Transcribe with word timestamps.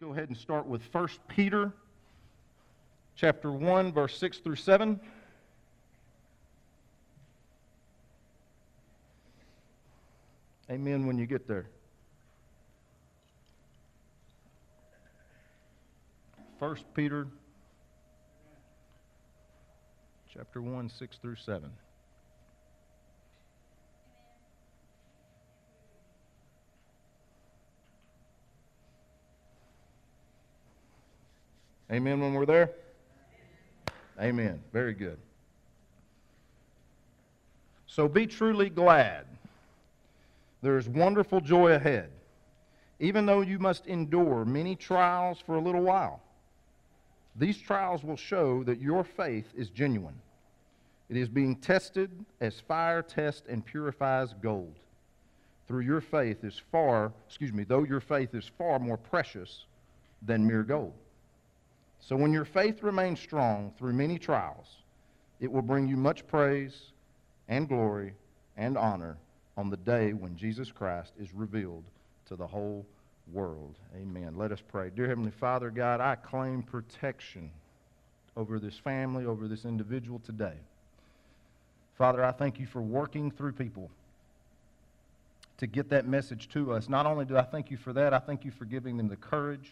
go 0.00 0.12
ahead 0.12 0.28
and 0.28 0.36
start 0.36 0.64
with 0.64 0.82
1 0.94 1.08
Peter 1.26 1.72
chapter 3.16 3.50
1 3.50 3.92
verse 3.92 4.16
6 4.16 4.38
through 4.38 4.54
7. 4.54 5.00
Amen 10.70 11.04
when 11.08 11.18
you 11.18 11.26
get 11.26 11.48
there. 11.48 11.66
1 16.60 16.76
Peter 16.94 17.26
chapter 20.32 20.62
1 20.62 20.88
6 20.88 21.16
through 21.18 21.36
7. 21.36 21.70
Amen 31.90 32.20
when 32.20 32.34
we're 32.34 32.46
there? 32.46 32.70
Amen. 34.20 34.60
Very 34.72 34.94
good. 34.94 35.18
So 37.86 38.08
be 38.08 38.26
truly 38.26 38.68
glad. 38.68 39.24
There 40.60 40.76
is 40.76 40.88
wonderful 40.88 41.40
joy 41.40 41.72
ahead, 41.72 42.10
even 43.00 43.26
though 43.26 43.40
you 43.40 43.58
must 43.58 43.86
endure 43.86 44.44
many 44.44 44.76
trials 44.76 45.40
for 45.40 45.54
a 45.54 45.60
little 45.60 45.82
while. 45.82 46.20
These 47.36 47.58
trials 47.58 48.02
will 48.02 48.16
show 48.16 48.64
that 48.64 48.80
your 48.80 49.04
faith 49.04 49.46
is 49.56 49.70
genuine. 49.70 50.20
It 51.08 51.16
is 51.16 51.28
being 51.28 51.56
tested 51.56 52.10
as 52.40 52.60
fire 52.60 53.00
tests 53.00 53.44
and 53.48 53.64
purifies 53.64 54.34
gold. 54.42 54.74
Through 55.68 55.80
your 55.80 56.00
faith 56.00 56.44
is 56.44 56.60
far, 56.70 57.12
excuse 57.26 57.52
me, 57.52 57.64
though 57.64 57.84
your 57.84 58.00
faith 58.00 58.34
is 58.34 58.50
far 58.58 58.78
more 58.78 58.96
precious 58.96 59.64
than 60.22 60.46
mere 60.46 60.64
gold. 60.64 60.92
So 62.08 62.16
when 62.16 62.32
your 62.32 62.46
faith 62.46 62.82
remains 62.82 63.20
strong 63.20 63.70
through 63.76 63.92
many 63.92 64.18
trials, 64.18 64.78
it 65.40 65.52
will 65.52 65.60
bring 65.60 65.86
you 65.86 65.98
much 65.98 66.26
praise 66.26 66.92
and 67.48 67.68
glory 67.68 68.14
and 68.56 68.78
honor 68.78 69.18
on 69.58 69.68
the 69.68 69.76
day 69.76 70.14
when 70.14 70.34
Jesus 70.34 70.72
Christ 70.72 71.12
is 71.20 71.34
revealed 71.34 71.84
to 72.28 72.34
the 72.34 72.46
whole 72.46 72.86
world. 73.30 73.74
Amen. 73.94 74.38
Let 74.38 74.52
us 74.52 74.62
pray. 74.66 74.88
Dear 74.88 75.06
Heavenly 75.06 75.32
Father, 75.32 75.68
God, 75.68 76.00
I 76.00 76.14
claim 76.14 76.62
protection 76.62 77.50
over 78.38 78.58
this 78.58 78.78
family, 78.78 79.26
over 79.26 79.46
this 79.46 79.66
individual 79.66 80.18
today. 80.20 80.56
Father, 81.98 82.24
I 82.24 82.32
thank 82.32 82.58
you 82.58 82.64
for 82.64 82.80
working 82.80 83.30
through 83.30 83.52
people 83.52 83.90
to 85.58 85.66
get 85.66 85.90
that 85.90 86.08
message 86.08 86.48
to 86.54 86.72
us. 86.72 86.88
Not 86.88 87.04
only 87.04 87.26
do 87.26 87.36
I 87.36 87.42
thank 87.42 87.70
you 87.70 87.76
for 87.76 87.92
that, 87.92 88.14
I 88.14 88.18
thank 88.18 88.46
you 88.46 88.50
for 88.50 88.64
giving 88.64 88.96
them 88.96 89.08
the 89.08 89.16
courage 89.16 89.70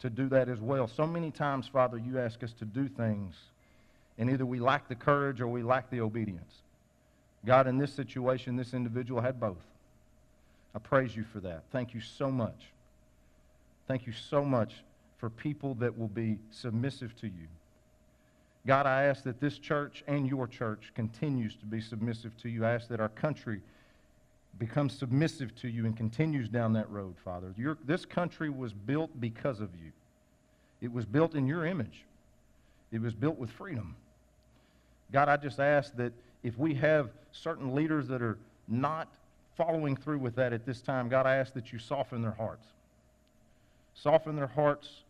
to 0.00 0.10
do 0.10 0.28
that 0.30 0.48
as 0.48 0.60
well. 0.60 0.88
So 0.88 1.06
many 1.06 1.30
times, 1.30 1.68
Father, 1.68 1.98
you 1.98 2.18
ask 2.18 2.42
us 2.42 2.52
to 2.54 2.64
do 2.64 2.88
things, 2.88 3.34
and 4.18 4.30
either 4.30 4.44
we 4.46 4.58
lack 4.58 4.88
the 4.88 4.94
courage 4.94 5.40
or 5.40 5.48
we 5.48 5.62
lack 5.62 5.90
the 5.90 6.00
obedience. 6.00 6.62
God, 7.44 7.66
in 7.66 7.78
this 7.78 7.92
situation, 7.92 8.56
this 8.56 8.74
individual 8.74 9.20
had 9.20 9.40
both. 9.40 9.64
I 10.74 10.78
praise 10.78 11.16
you 11.16 11.24
for 11.24 11.40
that. 11.40 11.64
Thank 11.72 11.94
you 11.94 12.00
so 12.00 12.30
much. 12.30 12.66
Thank 13.88 14.06
you 14.06 14.12
so 14.12 14.44
much 14.44 14.74
for 15.18 15.30
people 15.30 15.74
that 15.76 15.98
will 15.98 16.08
be 16.08 16.38
submissive 16.50 17.14
to 17.16 17.26
you. 17.26 17.48
God, 18.66 18.86
I 18.86 19.04
ask 19.04 19.24
that 19.24 19.40
this 19.40 19.58
church 19.58 20.04
and 20.06 20.28
your 20.28 20.46
church 20.46 20.92
continues 20.94 21.56
to 21.56 21.66
be 21.66 21.80
submissive 21.80 22.36
to 22.38 22.48
you. 22.48 22.64
I 22.64 22.72
ask 22.72 22.88
that 22.88 23.00
our 23.00 23.08
country 23.08 23.62
becomes 24.58 24.96
submissive 24.96 25.54
to 25.56 25.68
you 25.68 25.86
and 25.86 25.96
continues 25.96 26.48
down 26.48 26.72
that 26.74 26.90
road, 26.90 27.14
Father. 27.24 27.54
Your, 27.56 27.78
this 27.84 28.04
country 28.04 28.50
was 28.50 28.72
built 28.72 29.18
because 29.20 29.60
of 29.60 29.70
you. 29.74 29.92
It 30.80 30.92
was 30.92 31.04
built 31.04 31.34
in 31.34 31.46
your 31.46 31.64
image. 31.64 32.04
It 32.92 33.00
was 33.00 33.14
built 33.14 33.38
with 33.38 33.50
freedom. 33.50 33.96
God, 35.12 35.28
I 35.28 35.36
just 35.36 35.60
ask 35.60 35.94
that 35.96 36.12
if 36.42 36.58
we 36.58 36.74
have 36.74 37.10
certain 37.32 37.74
leaders 37.74 38.08
that 38.08 38.22
are 38.22 38.38
not 38.68 39.08
following 39.56 39.96
through 39.96 40.18
with 40.18 40.34
that 40.36 40.52
at 40.52 40.64
this 40.64 40.80
time, 40.80 41.08
God, 41.08 41.26
I 41.26 41.36
ask 41.36 41.52
that 41.54 41.72
you 41.72 41.78
soften 41.78 42.22
their 42.22 42.30
hearts. 42.32 42.66
Soften 43.94 44.36
their 44.36 44.46
hearts, 44.46 45.02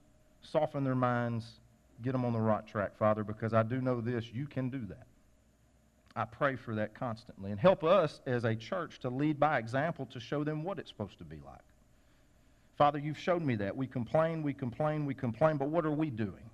soften 0.42 0.84
their 0.84 0.94
minds, 0.94 1.46
get 2.02 2.12
them 2.12 2.24
on 2.24 2.32
the 2.32 2.40
right 2.40 2.66
track, 2.66 2.96
Father, 2.98 3.22
because 3.22 3.52
I 3.52 3.62
do 3.62 3.80
know 3.80 4.00
this, 4.00 4.24
you 4.32 4.46
can 4.46 4.70
do 4.70 4.80
that. 4.88 5.06
I 6.16 6.24
pray 6.24 6.56
for 6.56 6.74
that 6.74 6.94
constantly. 6.94 7.50
And 7.50 7.60
help 7.60 7.84
us 7.84 8.20
as 8.26 8.44
a 8.44 8.54
church 8.54 8.98
to 9.00 9.10
lead 9.10 9.38
by 9.38 9.58
example 9.58 10.06
to 10.06 10.20
show 10.20 10.44
them 10.44 10.64
what 10.64 10.78
it's 10.78 10.90
supposed 10.90 11.18
to 11.18 11.24
be 11.24 11.36
like. 11.44 11.60
Father, 12.76 12.98
you've 12.98 13.18
showed 13.18 13.42
me 13.42 13.56
that. 13.56 13.76
We 13.76 13.86
complain, 13.86 14.42
we 14.42 14.54
complain, 14.54 15.06
we 15.06 15.14
complain, 15.14 15.56
but 15.56 15.68
what 15.68 15.84
are 15.84 15.90
we 15.90 16.10
doing? 16.10 16.50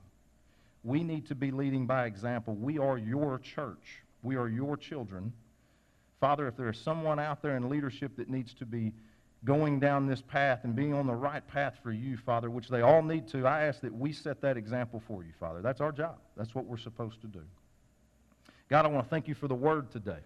We 0.83 1.03
need 1.03 1.27
to 1.29 1.35
be 1.35 1.51
leading 1.51 1.87
by 1.87 2.07
example. 2.07 2.55
We 2.55 2.79
are 2.79 2.99
your 2.99 3.39
church. 3.39 4.03
We 4.23 4.37
are 4.37 4.49
your 4.49 4.77
children. 4.77 5.33
Father, 6.21 6.49
if 6.49 6.57
there 6.57 6.69
is 6.69 6.79
someone 6.79 7.19
out 7.19 7.43
there 7.43 7.57
in 7.57 7.69
leadership 7.69 8.17
that 8.17 8.29
needs 8.29 8.55
to 8.55 8.67
be 8.67 8.93
going 9.45 9.79
down 9.79 10.07
this 10.07 10.21
path 10.21 10.61
and 10.65 10.75
being 10.75 10.95
on 10.95 11.07
the 11.07 11.15
right 11.15 11.47
path 11.47 11.79
for 11.83 11.93
you, 11.93 12.17
Father, 12.17 12.51
which 12.51 12.69
they 12.69 12.81
all 12.81 13.03
need 13.03 13.29
to, 13.29 13.47
I 13.47 13.67
ask 13.67 13.81
that 13.83 13.95
we 13.95 14.13
set 14.13 14.41
that 14.41 14.57
example 14.57 15.03
for 15.07 15.23
you, 15.23 15.33
Father. 15.39 15.63
That's 15.63 15.81
our 15.81 15.93
job. 15.93 16.19
That's 16.37 16.55
what 16.55 16.67
we're 16.67 16.77
supposed 16.77 17.21
to 17.21 17.27
do. 17.27 17.43
God, 18.69 18.85
I 18.85 18.89
want 18.89 19.07
to 19.07 19.11
thank 19.11 19.29
you 19.29 19.35
for 19.35 19.49
the 19.49 19.55
word 19.55 19.91
today. 19.91 20.19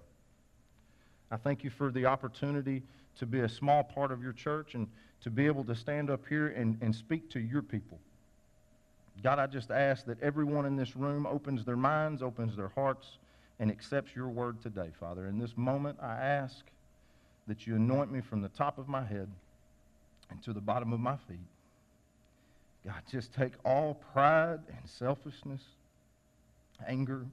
I 1.31 1.37
thank 1.37 1.63
you 1.63 1.71
for 1.71 1.91
the 1.91 2.07
opportunity 2.07 2.83
to 3.19 3.27
be 3.27 3.41
a 3.41 3.49
small 3.49 3.85
part 3.85 4.11
of 4.11 4.23
your 4.23 4.33
church 4.33 4.75
and 4.75 4.89
to 5.23 5.31
be 5.31 5.47
able 5.47 5.65
to 5.65 5.75
stand 5.75 6.11
up 6.11 6.27
here 6.29 6.49
and, 6.49 6.79
and 6.81 6.95
speak 6.95 7.31
to 7.31 7.41
your 7.41 7.63
people. 7.63 7.99
God, 9.23 9.39
I 9.39 9.47
just 9.47 9.71
ask 9.71 10.07
that 10.07 10.21
everyone 10.23 10.65
in 10.65 10.77
this 10.77 10.97
room 10.97 11.27
opens 11.27 11.65
their 11.65 11.77
minds, 11.77 12.23
opens 12.23 12.57
their 12.57 12.69
hearts, 12.69 13.19
and 13.59 13.71
accepts 13.71 14.17
your 14.17 14.29
word 14.29 14.63
today, 14.63 14.89
Father. 14.99 15.27
In 15.27 15.39
this 15.39 15.57
moment, 15.57 15.99
I 16.01 16.15
ask 16.15 16.65
that 17.47 17.67
you 17.67 17.77
anoint 17.77 18.11
me 18.11 18.23
from 18.23 18.41
the 18.41 18.49
top 18.49 18.79
of 18.79 18.89
my 18.89 19.05
head 19.05 19.29
and 20.31 20.43
to 20.45 20.55
the 20.55 20.61
bottom 20.61 20.95
of 20.95 21.01
my 21.01 21.17
feet. 21.29 21.39
God, 22.87 23.03
just 23.11 23.35
take 23.35 23.53
all 23.63 24.01
pride 24.15 24.61
and 24.69 24.89
selfishness, 24.89 25.61
anger, 26.89 27.27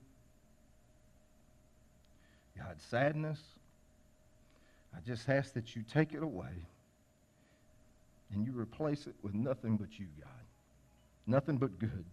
God, 2.57 2.77
sadness. 2.89 3.39
I 4.95 4.99
just 5.05 5.29
ask 5.29 5.53
that 5.53 5.75
you 5.75 5.83
take 5.83 6.13
it 6.13 6.23
away 6.23 6.65
and 8.33 8.45
you 8.45 8.57
replace 8.57 9.07
it 9.07 9.15
with 9.21 9.33
nothing 9.33 9.77
but 9.77 9.99
you, 9.99 10.07
God. 10.19 10.29
Nothing 11.25 11.57
but 11.57 11.77
good, 11.77 12.05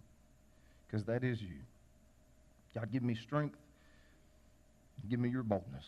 because 0.86 1.04
that 1.04 1.22
is 1.22 1.40
you. 1.40 1.60
God, 2.74 2.90
give 2.92 3.02
me 3.02 3.14
strength. 3.14 3.56
Give 5.08 5.20
me 5.20 5.28
your 5.28 5.42
boldness. 5.42 5.84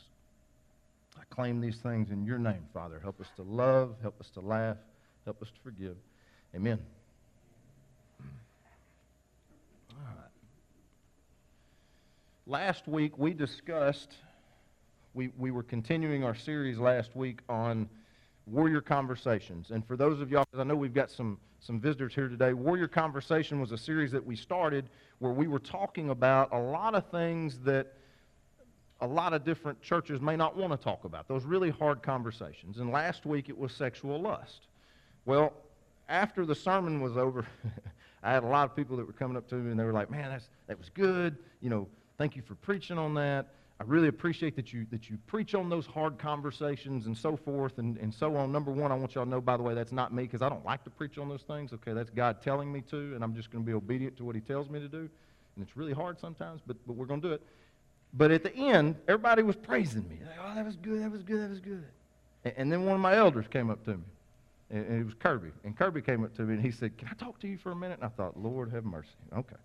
I 1.19 1.23
claim 1.31 1.61
these 1.61 1.79
things 1.79 2.11
in 2.11 2.25
your 2.25 2.39
name, 2.39 2.67
Father. 2.73 3.01
Help 3.01 3.21
us 3.21 3.29
to 3.37 3.43
love, 3.43 3.97
help 4.03 4.21
us 4.21 4.31
to 4.31 4.41
laugh, 4.41 4.77
help 5.25 5.43
us 5.43 5.49
to 5.49 5.61
forgive. 5.63 5.97
Amen. 6.55 6.79
All 9.91 9.97
right. 10.07 10.31
Last 12.47 12.87
week 12.87 13.19
we 13.19 13.33
discussed 13.33 14.15
we, 15.17 15.31
we 15.39 15.51
were 15.51 15.63
continuing 15.63 16.25
our 16.25 16.35
series 16.35 16.79
last 16.79 17.17
week 17.17 17.41
on 17.49 17.89
Warrior 18.47 18.83
Conversations. 18.83 19.71
And 19.71 19.85
for 19.87 19.97
those 19.97 20.21
of 20.21 20.31
y'all, 20.31 20.45
because 20.45 20.61
I 20.61 20.65
know 20.65 20.77
we've 20.77 20.93
got 20.93 21.11
some, 21.11 21.39
some 21.59 21.81
visitors 21.81 22.15
here 22.15 22.29
today, 22.29 22.53
Warrior 22.53 22.87
Conversation 22.87 23.59
was 23.59 23.73
a 23.73 23.79
series 23.79 24.13
that 24.13 24.25
we 24.25 24.37
started 24.37 24.91
where 25.19 25.33
we 25.33 25.47
were 25.47 25.59
talking 25.59 26.11
about 26.11 26.53
a 26.53 26.59
lot 26.59 26.95
of 26.95 27.11
things 27.11 27.59
that 27.61 27.95
a 29.01 29.07
lot 29.07 29.33
of 29.33 29.43
different 29.43 29.81
churches 29.81 30.21
may 30.21 30.37
not 30.37 30.55
want 30.55 30.73
to 30.73 30.77
talk 30.77 31.05
about, 31.05 31.29
those 31.29 31.45
really 31.45 31.71
hard 31.71 32.03
conversations. 32.03 32.77
And 32.77 32.93
last 32.93 33.25
week 33.25 33.49
it 33.49 33.57
was 33.57 33.73
sexual 33.73 34.21
lust. 34.21 34.67
Well, 35.25 35.55
after 36.11 36.45
the 36.45 36.55
sermon 36.55 37.01
was 37.01 37.17
over, 37.17 37.47
I 38.23 38.33
had 38.33 38.45
a 38.45 38.49
lot 38.49 38.69
of 38.69 38.77
people 38.77 38.99
that 38.99 39.07
were 39.07 39.15
coming 39.15 39.39
up 39.39 39.49
to 39.49 39.55
me 39.55 39.71
and 39.71 39.81
they 39.81 39.85
were 39.85 39.95
like, 39.95 40.11
man, 40.11 40.29
that's, 40.29 40.51
that 40.67 40.77
was 40.77 40.91
good. 40.91 41.39
You 41.63 41.71
know, 41.71 41.89
thank 42.19 42.37
you 42.37 42.43
for 42.43 42.55
preaching 42.57 42.99
on 42.99 43.15
that. 43.15 43.47
I 43.79 43.85
really 43.85 44.09
appreciate 44.09 44.57
that 44.57 44.73
you, 44.73 44.87
that 44.91 45.11
you 45.11 45.19
preach 45.27 45.55
on 45.55 45.69
those 45.69 45.87
hard 45.87 46.19
conversations 46.19 47.07
and 47.07 47.17
so 47.17 47.37
forth 47.37 47.77
and, 47.77 47.99
and 47.99 48.13
so 48.13 48.35
on. 48.37 48.51
Number 48.51 48.71
one, 48.71 48.91
I 48.91 48.95
want 48.95 49.15
y'all 49.15 49.25
to 49.25 49.31
know, 49.31 49.41
by 49.41 49.59
the 49.59 49.63
way, 49.63 49.75
that's 49.75 49.93
not 49.93 50.15
me 50.15 50.23
because 50.23 50.41
I 50.41 50.49
don't 50.49 50.65
like 50.65 50.83
to 50.85 50.91
preach 50.91 51.19
on 51.19 51.29
those 51.29 51.43
things. 51.43 51.75
Okay, 51.75 51.93
that's 51.93 52.09
God 52.09 52.41
telling 52.41 52.73
me 52.73 52.81
to, 52.91 53.15
and 53.15 53.23
I'm 53.23 53.35
just 53.35 53.51
going 53.51 53.63
to 53.65 53.67
be 53.67 53.75
obedient 53.75 54.17
to 54.17 54.25
what 54.25 54.35
he 54.35 54.41
tells 54.41 54.71
me 54.71 54.81
to 54.81 54.89
do. 54.89 55.11
And 55.57 55.63
it's 55.67 55.77
really 55.77 55.93
hard 55.93 56.19
sometimes, 56.19 56.63
but, 56.67 56.77
but 56.87 56.95
we're 56.97 57.05
going 57.05 57.21
to 57.21 57.29
do 57.29 57.35
it. 57.35 57.43
But 58.15 58.31
at 58.31 58.43
the 58.45 58.55
end, 58.55 58.97
everybody 59.09 59.43
was 59.43 59.57
praising 59.57 60.09
me. 60.09 60.21
Like, 60.25 60.37
oh, 60.43 60.55
that 60.55 60.65
was 60.65 60.77
good, 60.77 61.03
that 61.03 61.11
was 61.11 61.23
good, 61.23 61.43
that 61.43 61.51
was 61.51 61.61
good. 61.61 61.85
And, 62.45 62.55
and 62.57 62.73
then 62.73 62.87
one 62.87 62.95
of 62.95 63.01
my 63.01 63.15
elders 63.15 63.45
came 63.51 63.69
up 63.69 63.85
to 63.85 63.91
me, 63.91 64.05
and, 64.71 64.87
and 64.87 65.01
it 65.03 65.05
was 65.05 65.15
Kirby. 65.19 65.51
And 65.65 65.77
Kirby 65.77 66.01
came 66.01 66.25
up 66.25 66.35
to 66.37 66.43
me, 66.43 66.55
and 66.55 66.63
he 66.63 66.71
said, 66.71 66.97
can 66.97 67.09
I 67.11 67.15
talk 67.15 67.39
to 67.41 67.49
you 67.49 67.59
for 67.59 67.73
a 67.73 67.77
minute? 67.77 67.99
And 68.01 68.07
I 68.07 68.09
thought, 68.09 68.39
Lord 68.39 68.73
have 68.73 68.87
mercy. 68.87 69.11
Okay. 69.37 69.57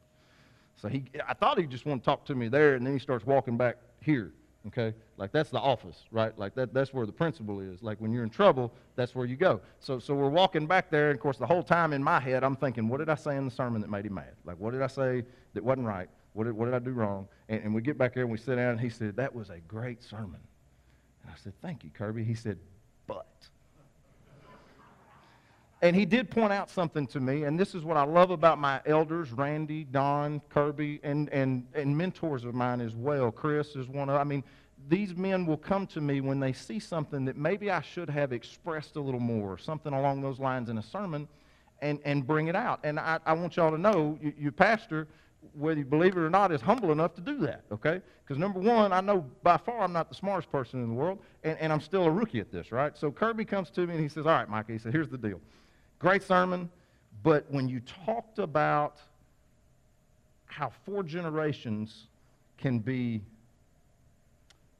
So 0.76 0.90
he, 0.90 1.06
I 1.26 1.34
thought 1.34 1.58
he 1.58 1.66
just 1.66 1.86
wanted 1.86 2.02
to 2.02 2.06
talk 2.06 2.26
to 2.26 2.36
me 2.36 2.50
there, 2.50 2.76
and 2.76 2.86
then 2.86 2.92
he 2.92 3.00
starts 3.00 3.26
walking 3.26 3.56
back 3.56 3.78
here 4.02 4.34
Okay? 4.68 4.94
Like 5.18 5.32
that's 5.32 5.50
the 5.50 5.60
office, 5.60 6.06
right? 6.12 6.38
Like 6.38 6.54
that, 6.56 6.74
that's 6.74 6.94
where 6.94 7.06
the 7.06 7.12
principal 7.12 7.60
is. 7.60 7.82
Like 7.82 8.00
when 8.00 8.12
you're 8.12 8.24
in 8.24 8.30
trouble, 8.30 8.72
that's 8.96 9.16
where 9.16 9.26
you 9.26 9.36
go. 9.36 9.62
So, 9.80 9.98
so 10.00 10.14
we're 10.14 10.30
walking 10.30 10.68
back 10.68 10.92
there, 10.92 11.10
and 11.10 11.18
of 11.18 11.22
course, 11.22 11.38
the 11.38 11.48
whole 11.48 11.64
time 11.64 11.94
in 11.94 12.04
my 12.04 12.20
head, 12.20 12.44
I'm 12.44 12.56
thinking, 12.56 12.88
what 12.88 12.98
did 12.98 13.10
I 13.10 13.16
say 13.16 13.38
in 13.38 13.46
the 13.46 13.52
sermon 13.52 13.82
that 13.82 13.90
made 13.90 14.06
him 14.06 14.16
mad? 14.16 14.36
Like, 14.46 14.58
what 14.60 14.72
did 14.72 14.82
I 14.82 14.88
say 14.88 15.24
that 15.54 15.64
wasn't 15.64 15.88
right? 15.88 16.10
What 16.34 16.46
did, 16.46 16.54
what 16.54 16.66
did 16.66 16.76
I 16.76 16.80
do 16.80 16.92
wrong? 16.92 17.28
And, 17.50 17.64
and 17.64 17.76
we 17.76 17.82
get 17.82 17.98
back 17.98 18.14
there 18.14 18.24
and 18.24 18.32
we 18.32 18.38
sit 18.38 18.56
down, 18.56 18.72
and 18.72 18.80
he 18.80 18.90
said, 18.90 19.16
that 19.16 19.34
was 19.34 19.50
a 19.50 19.60
great 19.68 20.04
sermon. 20.04 20.40
And 21.24 21.32
I 21.32 21.38
said, 21.38 21.54
thank 21.62 21.84
you, 21.84 21.90
Kirby. 21.90 22.24
He 22.24 22.36
said, 22.36 22.60
but. 23.08 23.28
And 25.84 25.96
he 25.96 26.06
did 26.06 26.30
point 26.30 26.54
out 26.54 26.70
something 26.70 27.08
to 27.08 27.20
me, 27.20 27.44
and 27.44 27.60
this 27.60 27.74
is 27.74 27.84
what 27.84 27.98
I 27.98 28.04
love 28.04 28.30
about 28.30 28.60
my 28.60 28.82
elders, 28.86 29.32
Randy, 29.32 29.84
Don, 29.84 30.40
Kirby, 30.50 31.00
and, 31.02 31.28
and, 31.30 31.66
and 31.74 31.98
mentors 31.98 32.46
of 32.46 32.54
mine 32.54 32.82
as 32.82 32.94
well. 32.94 33.32
Chris 33.32 33.76
is 33.76 33.88
one 33.88 34.08
of, 34.08 34.16
I 34.16 34.24
mean, 34.24 34.44
these 34.90 35.16
men 35.16 35.46
will 35.46 35.58
come 35.58 35.88
to 35.88 36.02
me 36.02 36.22
when 36.22 36.40
they 36.40 36.54
see 36.54 36.80
something 36.80 37.26
that 37.26 37.36
maybe 37.36 37.72
I 37.72 37.82
should 37.82 38.12
have 38.12 38.32
expressed 38.32 38.96
a 38.96 39.02
little 39.02 39.20
more, 39.20 39.58
something 39.58 39.92
along 39.92 40.22
those 40.22 40.40
lines 40.40 40.70
in 40.70 40.78
a 40.78 40.84
sermon, 40.84 41.28
and, 41.82 42.00
and 42.06 42.28
bring 42.28 42.48
it 42.48 42.56
out. 42.56 42.80
And 42.84 43.00
I, 43.00 43.18
I 43.26 43.34
want 43.34 43.56
y'all 43.56 43.72
to 43.72 43.78
know, 43.78 44.20
you, 44.22 44.34
you 44.38 44.52
pastor, 44.52 45.08
whether 45.56 45.80
you 45.80 45.86
believe 45.86 46.16
it 46.16 46.20
or 46.20 46.30
not, 46.30 46.52
is 46.52 46.62
humble 46.62 46.92
enough 46.92 47.16
to 47.16 47.22
do 47.22 47.40
that, 47.40 47.64
okay? 47.72 48.02
Because 48.24 48.38
number 48.38 48.60
one, 48.60 48.94
I 48.94 49.02
know 49.02 49.26
by 49.42 49.58
far 49.58 49.82
I'm 49.82 49.94
not 49.94 50.10
the 50.10 50.16
smartest 50.16 50.52
person 50.52 50.84
in 50.84 50.90
the 50.90 50.94
world, 50.94 51.18
and, 51.44 51.58
and 51.58 51.74
I'm 51.74 51.82
still 51.82 52.04
a 52.04 52.12
rookie 52.12 52.40
at 52.40 52.52
this, 52.52 52.72
right? 52.72 52.96
So 52.96 53.10
Kirby 53.12 53.46
comes 53.46 53.72
to 53.72 53.88
me 53.88 53.96
and 53.96 54.04
he 54.04 54.10
says, 54.10 54.28
all 54.28 54.34
right, 54.34 54.48
Micah, 54.48 54.74
he 54.74 54.78
said, 54.78 54.94
here's 54.94 55.10
the 55.10 55.18
deal. 55.18 55.42
Great 56.02 56.24
sermon, 56.24 56.68
but 57.22 57.46
when 57.52 57.70
you 57.70 57.80
talked 57.80 58.40
about 58.40 58.98
how 60.48 60.72
four 60.84 61.04
generations 61.04 62.08
can 62.58 62.80
be 62.80 63.22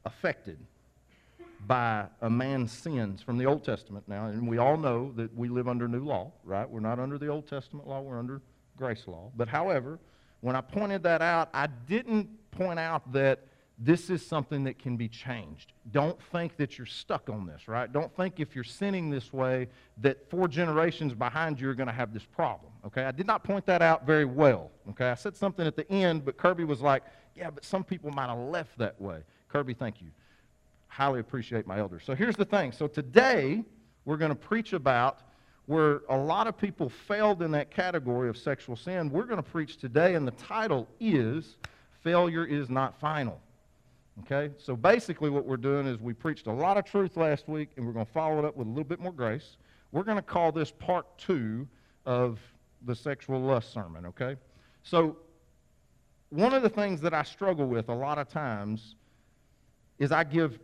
affected 0.04 0.58
by 1.64 2.06
a 2.22 2.28
man's 2.28 2.72
sins 2.72 3.22
from 3.22 3.38
the 3.38 3.46
Old 3.46 3.62
Testament 3.62 4.02
now, 4.08 4.26
and 4.26 4.48
we 4.48 4.58
all 4.58 4.76
know 4.76 5.12
that 5.14 5.32
we 5.36 5.48
live 5.48 5.68
under 5.68 5.86
new 5.86 6.04
law, 6.04 6.32
right? 6.42 6.68
We're 6.68 6.80
not 6.80 6.98
under 6.98 7.18
the 7.18 7.28
Old 7.28 7.46
Testament 7.46 7.86
law, 7.86 8.00
we're 8.00 8.18
under 8.18 8.42
grace 8.76 9.06
law. 9.06 9.30
But 9.36 9.46
however, 9.46 10.00
when 10.40 10.56
I 10.56 10.60
pointed 10.60 11.04
that 11.04 11.22
out, 11.22 11.50
I 11.54 11.68
didn't 11.68 12.30
point 12.50 12.80
out 12.80 13.12
that 13.12 13.38
this 13.84 14.10
is 14.10 14.24
something 14.24 14.62
that 14.64 14.78
can 14.78 14.96
be 14.96 15.08
changed. 15.08 15.72
Don't 15.90 16.20
think 16.30 16.56
that 16.56 16.78
you're 16.78 16.86
stuck 16.86 17.28
on 17.28 17.46
this, 17.46 17.66
right? 17.66 17.92
Don't 17.92 18.14
think 18.16 18.38
if 18.38 18.54
you're 18.54 18.62
sinning 18.62 19.10
this 19.10 19.32
way 19.32 19.66
that 19.98 20.30
four 20.30 20.46
generations 20.46 21.14
behind 21.14 21.60
you 21.60 21.68
are 21.68 21.74
going 21.74 21.88
to 21.88 21.92
have 21.92 22.14
this 22.14 22.24
problem, 22.24 22.70
okay? 22.86 23.02
I 23.04 23.10
did 23.10 23.26
not 23.26 23.42
point 23.42 23.66
that 23.66 23.82
out 23.82 24.06
very 24.06 24.24
well, 24.24 24.70
okay? 24.90 25.10
I 25.10 25.16
said 25.16 25.36
something 25.36 25.66
at 25.66 25.74
the 25.76 25.90
end, 25.90 26.24
but 26.24 26.36
Kirby 26.36 26.62
was 26.62 26.80
like, 26.80 27.02
yeah, 27.34 27.50
but 27.50 27.64
some 27.64 27.82
people 27.82 28.12
might 28.12 28.28
have 28.28 28.38
left 28.38 28.78
that 28.78 29.00
way. 29.00 29.18
Kirby, 29.48 29.74
thank 29.74 30.00
you. 30.00 30.08
Highly 30.86 31.18
appreciate 31.18 31.66
my 31.66 31.78
elders. 31.78 32.04
So 32.04 32.14
here's 32.14 32.36
the 32.36 32.44
thing. 32.44 32.70
So 32.70 32.86
today, 32.86 33.64
we're 34.04 34.16
going 34.16 34.30
to 34.30 34.36
preach 34.36 34.74
about 34.74 35.22
where 35.66 36.02
a 36.08 36.16
lot 36.16 36.46
of 36.46 36.56
people 36.56 36.88
failed 36.88 37.42
in 37.42 37.50
that 37.52 37.72
category 37.72 38.28
of 38.28 38.36
sexual 38.36 38.76
sin. 38.76 39.10
We're 39.10 39.24
going 39.24 39.42
to 39.42 39.50
preach 39.50 39.78
today, 39.78 40.14
and 40.14 40.26
the 40.26 40.32
title 40.32 40.86
is 41.00 41.56
Failure 42.02 42.44
is 42.44 42.68
Not 42.70 43.00
Final. 43.00 43.40
Okay? 44.20 44.52
So 44.58 44.76
basically, 44.76 45.30
what 45.30 45.46
we're 45.46 45.56
doing 45.56 45.86
is 45.86 45.98
we 45.98 46.12
preached 46.12 46.46
a 46.46 46.52
lot 46.52 46.76
of 46.76 46.84
truth 46.84 47.16
last 47.16 47.48
week, 47.48 47.70
and 47.76 47.86
we're 47.86 47.92
going 47.92 48.06
to 48.06 48.12
follow 48.12 48.38
it 48.38 48.44
up 48.44 48.56
with 48.56 48.66
a 48.66 48.70
little 48.70 48.84
bit 48.84 49.00
more 49.00 49.12
grace. 49.12 49.56
We're 49.90 50.04
going 50.04 50.16
to 50.16 50.22
call 50.22 50.52
this 50.52 50.70
part 50.70 51.06
two 51.18 51.66
of 52.06 52.38
the 52.84 52.94
sexual 52.94 53.40
lust 53.40 53.72
sermon, 53.72 54.06
okay? 54.06 54.36
So, 54.82 55.16
one 56.30 56.54
of 56.54 56.62
the 56.62 56.68
things 56.68 57.00
that 57.02 57.12
I 57.12 57.22
struggle 57.22 57.66
with 57.66 57.88
a 57.90 57.94
lot 57.94 58.18
of 58.18 58.28
times 58.28 58.96
is 59.98 60.12
I 60.12 60.24
give, 60.24 60.58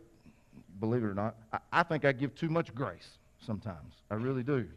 believe 0.79 1.03
it 1.03 1.07
or 1.07 1.13
not, 1.13 1.35
I, 1.53 1.59
I 1.71 1.83
think 1.83 2.05
I 2.05 2.11
give 2.11 2.33
too 2.33 2.49
much 2.49 2.73
grace 2.73 3.19
sometimes. 3.39 3.93
I 4.09 4.15
really 4.15 4.43
do. 4.43 4.67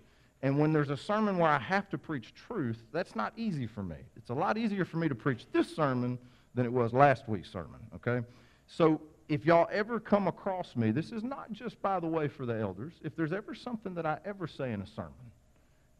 And 0.42 0.58
when 0.58 0.72
there's 0.72 0.90
a 0.90 0.96
sermon 0.96 1.38
where 1.38 1.50
I 1.50 1.58
have 1.58 1.88
to 1.90 1.98
preach 1.98 2.34
truth, 2.34 2.82
that's 2.92 3.14
not 3.14 3.32
easy 3.36 3.66
for 3.66 3.82
me. 3.82 3.96
It's 4.16 4.30
a 4.30 4.34
lot 4.34 4.58
easier 4.58 4.84
for 4.84 4.96
me 4.96 5.08
to 5.08 5.14
preach 5.14 5.46
this 5.52 5.74
sermon 5.74 6.18
than 6.54 6.66
it 6.66 6.72
was 6.72 6.92
last 6.92 7.28
week's 7.28 7.50
sermon, 7.50 7.80
okay? 7.94 8.26
So 8.66 9.00
if 9.28 9.44
y'all 9.44 9.68
ever 9.72 10.00
come 10.00 10.28
across 10.28 10.76
me, 10.76 10.90
this 10.90 11.12
is 11.12 11.22
not 11.22 11.52
just, 11.52 11.80
by 11.80 12.00
the 12.00 12.06
way, 12.06 12.28
for 12.28 12.46
the 12.46 12.58
elders. 12.58 12.92
If 13.02 13.16
there's 13.16 13.32
ever 13.32 13.54
something 13.54 13.94
that 13.94 14.06
I 14.06 14.18
ever 14.24 14.46
say 14.46 14.72
in 14.72 14.82
a 14.82 14.86
sermon, 14.86 15.12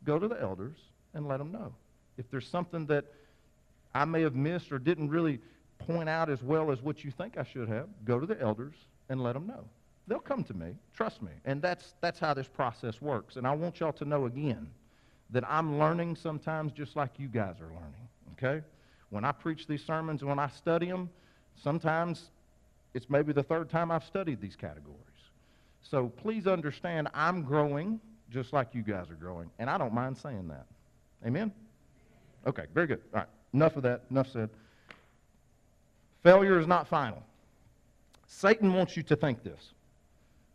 go 0.04 0.18
to 0.18 0.28
the 0.28 0.40
elders 0.40 0.76
and 1.14 1.26
let 1.26 1.38
them 1.38 1.52
know. 1.52 1.72
If 2.18 2.30
there's 2.30 2.46
something 2.46 2.86
that 2.86 3.04
I 3.94 4.04
may 4.04 4.22
have 4.22 4.34
missed 4.34 4.72
or 4.72 4.78
didn't 4.78 5.08
really 5.08 5.40
point 5.78 6.08
out 6.08 6.30
as 6.30 6.42
well 6.42 6.70
as 6.70 6.82
what 6.82 7.04
you 7.04 7.10
think 7.10 7.38
I 7.38 7.44
should 7.44 7.68
have, 7.68 7.88
go 8.04 8.20
to 8.20 8.26
the 8.26 8.40
elders 8.40 8.74
and 9.08 9.22
let 9.22 9.34
them 9.34 9.46
know. 9.46 9.64
They'll 10.06 10.18
come 10.18 10.44
to 10.44 10.54
me, 10.54 10.74
trust 10.94 11.22
me. 11.22 11.30
And 11.44 11.62
that's, 11.62 11.94
that's 12.00 12.18
how 12.18 12.34
this 12.34 12.48
process 12.48 13.00
works. 13.00 13.36
And 13.36 13.46
I 13.46 13.52
want 13.52 13.80
y'all 13.80 13.92
to 13.92 14.04
know 14.04 14.26
again 14.26 14.68
that 15.30 15.44
I'm 15.48 15.78
learning 15.78 16.16
sometimes 16.16 16.72
just 16.72 16.96
like 16.96 17.18
you 17.18 17.28
guys 17.28 17.56
are 17.60 17.68
learning, 17.68 18.08
okay? 18.32 18.64
When 19.10 19.24
I 19.24 19.32
preach 19.32 19.66
these 19.66 19.82
sermons 19.82 20.20
and 20.20 20.28
when 20.28 20.38
I 20.38 20.48
study 20.48 20.86
them, 20.86 21.08
sometimes 21.62 22.30
it's 22.94 23.08
maybe 23.08 23.32
the 23.32 23.42
third 23.42 23.70
time 23.70 23.90
I've 23.90 24.04
studied 24.04 24.40
these 24.40 24.56
categories. 24.56 24.98
So 25.82 26.08
please 26.08 26.46
understand, 26.46 27.08
I'm 27.14 27.42
growing 27.42 28.00
just 28.30 28.52
like 28.52 28.68
you 28.74 28.82
guys 28.82 29.10
are 29.10 29.14
growing, 29.14 29.50
and 29.58 29.68
I 29.68 29.76
don't 29.78 29.92
mind 29.92 30.16
saying 30.16 30.48
that. 30.48 30.66
Amen? 31.26 31.52
Okay, 32.46 32.64
very 32.74 32.86
good. 32.86 33.00
All 33.12 33.20
right, 33.20 33.28
enough 33.52 33.76
of 33.76 33.82
that. 33.82 34.02
Enough 34.10 34.30
said. 34.32 34.50
Failure 36.22 36.58
is 36.58 36.66
not 36.66 36.88
final. 36.88 37.22
Satan 38.26 38.72
wants 38.72 38.96
you 38.96 39.02
to 39.04 39.16
think 39.16 39.42
this. 39.42 39.74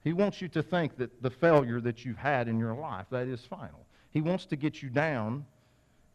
He 0.03 0.13
wants 0.13 0.41
you 0.41 0.47
to 0.49 0.63
think 0.63 0.97
that 0.97 1.21
the 1.21 1.29
failure 1.29 1.81
that 1.81 2.05
you've 2.05 2.17
had 2.17 2.47
in 2.47 2.57
your 2.57 2.73
life, 2.73 3.05
that 3.11 3.27
is 3.27 3.41
final. 3.45 3.85
He 4.11 4.21
wants 4.21 4.45
to 4.47 4.55
get 4.55 4.81
you 4.81 4.89
down 4.89 5.45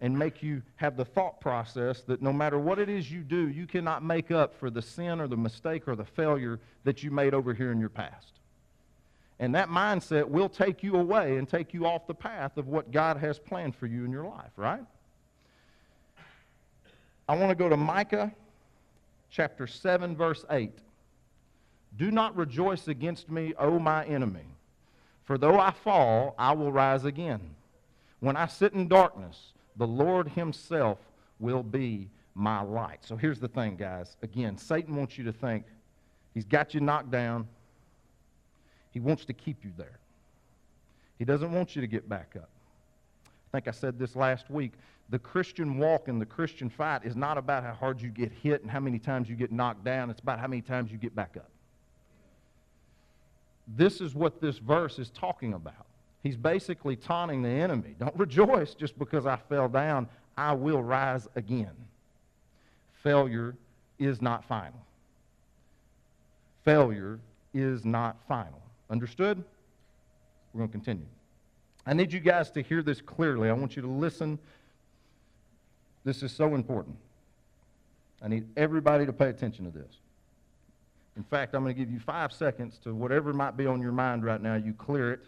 and 0.03 0.19
make 0.19 0.43
you 0.43 0.61
have 0.77 0.97
the 0.97 1.05
thought 1.05 1.41
process 1.41 2.03
that 2.03 2.21
no 2.21 2.33
matter 2.33 2.59
what 2.59 2.81
it 2.81 2.89
is 2.89 3.11
you 3.11 3.21
do, 3.21 3.49
you 3.49 3.69
cannot 3.69 4.03
make 4.03 4.33
up 4.33 4.53
for 4.59 4.69
the 4.69 4.83
sin 4.83 5.21
or 5.21 5.29
the 5.29 5.37
mistake 5.37 5.87
or 5.87 5.95
the 5.95 6.05
failure 6.05 6.59
that 6.83 7.05
you 7.05 7.11
made 7.13 7.33
over 7.33 7.55
here 7.55 7.71
in 7.71 7.79
your 7.79 7.89
past. 7.89 8.33
And 9.39 9.55
that 9.55 9.69
mindset 9.69 10.27
will 10.29 10.49
take 10.49 10.83
you 10.83 10.97
away 10.97 11.39
and 11.39 11.49
take 11.49 11.73
you 11.73 11.87
off 11.87 12.09
the 12.09 12.15
path 12.15 12.57
of 12.57 12.67
what 12.67 12.91
God 12.91 13.17
has 13.19 13.39
planned 13.39 13.77
for 13.77 13.87
you 13.87 14.05
in 14.05 14.11
your 14.11 14.25
life, 14.25 14.51
right? 14.57 14.85
I 17.29 17.37
want 17.37 17.51
to 17.51 17.55
go 17.55 17.69
to 17.69 17.77
Micah 17.77 18.33
chapter 19.31 19.69
7, 19.69 20.17
verse 20.17 20.45
8. 20.51 20.73
Do 21.97 22.11
not 22.11 22.37
rejoice 22.37 22.89
against 22.89 23.31
me, 23.31 23.55
O 23.57 23.79
my 23.79 24.05
enemy, 24.07 24.57
for 25.25 25.39
though 25.39 25.61
I 25.61 25.71
fall, 25.71 26.35
I 26.37 26.53
will 26.53 26.73
rise 26.73 27.05
again. 27.05 27.55
When 28.19 28.37
I 28.37 28.47
sit 28.47 28.73
in 28.73 28.89
darkness, 28.89 29.53
the 29.77 29.87
Lord 29.87 30.29
Himself 30.29 30.99
will 31.39 31.63
be 31.63 32.09
my 32.35 32.63
light. 32.63 32.99
So 33.03 33.17
here's 33.17 33.41
the 33.41 33.49
thing, 33.49 33.77
guys. 33.77 34.17
Again, 34.23 34.57
Satan 34.57 34.97
wants 34.97 35.19
you 35.19 35.25
to 35.25 35.33
think 35.33 35.65
he's 36.35 36.45
got 36.45 36.75
you 36.75 36.81
knocked 36.81 37.11
down. 37.11 37.47
He 38.91 39.01
wants 39.01 39.25
to 39.27 39.33
keep 39.33 39.65
you 39.65 39.73
there. 39.77 39.99
He 41.19 41.25
doesn't 41.25 41.53
want 41.53 41.77
you 41.77 41.83
to 41.83 41.87
get 41.87 42.09
back 42.09 42.35
up. 42.37 42.49
I 43.27 43.59
think 43.59 43.69
I 43.69 43.71
said 43.71 43.99
this 43.99 44.17
last 44.17 44.51
week. 44.51 44.73
The 45.11 45.19
Christian 45.19 45.79
walk 45.79 46.09
and 46.09 46.21
the 46.21 46.27
Christian 46.27 46.71
fight 46.71 47.05
is 47.05 47.17
not 47.17 47.37
about 47.37 47.65
how 47.65 47.75
hard 47.75 48.01
you 48.01 48.09
get 48.09 48.33
hit 48.33 48.63
and 48.63 48.71
how 48.71 48.81
many 48.81 48.99
times 48.99 49.29
you 49.29 49.37
get 49.37 49.53
knocked 49.53 49.85
down. 49.85 50.09
It's 50.11 50.21
about 50.21 50.41
how 50.41 50.47
many 50.47 50.63
times 50.63 50.91
you 50.91 50.97
get 50.97 51.15
back 51.15 51.37
up. 51.37 51.51
This 53.69 54.01
is 54.01 54.15
what 54.15 54.41
this 54.41 54.59
verse 54.59 54.99
is 54.99 55.11
talking 55.11 55.53
about. 55.53 55.87
He's 56.23 56.37
basically 56.37 56.95
taunting 56.95 57.43
the 57.43 57.49
enemy. 57.49 57.97
Don't 57.99 58.17
rejoice 58.17 58.75
just 58.75 58.99
because 58.99 59.27
I 59.27 59.37
fell 59.49 59.69
down. 59.69 60.09
I 60.37 60.53
will 60.53 60.83
rise 60.83 61.27
again. 61.35 61.73
Failure 63.03 63.57
is 63.99 64.23
not 64.23 64.45
final. 64.45 64.81
Failure 66.65 67.19
is 67.53 67.85
not 67.85 68.17
final. 68.29 68.63
Understood? 68.89 69.43
We're 70.53 70.59
going 70.59 70.69
to 70.69 70.73
continue. 70.73 71.07
I 71.85 71.95
need 71.95 72.13
you 72.13 72.21
guys 72.21 72.51
to 72.53 72.63
hear 72.63 72.83
this 72.83 73.01
clearly. 73.01 73.49
I 73.49 73.53
want 73.53 73.75
you 73.75 73.83
to 73.83 73.89
listen. 73.89 74.39
This 76.05 76.23
is 76.23 76.31
so 76.31 76.55
important. 76.55 76.97
I 78.23 78.29
need 78.29 78.47
everybody 78.57 79.05
to 79.07 79.13
pay 79.13 79.29
attention 79.29 79.65
to 79.65 79.77
this. 79.77 79.97
In 81.17 81.25
fact, 81.25 81.55
I'm 81.55 81.65
going 81.65 81.75
to 81.75 81.79
give 81.79 81.91
you 81.91 81.99
five 81.99 82.33
seconds 82.33 82.79
to 82.85 82.95
whatever 82.95 83.33
might 83.33 83.57
be 83.57 83.67
on 83.67 83.83
your 83.83 83.93
mind 83.93 84.25
right 84.25 84.41
now, 84.41 84.55
you 84.55 84.73
clear 84.73 85.13
it 85.13 85.21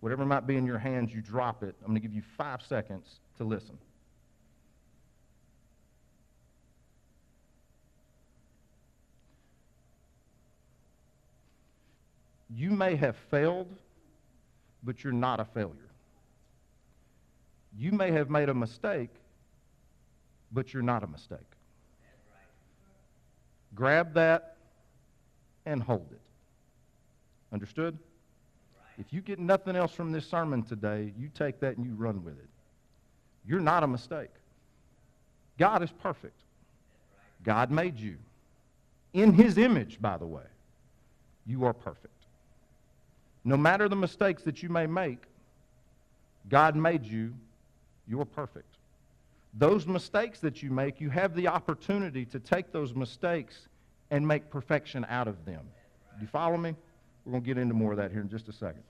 Whatever 0.00 0.24
might 0.24 0.46
be 0.46 0.56
in 0.56 0.64
your 0.64 0.78
hands, 0.78 1.12
you 1.12 1.20
drop 1.20 1.62
it. 1.62 1.74
I'm 1.80 1.88
going 1.88 2.00
to 2.00 2.00
give 2.00 2.14
you 2.14 2.22
five 2.36 2.62
seconds 2.62 3.20
to 3.36 3.44
listen. 3.44 3.78
You 12.48 12.70
may 12.70 12.96
have 12.96 13.16
failed, 13.30 13.68
but 14.82 15.04
you're 15.04 15.12
not 15.12 15.38
a 15.38 15.44
failure. 15.44 15.76
You 17.76 17.92
may 17.92 18.10
have 18.10 18.28
made 18.28 18.48
a 18.48 18.54
mistake, 18.54 19.10
but 20.50 20.72
you're 20.72 20.82
not 20.82 21.04
a 21.04 21.06
mistake. 21.06 21.38
Grab 23.74 24.14
that 24.14 24.56
and 25.64 25.82
hold 25.82 26.08
it. 26.10 26.20
Understood? 27.52 27.98
If 28.98 29.12
you 29.12 29.20
get 29.20 29.38
nothing 29.38 29.76
else 29.76 29.92
from 29.92 30.12
this 30.12 30.26
sermon 30.26 30.62
today, 30.62 31.12
you 31.18 31.28
take 31.34 31.60
that 31.60 31.76
and 31.76 31.86
you 31.86 31.94
run 31.94 32.22
with 32.24 32.38
it. 32.38 32.48
You're 33.46 33.60
not 33.60 33.82
a 33.82 33.86
mistake. 33.86 34.30
God 35.58 35.82
is 35.82 35.90
perfect. 35.90 36.40
God 37.42 37.70
made 37.70 37.98
you. 37.98 38.16
In 39.12 39.32
his 39.32 39.58
image, 39.58 40.00
by 40.00 40.16
the 40.18 40.26
way. 40.26 40.42
You 41.46 41.64
are 41.64 41.72
perfect. 41.72 42.14
No 43.44 43.56
matter 43.56 43.88
the 43.88 43.96
mistakes 43.96 44.42
that 44.44 44.62
you 44.62 44.68
may 44.68 44.86
make, 44.86 45.22
God 46.48 46.76
made 46.76 47.04
you. 47.04 47.34
You're 48.06 48.24
perfect. 48.24 48.76
Those 49.54 49.86
mistakes 49.86 50.40
that 50.40 50.62
you 50.62 50.70
make, 50.70 51.00
you 51.00 51.10
have 51.10 51.34
the 51.34 51.48
opportunity 51.48 52.24
to 52.26 52.38
take 52.38 52.72
those 52.72 52.94
mistakes 52.94 53.68
and 54.10 54.26
make 54.26 54.50
perfection 54.50 55.06
out 55.08 55.28
of 55.28 55.44
them. 55.44 55.62
Do 56.16 56.22
you 56.22 56.28
follow 56.28 56.56
me? 56.56 56.76
We're 57.24 57.32
going 57.32 57.42
to 57.42 57.46
get 57.46 57.58
into 57.58 57.74
more 57.74 57.92
of 57.92 57.98
that 57.98 58.10
here 58.10 58.20
in 58.20 58.28
just 58.28 58.48
a 58.48 58.52
second. 58.52 58.82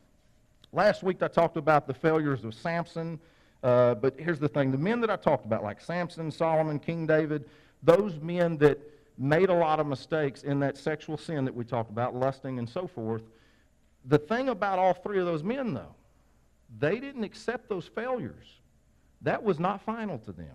Last 0.72 1.02
week 1.02 1.22
I 1.22 1.28
talked 1.28 1.56
about 1.56 1.86
the 1.86 1.94
failures 1.94 2.44
of 2.44 2.54
Samson, 2.54 3.18
uh, 3.62 3.94
but 3.94 4.18
here's 4.18 4.38
the 4.38 4.48
thing. 4.48 4.70
The 4.70 4.78
men 4.78 5.00
that 5.00 5.10
I 5.10 5.16
talked 5.16 5.44
about, 5.44 5.62
like 5.62 5.80
Samson, 5.80 6.30
Solomon, 6.30 6.78
King 6.78 7.06
David, 7.06 7.44
those 7.82 8.18
men 8.20 8.56
that 8.58 8.78
made 9.18 9.50
a 9.50 9.54
lot 9.54 9.80
of 9.80 9.86
mistakes 9.86 10.44
in 10.44 10.60
that 10.60 10.76
sexual 10.78 11.18
sin 11.18 11.44
that 11.44 11.54
we 11.54 11.64
talked 11.64 11.90
about, 11.90 12.14
lusting 12.14 12.58
and 12.58 12.68
so 12.68 12.86
forth, 12.86 13.22
the 14.06 14.18
thing 14.18 14.48
about 14.48 14.78
all 14.78 14.94
three 14.94 15.18
of 15.18 15.26
those 15.26 15.42
men, 15.42 15.74
though, 15.74 15.94
they 16.78 17.00
didn't 17.00 17.24
accept 17.24 17.68
those 17.68 17.86
failures. 17.86 18.46
That 19.22 19.42
was 19.42 19.58
not 19.58 19.82
final 19.82 20.18
to 20.20 20.32
them. 20.32 20.54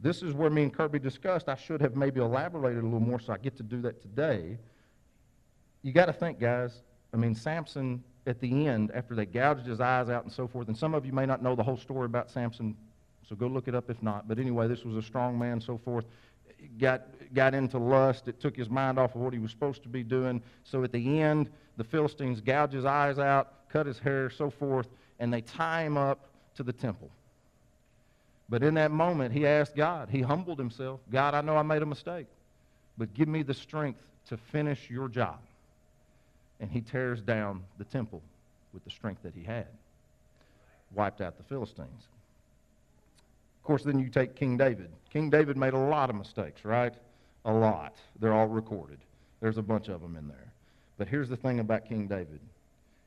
This 0.00 0.22
is 0.22 0.32
where 0.32 0.50
me 0.50 0.62
and 0.62 0.72
Kirby 0.72 0.98
discussed. 0.98 1.48
I 1.48 1.56
should 1.56 1.80
have 1.80 1.94
maybe 1.94 2.20
elaborated 2.20 2.82
a 2.82 2.86
little 2.86 3.00
more, 3.00 3.20
so 3.20 3.32
I 3.32 3.38
get 3.38 3.56
to 3.56 3.62
do 3.62 3.82
that 3.82 4.00
today. 4.00 4.58
You 5.82 5.92
got 5.92 6.06
to 6.06 6.12
think, 6.12 6.38
guys. 6.38 6.82
I 7.12 7.16
mean, 7.16 7.34
Samson, 7.34 8.02
at 8.26 8.40
the 8.40 8.66
end, 8.66 8.90
after 8.94 9.14
they 9.14 9.26
gouged 9.26 9.66
his 9.66 9.80
eyes 9.80 10.08
out 10.08 10.24
and 10.24 10.32
so 10.32 10.46
forth, 10.46 10.68
and 10.68 10.76
some 10.76 10.94
of 10.94 11.04
you 11.04 11.12
may 11.12 11.26
not 11.26 11.42
know 11.42 11.54
the 11.54 11.62
whole 11.62 11.76
story 11.76 12.06
about 12.06 12.30
Samson, 12.30 12.76
so 13.28 13.36
go 13.36 13.46
look 13.46 13.68
it 13.68 13.74
up 13.74 13.90
if 13.90 14.02
not. 14.02 14.28
But 14.28 14.38
anyway, 14.38 14.68
this 14.68 14.84
was 14.84 14.96
a 14.96 15.02
strong 15.02 15.38
man, 15.38 15.60
so 15.60 15.78
forth. 15.78 16.04
Got, 16.78 17.02
got 17.34 17.54
into 17.54 17.78
lust. 17.78 18.28
It 18.28 18.40
took 18.40 18.56
his 18.56 18.70
mind 18.70 18.98
off 18.98 19.14
of 19.14 19.20
what 19.20 19.32
he 19.32 19.38
was 19.40 19.50
supposed 19.50 19.82
to 19.82 19.88
be 19.88 20.04
doing. 20.04 20.40
So 20.64 20.84
at 20.84 20.92
the 20.92 21.20
end, 21.20 21.50
the 21.76 21.84
Philistines 21.84 22.40
gouge 22.40 22.72
his 22.72 22.84
eyes 22.84 23.18
out, 23.18 23.68
cut 23.68 23.86
his 23.86 23.98
hair, 23.98 24.30
so 24.30 24.50
forth, 24.50 24.86
and 25.18 25.32
they 25.32 25.40
tie 25.40 25.82
him 25.82 25.96
up 25.96 26.28
to 26.56 26.62
the 26.62 26.72
temple. 26.72 27.10
But 28.48 28.62
in 28.62 28.74
that 28.74 28.90
moment, 28.90 29.32
he 29.32 29.46
asked 29.46 29.74
God, 29.74 30.08
he 30.10 30.20
humbled 30.20 30.58
himself 30.58 31.00
God, 31.10 31.34
I 31.34 31.40
know 31.40 31.56
I 31.56 31.62
made 31.62 31.82
a 31.82 31.86
mistake, 31.86 32.26
but 32.98 33.14
give 33.14 33.28
me 33.28 33.42
the 33.42 33.54
strength 33.54 34.00
to 34.28 34.36
finish 34.36 34.90
your 34.90 35.08
job. 35.08 35.38
And 36.62 36.70
he 36.70 36.80
tears 36.80 37.20
down 37.20 37.64
the 37.76 37.84
temple 37.84 38.22
with 38.72 38.84
the 38.84 38.90
strength 38.90 39.22
that 39.24 39.34
he 39.34 39.42
had, 39.42 39.66
wiped 40.94 41.20
out 41.20 41.36
the 41.36 41.42
Philistines. 41.42 42.06
Of 43.58 43.64
course, 43.64 43.82
then 43.82 43.98
you 43.98 44.08
take 44.08 44.36
King 44.36 44.56
David. 44.56 44.88
King 45.10 45.28
David 45.28 45.56
made 45.56 45.74
a 45.74 45.78
lot 45.78 46.08
of 46.08 46.16
mistakes, 46.16 46.64
right? 46.64 46.94
A 47.44 47.52
lot. 47.52 47.96
They're 48.20 48.32
all 48.32 48.46
recorded. 48.46 49.00
There's 49.40 49.58
a 49.58 49.62
bunch 49.62 49.88
of 49.88 50.00
them 50.00 50.16
in 50.16 50.28
there. 50.28 50.52
But 50.98 51.08
here's 51.08 51.28
the 51.28 51.36
thing 51.36 51.58
about 51.58 51.84
King 51.84 52.06
David 52.06 52.40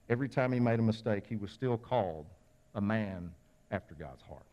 every 0.09 0.29
time 0.29 0.51
he 0.51 0.59
made 0.59 0.77
a 0.77 0.83
mistake, 0.83 1.24
he 1.27 1.35
was 1.35 1.50
still 1.50 1.77
called 1.77 2.25
a 2.75 2.81
man 2.81 3.31
after 3.71 3.95
God's 3.95 4.21
heart. 4.21 4.45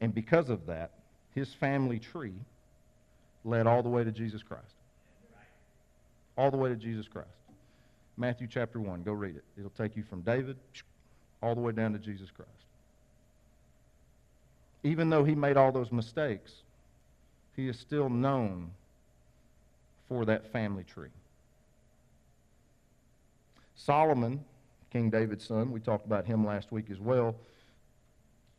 And 0.00 0.12
because 0.12 0.48
of 0.48 0.66
that, 0.66 0.90
his 1.34 1.52
family 1.54 1.98
tree 1.98 2.34
led 3.44 3.66
all 3.66 3.82
the 3.82 3.88
way 3.88 4.02
to 4.02 4.10
Jesus 4.10 4.42
Christ. 4.42 4.74
All 6.36 6.50
the 6.50 6.56
way 6.56 6.68
to 6.68 6.76
Jesus 6.76 7.08
Christ. 7.08 7.28
Matthew 8.16 8.46
chapter 8.50 8.80
1, 8.80 9.02
go 9.02 9.12
read 9.12 9.36
it. 9.36 9.44
It'll 9.58 9.70
take 9.70 9.96
you 9.96 10.02
from 10.02 10.22
David 10.22 10.56
all 11.42 11.54
the 11.54 11.60
way 11.60 11.72
down 11.72 11.92
to 11.92 11.98
Jesus 11.98 12.30
Christ. 12.30 12.50
Even 14.82 15.10
though 15.10 15.24
he 15.24 15.34
made 15.34 15.56
all 15.56 15.72
those 15.72 15.92
mistakes, 15.92 16.52
he 17.54 17.68
is 17.68 17.78
still 17.78 18.08
known 18.08 18.70
for 20.08 20.24
that 20.24 20.50
family 20.52 20.84
tree. 20.84 21.08
Solomon, 23.74 24.44
King 24.92 25.10
David's 25.10 25.44
son, 25.44 25.70
we 25.72 25.80
talked 25.80 26.06
about 26.06 26.24
him 26.24 26.46
last 26.46 26.72
week 26.72 26.86
as 26.90 27.00
well 27.00 27.34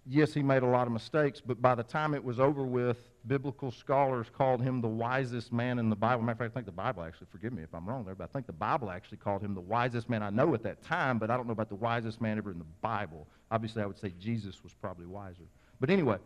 yes, 0.10 0.34
he 0.34 0.41
made 0.41 0.63
a 0.63 0.67
lot 0.67 0.88
of 0.88 0.93
mistakes, 0.93 1.41
but 1.46 1.62
by 1.62 1.75
the 1.75 1.84
time 1.84 2.13
it 2.13 2.24
was 2.24 2.39
over 2.39 2.63
with, 2.63 2.98
biblical 3.27 3.72
scholars 3.72 4.27
called 4.36 4.62
him 4.62 4.81
the 4.81 4.88
wisest 4.88 5.51
man 5.51 5.79
in 5.79 5.89
the 5.89 5.96
Bible. 5.96 6.24
Matter 6.24 6.31
of 6.34 6.38
fact, 6.39 6.51
I 6.51 6.53
think 6.53 6.65
the 6.65 6.72
Bible 6.72 7.03
actually, 7.03 7.27
forgive 7.31 7.53
me 7.53 7.63
if 7.63 7.74
I'm 7.74 7.88
wrong 7.88 8.05
there, 8.05 8.15
but 8.15 8.25
I 8.25 8.27
think 8.27 8.48
the 8.48 8.53
Bible 8.53 8.89
actually 8.89 9.17
called 9.17 9.41
him 9.41 9.53
the 9.53 9.62
wisest 9.62 10.10
man 10.10 10.24
I 10.24 10.29
know 10.29 10.53
at 10.53 10.63
that 10.63 10.84
time, 10.84 11.19
but 11.19 11.29
I 11.29 11.38
don't 11.38 11.48
know 11.48 11.53
about 11.53 11.69
the 11.69 11.75
wisest 11.75 12.22
man 12.22 12.38
ever 12.38 12.51
in 12.51 12.60
the 12.60 12.65
Bible. 12.81 13.27
Obviously, 13.51 13.81
I 13.81 13.86
would 13.86 14.00
say 14.00 14.13
Jesus 14.19 14.63
was 14.63 14.74
probably 14.74 15.05
wiser. 15.05 15.43
But 15.79 15.89
anyway, 15.89 16.17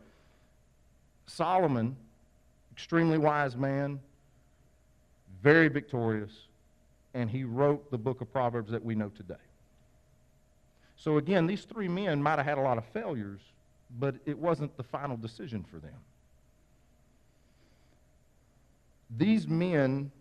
Solomon, 1.26 1.96
extremely 2.72 3.18
wise 3.18 3.56
man, 3.56 4.00
very 5.42 5.68
victorious, 5.68 6.32
and 7.14 7.30
he 7.30 7.44
wrote 7.44 7.90
the 7.92 7.98
book 7.98 8.22
of 8.22 8.32
Proverbs 8.32 8.72
that 8.72 8.84
we 8.84 8.96
know 8.96 9.10
today. 9.10 9.36
So 10.98 11.18
again, 11.18 11.48
these 11.48 11.64
three 11.64 11.88
men 11.88 12.22
might 12.22 12.38
have 12.38 12.46
had 12.46 12.58
a 12.58 12.62
lot 12.62 12.78
of 12.78 12.86
failures, 12.86 13.42
but 14.00 14.16
it 14.26 14.38
wasn't 14.38 14.76
the 14.78 14.84
final 14.84 15.18
decision 15.18 15.66
for 15.70 15.80
them. 15.80 15.96
These 19.18 19.48
men, 19.48 20.12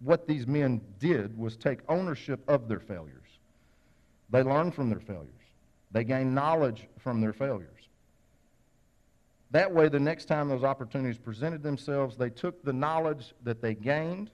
what 0.00 0.26
these 0.26 0.46
men 0.46 0.80
did 0.98 1.36
was 1.36 1.56
take 1.56 1.80
ownership 1.88 2.40
of 2.48 2.68
their 2.68 2.80
failures. 2.80 3.16
They 4.30 4.42
learned 4.42 4.74
from 4.74 4.88
their 4.88 5.00
failures, 5.00 5.28
they 5.90 6.04
gained 6.04 6.34
knowledge 6.34 6.86
from 6.98 7.20
their 7.20 7.32
failures. 7.32 7.66
That 9.52 9.72
way, 9.72 9.88
the 9.88 9.98
next 9.98 10.26
time 10.26 10.48
those 10.48 10.62
opportunities 10.62 11.18
presented 11.18 11.62
themselves, 11.62 12.16
they 12.16 12.30
took 12.30 12.62
the 12.62 12.72
knowledge 12.72 13.34
that 13.42 13.60
they 13.60 13.74
gained 13.74 14.30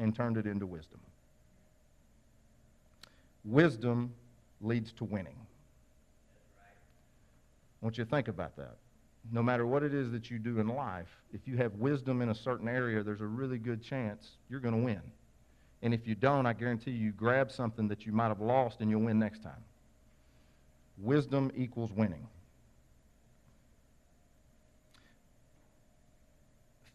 and 0.00 0.14
turned 0.14 0.36
it 0.36 0.46
into 0.46 0.66
wisdom. 0.66 0.98
Wisdom 3.44 4.12
leads 4.60 4.92
to 4.94 5.04
winning. 5.04 5.36
I 7.80 7.86
want 7.86 7.96
you 7.98 8.04
to 8.04 8.10
think 8.10 8.26
about 8.26 8.56
that. 8.56 8.76
No 9.32 9.42
matter 9.42 9.66
what 9.66 9.82
it 9.82 9.94
is 9.94 10.10
that 10.12 10.30
you 10.30 10.38
do 10.38 10.60
in 10.60 10.68
life, 10.68 11.08
if 11.32 11.46
you 11.46 11.56
have 11.56 11.74
wisdom 11.74 12.20
in 12.20 12.28
a 12.28 12.34
certain 12.34 12.68
area, 12.68 13.02
there's 13.02 13.22
a 13.22 13.26
really 13.26 13.58
good 13.58 13.82
chance 13.82 14.32
you're 14.48 14.60
going 14.60 14.74
to 14.74 14.84
win. 14.84 15.00
And 15.82 15.92
if 15.92 16.06
you 16.06 16.14
don't, 16.14 16.46
I 16.46 16.52
guarantee 16.52 16.92
you, 16.92 17.10
grab 17.12 17.50
something 17.50 17.88
that 17.88 18.06
you 18.06 18.12
might 18.12 18.28
have 18.28 18.40
lost 18.40 18.80
and 18.80 18.90
you'll 18.90 19.02
win 19.02 19.18
next 19.18 19.42
time. 19.42 19.62
Wisdom 20.98 21.50
equals 21.56 21.92
winning. 21.92 22.26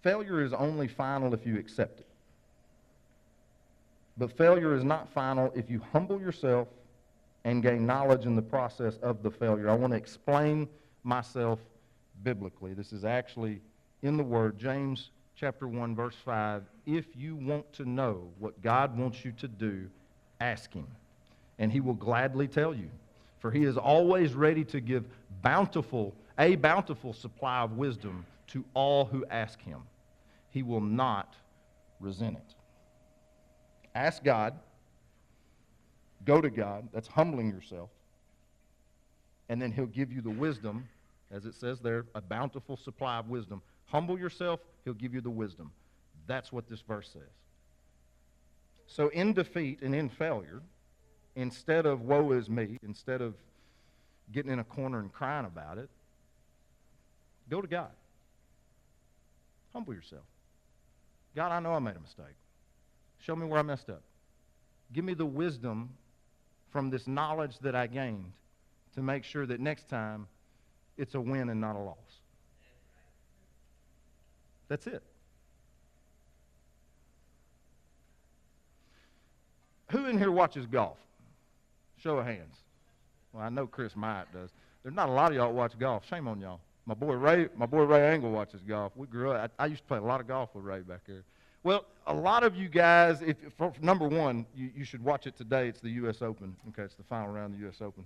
Failure 0.01 0.41
is 0.41 0.53
only 0.53 0.88
final 0.88 1.33
if 1.33 1.45
you 1.45 1.57
accept 1.57 2.00
it. 2.00 2.07
But 4.17 4.36
failure 4.38 4.74
is 4.75 4.83
not 4.83 5.09
final 5.09 5.51
if 5.55 5.69
you 5.69 5.81
humble 5.91 6.19
yourself 6.19 6.67
and 7.43 7.63
gain 7.63 7.86
knowledge 7.86 8.25
in 8.25 8.36
the 8.36 8.41
process 8.41 8.98
of 9.01 9.24
the 9.24 9.31
failure. 9.31 9.69
I 9.69 9.75
want 9.75 9.91
to 9.91 9.98
explain 9.98 10.67
myself 11.03 11.59
biblically. 12.23 12.73
This 12.73 12.93
is 12.93 13.05
actually 13.05 13.61
in 14.01 14.17
the 14.17 14.23
Word, 14.23 14.57
James 14.57 15.09
chapter 15.35 15.67
1, 15.67 15.95
verse 15.95 16.15
5. 16.23 16.63
If 16.85 17.05
you 17.15 17.35
want 17.35 17.71
to 17.73 17.85
know 17.85 18.29
what 18.39 18.61
God 18.61 18.97
wants 18.97 19.23
you 19.23 19.31
to 19.33 19.47
do, 19.47 19.88
ask 20.39 20.73
Him, 20.73 20.88
and 21.57 21.71
He 21.71 21.79
will 21.79 21.93
gladly 21.93 22.47
tell 22.47 22.73
you. 22.73 22.89
For 23.39 23.51
He 23.51 23.63
is 23.63 23.77
always 23.77 24.33
ready 24.33 24.63
to 24.65 24.81
give 24.81 25.05
bountiful, 25.41 26.13
a 26.38 26.55
bountiful 26.55 27.13
supply 27.13 27.61
of 27.61 27.77
wisdom 27.77 28.25
to 28.47 28.65
all 28.73 29.05
who 29.05 29.25
ask 29.29 29.61
Him. 29.61 29.81
He 30.51 30.63
will 30.63 30.81
not 30.81 31.35
resent 31.99 32.35
it. 32.35 32.55
Ask 33.95 34.23
God 34.23 34.53
Go 36.25 36.41
to 36.41 36.49
God. 36.49 36.88
That's 36.93 37.07
humbling 37.07 37.49
yourself. 37.49 37.89
And 39.47 39.61
then 39.61 39.71
He'll 39.71 39.85
give 39.85 40.11
you 40.11 40.21
the 40.21 40.29
wisdom, 40.29 40.88
as 41.31 41.45
it 41.45 41.55
says 41.55 41.79
there, 41.79 42.05
a 42.15 42.21
bountiful 42.21 42.77
supply 42.77 43.17
of 43.17 43.29
wisdom. 43.29 43.62
Humble 43.86 44.19
yourself, 44.19 44.59
He'll 44.83 44.93
give 44.93 45.13
you 45.13 45.21
the 45.21 45.29
wisdom. 45.29 45.71
That's 46.27 46.51
what 46.51 46.67
this 46.67 46.81
verse 46.81 47.09
says. 47.12 47.21
So, 48.88 49.09
in 49.09 49.33
defeat 49.33 49.81
and 49.81 49.93
in 49.93 50.09
failure, 50.09 50.62
instead 51.36 51.86
of 51.86 52.01
woe 52.01 52.31
is 52.31 52.50
me, 52.50 52.79
instead 52.83 53.21
of 53.21 53.36
getting 54.31 54.51
in 54.51 54.59
a 54.59 54.63
corner 54.63 55.00
and 55.00 55.12
crying 55.12 55.45
about 55.45 55.77
it, 55.77 55.89
go 57.50 57.62
to 57.62 57.67
God. 57.67 57.91
Humble 59.74 59.93
yourself. 59.93 60.24
God, 61.36 61.51
I 61.51 61.59
know 61.59 61.74
I 61.74 61.79
made 61.79 61.95
a 61.95 62.00
mistake. 62.00 62.36
Show 63.19 63.36
me 63.36 63.45
where 63.45 63.59
I 63.59 63.63
messed 63.63 63.89
up. 63.89 64.01
Give 64.91 65.05
me 65.05 65.13
the 65.13 65.25
wisdom 65.25 65.89
from 66.71 66.89
this 66.89 67.07
knowledge 67.07 67.59
that 67.59 67.75
I 67.75 67.88
gained 67.88 68.31
to 68.95 69.01
make 69.01 69.24
sure 69.24 69.45
that 69.45 69.59
next 69.59 69.88
time 69.88 70.27
it's 71.00 71.15
a 71.15 71.22
win 71.22 71.50
and 71.50 71.62
not 71.62 71.75
a 71.75 71.79
loss. 71.79 71.98
That's 74.68 74.86
it. 74.86 75.01
Who 79.91 80.06
in 80.06 80.20
here 80.20 80.29
watches 80.29 80.68
golf? 80.68 80.98
Show 81.98 82.20
of 82.20 82.25
hands. 82.25 82.56
Well, 83.34 83.44
I 83.44 83.50
know 83.50 83.65
Chris 83.65 83.96
Myatt 83.96 84.32
does. 84.34 84.51
There's 84.84 84.94
not 84.94 85.10
a 85.10 85.12
lot 85.12 85.32
of 85.32 85.38
y'all 85.38 85.51
watch 85.51 85.77
golf. 85.79 86.08
Shame 86.08 86.27
on 86.27 86.39
y'all. 86.39 86.60
My 86.86 86.94
boy 86.94 87.13
Ray, 87.13 87.48
my 87.56 87.65
boy 87.65 87.84
Ray 87.84 88.13
Angle 88.13 88.32
watches 88.32 88.62
golf. 88.62 88.91
We 88.96 89.08
grew 89.08 89.32
up. 89.32 89.51
I, 89.58 89.63
I 89.63 89.68
used 89.68 89.82
to 89.82 89.88
play 89.88 89.98
a 89.98 90.01
lot 90.01 90.22
of 90.22 90.27
golf 90.27 90.53
with 90.53 90.65
Ray 90.65 90.82
back 90.82 91.01
there. 91.08 91.24
Well, 91.63 91.86
a 92.08 92.13
lot 92.13 92.44
of 92.44 92.56
you 92.56 92.70
guys, 92.70 93.22
if 93.22 93.38
for, 93.58 93.72
for 93.72 93.82
number 93.82 94.08
one, 94.08 94.46
you, 94.56 94.70
you 94.75 94.86
should 94.86 95.03
watch 95.03 95.27
it 95.27 95.36
today. 95.36 95.68
It's 95.68 95.82
the 95.82 95.89
U.S. 95.91 96.22
Open. 96.22 96.56
Okay, 96.70 96.84
it's 96.84 96.96
the 96.96 97.03
final 97.03 97.29
round 97.29 97.53
of 97.53 97.60
the 97.60 97.65
U.S. 97.65 97.82
Open. 97.82 98.06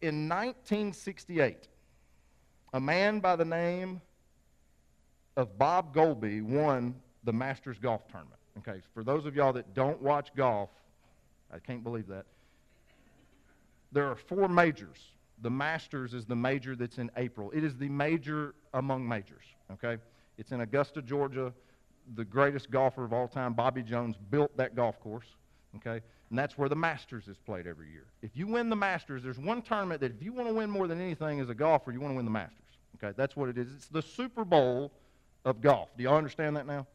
In 0.00 0.28
1968, 0.28 1.68
a 2.72 2.80
man 2.80 3.18
by 3.18 3.34
the 3.34 3.44
name 3.44 4.00
of 5.36 5.58
Bob 5.58 5.94
Goalby 5.94 6.42
won 6.42 6.94
the 7.24 7.32
Masters 7.32 7.78
Golf 7.78 8.06
Tournament. 8.08 8.40
Okay, 8.58 8.80
for 8.94 9.02
those 9.02 9.26
of 9.26 9.34
y'all 9.34 9.52
that 9.52 9.74
don't 9.74 10.00
watch 10.00 10.30
golf, 10.36 10.70
I 11.52 11.58
can't 11.58 11.82
believe 11.82 12.06
that. 12.08 12.26
There 13.92 14.08
are 14.08 14.16
four 14.16 14.48
majors. 14.48 14.98
The 15.40 15.50
Masters 15.50 16.14
is 16.14 16.26
the 16.26 16.36
major 16.36 16.76
that's 16.76 16.98
in 16.98 17.10
April. 17.16 17.50
It 17.52 17.64
is 17.64 17.76
the 17.76 17.88
major 17.88 18.54
among 18.74 19.08
majors, 19.08 19.44
okay? 19.72 19.98
It's 20.36 20.52
in 20.52 20.60
Augusta, 20.60 21.02
Georgia. 21.02 21.52
The 22.14 22.24
greatest 22.24 22.70
golfer 22.70 23.04
of 23.04 23.12
all 23.12 23.28
time, 23.28 23.54
Bobby 23.54 23.82
Jones, 23.82 24.16
built 24.30 24.56
that 24.56 24.74
golf 24.74 25.00
course, 25.00 25.26
okay? 25.76 26.04
And 26.30 26.38
that's 26.38 26.58
where 26.58 26.68
the 26.68 26.76
Masters 26.76 27.26
is 27.26 27.38
played 27.38 27.66
every 27.66 27.90
year. 27.90 28.04
If 28.20 28.36
you 28.36 28.46
win 28.46 28.68
the 28.68 28.76
Masters, 28.76 29.22
there's 29.22 29.38
one 29.38 29.62
tournament 29.62 30.00
that 30.02 30.12
if 30.12 30.22
you 30.22 30.32
want 30.32 30.48
to 30.48 30.54
win 30.54 30.68
more 30.68 30.86
than 30.86 31.00
anything 31.00 31.40
as 31.40 31.48
a 31.48 31.54
golfer, 31.54 31.90
you 31.90 32.00
want 32.00 32.12
to 32.12 32.16
win 32.16 32.26
the 32.26 32.30
Masters, 32.30 32.58
okay? 32.96 33.14
That's 33.16 33.34
what 33.34 33.48
it 33.48 33.56
is. 33.56 33.72
It's 33.72 33.88
the 33.88 34.02
Super 34.02 34.44
Bowl 34.44 34.92
of 35.44 35.62
golf. 35.62 35.88
Do 35.96 36.02
y'all 36.02 36.16
understand 36.16 36.56
that 36.56 36.66
now? 36.66 36.86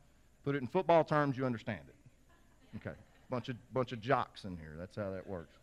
Put 0.43 0.55
it 0.55 0.61
in 0.61 0.67
football 0.67 1.03
terms, 1.03 1.35
you 1.35 1.45
understand 1.45 1.81
it. 1.87 2.77
Okay. 2.77 2.95
Bunch 3.29 3.49
of, 3.49 3.55
bunch 3.73 3.91
of 3.91 4.01
jocks 4.01 4.43
in 4.43 4.55
here. 4.57 4.75
That's 4.77 4.95
how 4.95 5.09
that 5.09 5.25
works. 5.25 5.57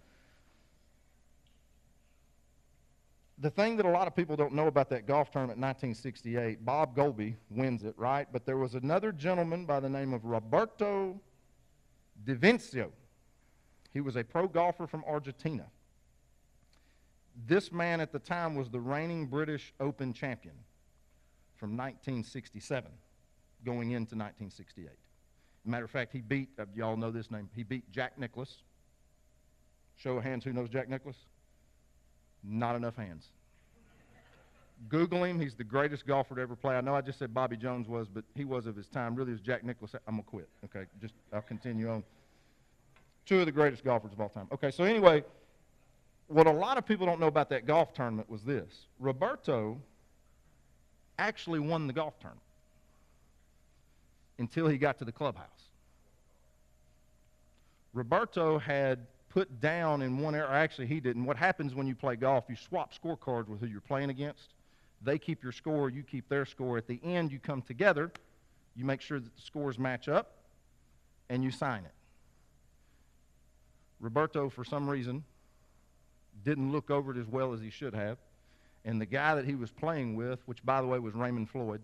the 3.41 3.51
thing 3.51 3.77
that 3.77 3.87
a 3.87 3.91
lot 3.91 4.07
of 4.07 4.15
people 4.15 4.37
don't 4.37 4.53
know 4.53 4.67
about 4.67 4.91
that 4.91 5.07
golf 5.07 5.31
tournament 5.31 5.57
in 5.57 5.63
1968, 5.63 6.65
Bob 6.65 6.95
Goalby 6.95 7.35
wins 7.49 7.85
it, 7.85 7.95
right? 7.97 8.29
But 8.31 8.45
there 8.45 8.59
was 8.59 8.75
another 8.75 9.13
gentleman 9.13 9.65
by 9.65 9.81
the 9.81 9.89
name 9.89 10.13
of 10.13 10.25
Roberto 10.25 11.19
De 12.25 12.35
Vicenzo. 12.35 12.93
He 13.93 14.01
was 14.01 14.17
a 14.17 14.25
pro 14.25 14.47
golfer 14.47 14.87
from 14.87 15.05
Argentina. 15.07 15.67
This 17.47 17.73
man 17.73 18.01
at 18.01 18.13
the 18.13 18.19
time 18.19 18.55
was 18.55 18.69
the 18.69 18.81
reigning 18.81 19.27
British 19.27 19.73
Open 19.81 20.13
champion 20.13 20.55
from 21.57 21.71
1967 21.77 22.91
going 23.65 23.91
into 23.91 24.15
1968. 24.17 24.89
Matter 25.65 25.85
of 25.85 25.91
fact, 25.91 26.13
he 26.13 26.21
beat, 26.21 26.49
uh, 26.59 26.65
y'all 26.75 26.97
know 26.97 27.11
this 27.11 27.31
name, 27.31 27.49
he 27.55 27.63
beat 27.63 27.91
Jack 27.93 28.19
Nicklaus. 28.19 28.63
Show 29.97 30.17
of 30.17 30.25
hands 30.25 30.45
who 30.45 30.53
knows 30.53 30.71
Jack 30.71 30.89
Nicklaus? 30.89 31.17
Not 32.43 32.77
enough 32.77 32.97
hands. 32.97 33.29
Google 34.89 35.25
him. 35.25 35.39
He's 35.39 35.55
the 35.55 35.65
greatest 35.65 36.07
golfer 36.07 36.35
to 36.35 36.41
ever 36.41 36.57
play. 36.57 36.75
I 36.75 36.81
know 36.81 36.95
I 36.95 37.03
just 37.03 37.19
said 37.19 37.35
Bobby 37.35 37.57
Jones 37.57 37.87
was, 37.87 38.09
but 38.09 38.25
he 38.35 38.45
was 38.47 38.67
of 38.67 38.77
his 38.77 38.89
time. 38.89 39.15
Really, 39.15 39.33
was 39.33 39.41
Jack 39.41 39.63
Nicklaus. 39.63 39.95
I'm 40.07 40.15
going 40.15 40.25
to 40.25 40.31
quit. 40.31 40.49
Okay, 40.65 40.87
just 41.01 41.13
I'll 41.33 41.43
continue 41.43 41.91
on. 41.91 42.03
Two 43.27 43.41
of 43.41 43.47
the 43.47 43.53
greatest 43.53 43.85
golfers 43.85 44.13
of 44.13 44.21
all 44.21 44.29
time. 44.29 44.49
Okay, 44.53 44.71
so 44.71 44.85
anyway, 44.85 45.23
what 46.29 46.47
a 46.47 46.53
lot 46.53 46.79
of 46.79 46.87
people 46.87 47.07
don't 47.07 47.21
know 47.21 47.27
about 47.27 47.49
that 47.51 47.67
golf 47.67 47.93
tournament 47.93 48.29
was 48.29 48.43
this 48.43 48.87
Roberto 48.99 49.81
actually 51.19 51.61
won 51.61 51.87
the 51.87 51.93
golf 51.93 52.19
tournament 52.19 52.43
until 54.39 54.67
he 54.67 54.79
got 54.79 54.99
to 54.99 55.05
the 55.05 55.13
clubhouse. 55.13 55.47
Roberto 57.93 58.59
had 58.59 59.07
put 59.29 59.61
down 59.61 60.03
in 60.03 60.19
one 60.19 60.35
area. 60.35 60.51
Actually, 60.51 60.87
he 60.87 61.01
didn't. 61.01 61.25
What 61.25 61.37
happens 61.37 61.75
when 61.75 61.87
you 61.87 61.95
play 61.95 62.17
golf, 62.17 62.45
you 62.49 62.57
swap 62.57 62.93
scorecards 62.95 63.49
with 63.49 63.61
who 63.61 63.67
you're 63.67 63.81
playing 63.81 64.11
against. 64.11 64.55
They 65.03 65.19
keep 65.19 65.43
your 65.43 65.53
score, 65.53 65.89
you 65.89 66.03
keep 66.03 66.29
their 66.29 66.45
score. 66.45 66.77
At 66.77 66.87
the 66.87 67.01
end, 67.03 67.33
you 67.33 67.39
come 67.39 67.63
together, 67.63 68.13
you 68.77 68.85
make 68.85 69.01
sure 69.01 69.19
that 69.19 69.35
the 69.35 69.43
scores 69.43 69.79
match 69.79 70.09
up, 70.09 70.33
and 71.29 71.43
you 71.43 71.51
sign 71.51 71.85
it. 71.85 71.93
Roberto, 74.01 74.49
for 74.49 74.65
some 74.65 74.89
reason, 74.89 75.25
didn't 76.45 76.73
look 76.73 76.91
over 76.91 77.13
it 77.13 77.19
as 77.19 77.27
well 77.27 77.53
as 77.53 77.61
he 77.61 77.71
should 77.71 77.95
have. 77.95 78.19
And 78.85 79.01
the 79.01 79.07
guy 79.07 79.35
that 79.35 79.45
he 79.45 79.55
was 79.55 79.71
playing 79.71 80.17
with, 80.17 80.41
which 80.47 80.65
by 80.65 80.81
the 80.81 80.87
way 80.87 80.99
was 80.99 81.15
Raymond 81.15 81.51
Floyd, 81.51 81.83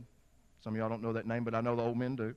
some 0.64 0.74
of 0.74 0.78
y'all 0.78 0.88
don't 0.88 1.02
know 1.02 1.12
that 1.12 1.26
name, 1.26 1.44
but 1.44 1.54
I 1.54 1.60
know 1.60 1.76
the 1.76 1.82
old 1.82 1.98
men 1.98 2.16
do. 2.16 2.34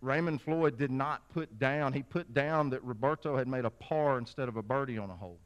Raymond 0.00 0.42
Floyd 0.42 0.78
did 0.78 0.90
not 0.90 1.28
put 1.32 1.58
down, 1.58 1.92
he 1.92 2.02
put 2.02 2.32
down 2.32 2.70
that 2.70 2.84
Roberto 2.84 3.36
had 3.36 3.48
made 3.48 3.64
a 3.64 3.70
par 3.70 4.18
instead 4.18 4.48
of 4.48 4.56
a 4.56 4.62
birdie 4.62 4.98
on 4.98 5.10
a 5.10 5.16
hole. 5.16 5.38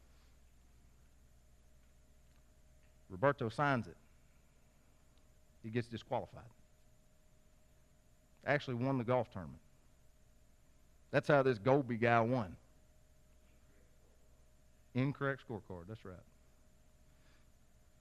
Roberto 3.09 3.49
signs 3.49 3.87
it. 3.87 3.97
He 5.63 5.71
gets 5.71 5.89
disqualified. 5.89 6.43
Actually 8.47 8.75
won 8.75 8.99
the 8.99 9.05
golf 9.05 9.31
tournament. 9.33 9.61
That's 11.11 11.29
how 11.29 11.43
this 11.43 11.59
Goalby 11.59 12.01
guy 12.01 12.21
won. 12.21 12.57
Incorrect 14.95 15.43
scorecard, 15.49 15.85
that's 15.89 16.05
right. 16.05 16.17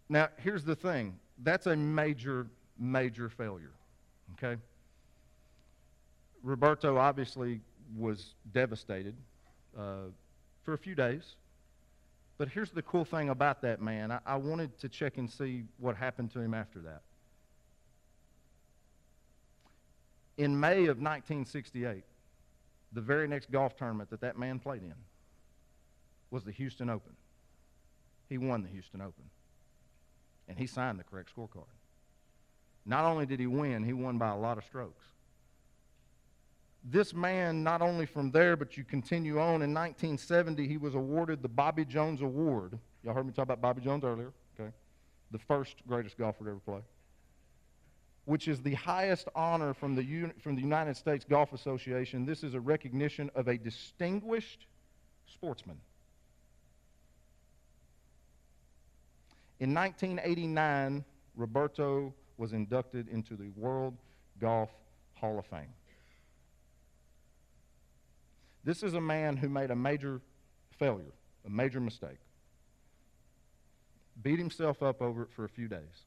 Now, 0.09 0.29
here's 0.37 0.63
the 0.63 0.75
thing. 0.75 1.19
That's 1.43 1.67
a 1.67 1.75
major, 1.75 2.47
major 2.79 3.29
failure. 3.29 3.73
Okay? 4.33 4.59
Roberto 6.43 6.97
obviously 6.97 7.61
was 7.95 8.33
devastated 8.53 9.15
uh, 9.77 10.09
for 10.63 10.73
a 10.73 10.77
few 10.77 10.95
days. 10.95 11.35
But 12.37 12.49
here's 12.49 12.71
the 12.71 12.83
cool 12.83 13.05
thing 13.05 13.29
about 13.29 13.61
that 13.63 13.81
man. 13.81 14.11
I, 14.11 14.19
I 14.25 14.35
wanted 14.35 14.77
to 14.79 14.89
check 14.89 15.17
and 15.17 15.29
see 15.29 15.63
what 15.79 15.95
happened 15.95 16.31
to 16.33 16.39
him 16.39 16.53
after 16.53 16.79
that. 16.79 17.01
In 20.37 20.59
May 20.59 20.81
of 20.81 20.99
1968, 20.99 22.03
the 22.91 23.01
very 23.01 23.27
next 23.27 23.51
golf 23.51 23.75
tournament 23.75 24.09
that 24.09 24.21
that 24.21 24.37
man 24.37 24.59
played 24.59 24.81
in 24.81 24.93
was 26.31 26.43
the 26.43 26.51
Houston 26.51 26.89
Open. 26.89 27.15
He 28.29 28.37
won 28.37 28.61
the 28.63 28.69
Houston 28.69 29.01
Open. 29.01 29.23
And 30.47 30.57
he 30.57 30.67
signed 30.67 30.99
the 30.99 31.03
correct 31.03 31.29
scorecard. 31.35 31.65
Not 32.85 33.03
only 33.03 33.25
did 33.25 33.39
he 33.39 33.47
win, 33.47 33.83
he 33.83 33.93
won 33.93 34.17
by 34.17 34.29
a 34.29 34.37
lot 34.37 34.57
of 34.57 34.63
strokes 34.63 35.03
this 36.89 37.13
man, 37.13 37.63
not 37.63 37.81
only 37.81 38.05
from 38.05 38.31
there, 38.31 38.55
but 38.55 38.77
you 38.77 38.83
continue 38.83 39.39
on, 39.39 39.61
in 39.61 39.73
1970, 39.73 40.67
he 40.67 40.77
was 40.77 40.95
awarded 40.95 41.41
the 41.41 41.49
Bobby 41.49 41.83
Jones 41.83 42.21
Award. 42.21 42.79
Y'all 43.03 43.13
heard 43.13 43.25
me 43.25 43.33
talk 43.33 43.43
about 43.43 43.61
Bobby 43.61 43.81
Jones 43.81 44.03
earlier, 44.03 44.31
okay? 44.57 44.71
The 45.31 45.39
first 45.39 45.75
greatest 45.87 46.17
golfer 46.17 46.45
to 46.45 46.51
ever 46.51 46.59
play. 46.59 46.79
Which 48.27 48.49
is 48.49 48.61
the 48.61 48.73
highest 48.73 49.29
honor 49.35 49.73
from 49.73 49.95
the, 49.95 50.31
from 50.43 50.57
the 50.57 50.61
United 50.61 50.97
States 50.97 51.23
Golf 51.23 51.53
Association. 51.53 52.25
This 52.25 52.43
is 52.43 52.55
a 52.55 52.59
recognition 52.59 53.31
of 53.35 53.47
a 53.47 53.57
distinguished 53.57 54.67
sportsman. 55.25 55.77
In 59.61 59.73
1989, 59.73 61.05
Roberto 61.37 62.13
was 62.35 62.51
inducted 62.51 63.07
into 63.07 63.37
the 63.37 63.47
World 63.55 63.95
Golf 64.41 64.71
Hall 65.13 65.39
of 65.39 65.45
Fame. 65.45 65.73
This 68.65 68.83
is 68.83 68.93
a 68.93 68.99
man 68.99 69.37
who 69.37 69.47
made 69.47 69.71
a 69.71 69.75
major 69.75 70.19
failure, 70.77 71.13
a 71.45 71.49
major 71.49 71.79
mistake. 71.79 72.19
Beat 74.21 74.37
himself 74.37 74.83
up 74.83 75.01
over 75.01 75.23
it 75.23 75.31
for 75.31 75.45
a 75.45 75.49
few 75.49 75.69
days. 75.69 76.03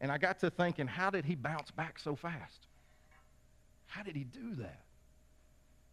And 0.00 0.12
I 0.12 0.18
got 0.18 0.38
to 0.40 0.50
thinking, 0.50 0.86
how 0.86 1.10
did 1.10 1.24
he 1.24 1.34
bounce 1.34 1.70
back 1.70 1.98
so 1.98 2.14
fast? 2.14 2.66
How 3.86 4.02
did 4.02 4.14
he 4.14 4.24
do 4.24 4.54
that? 4.56 4.80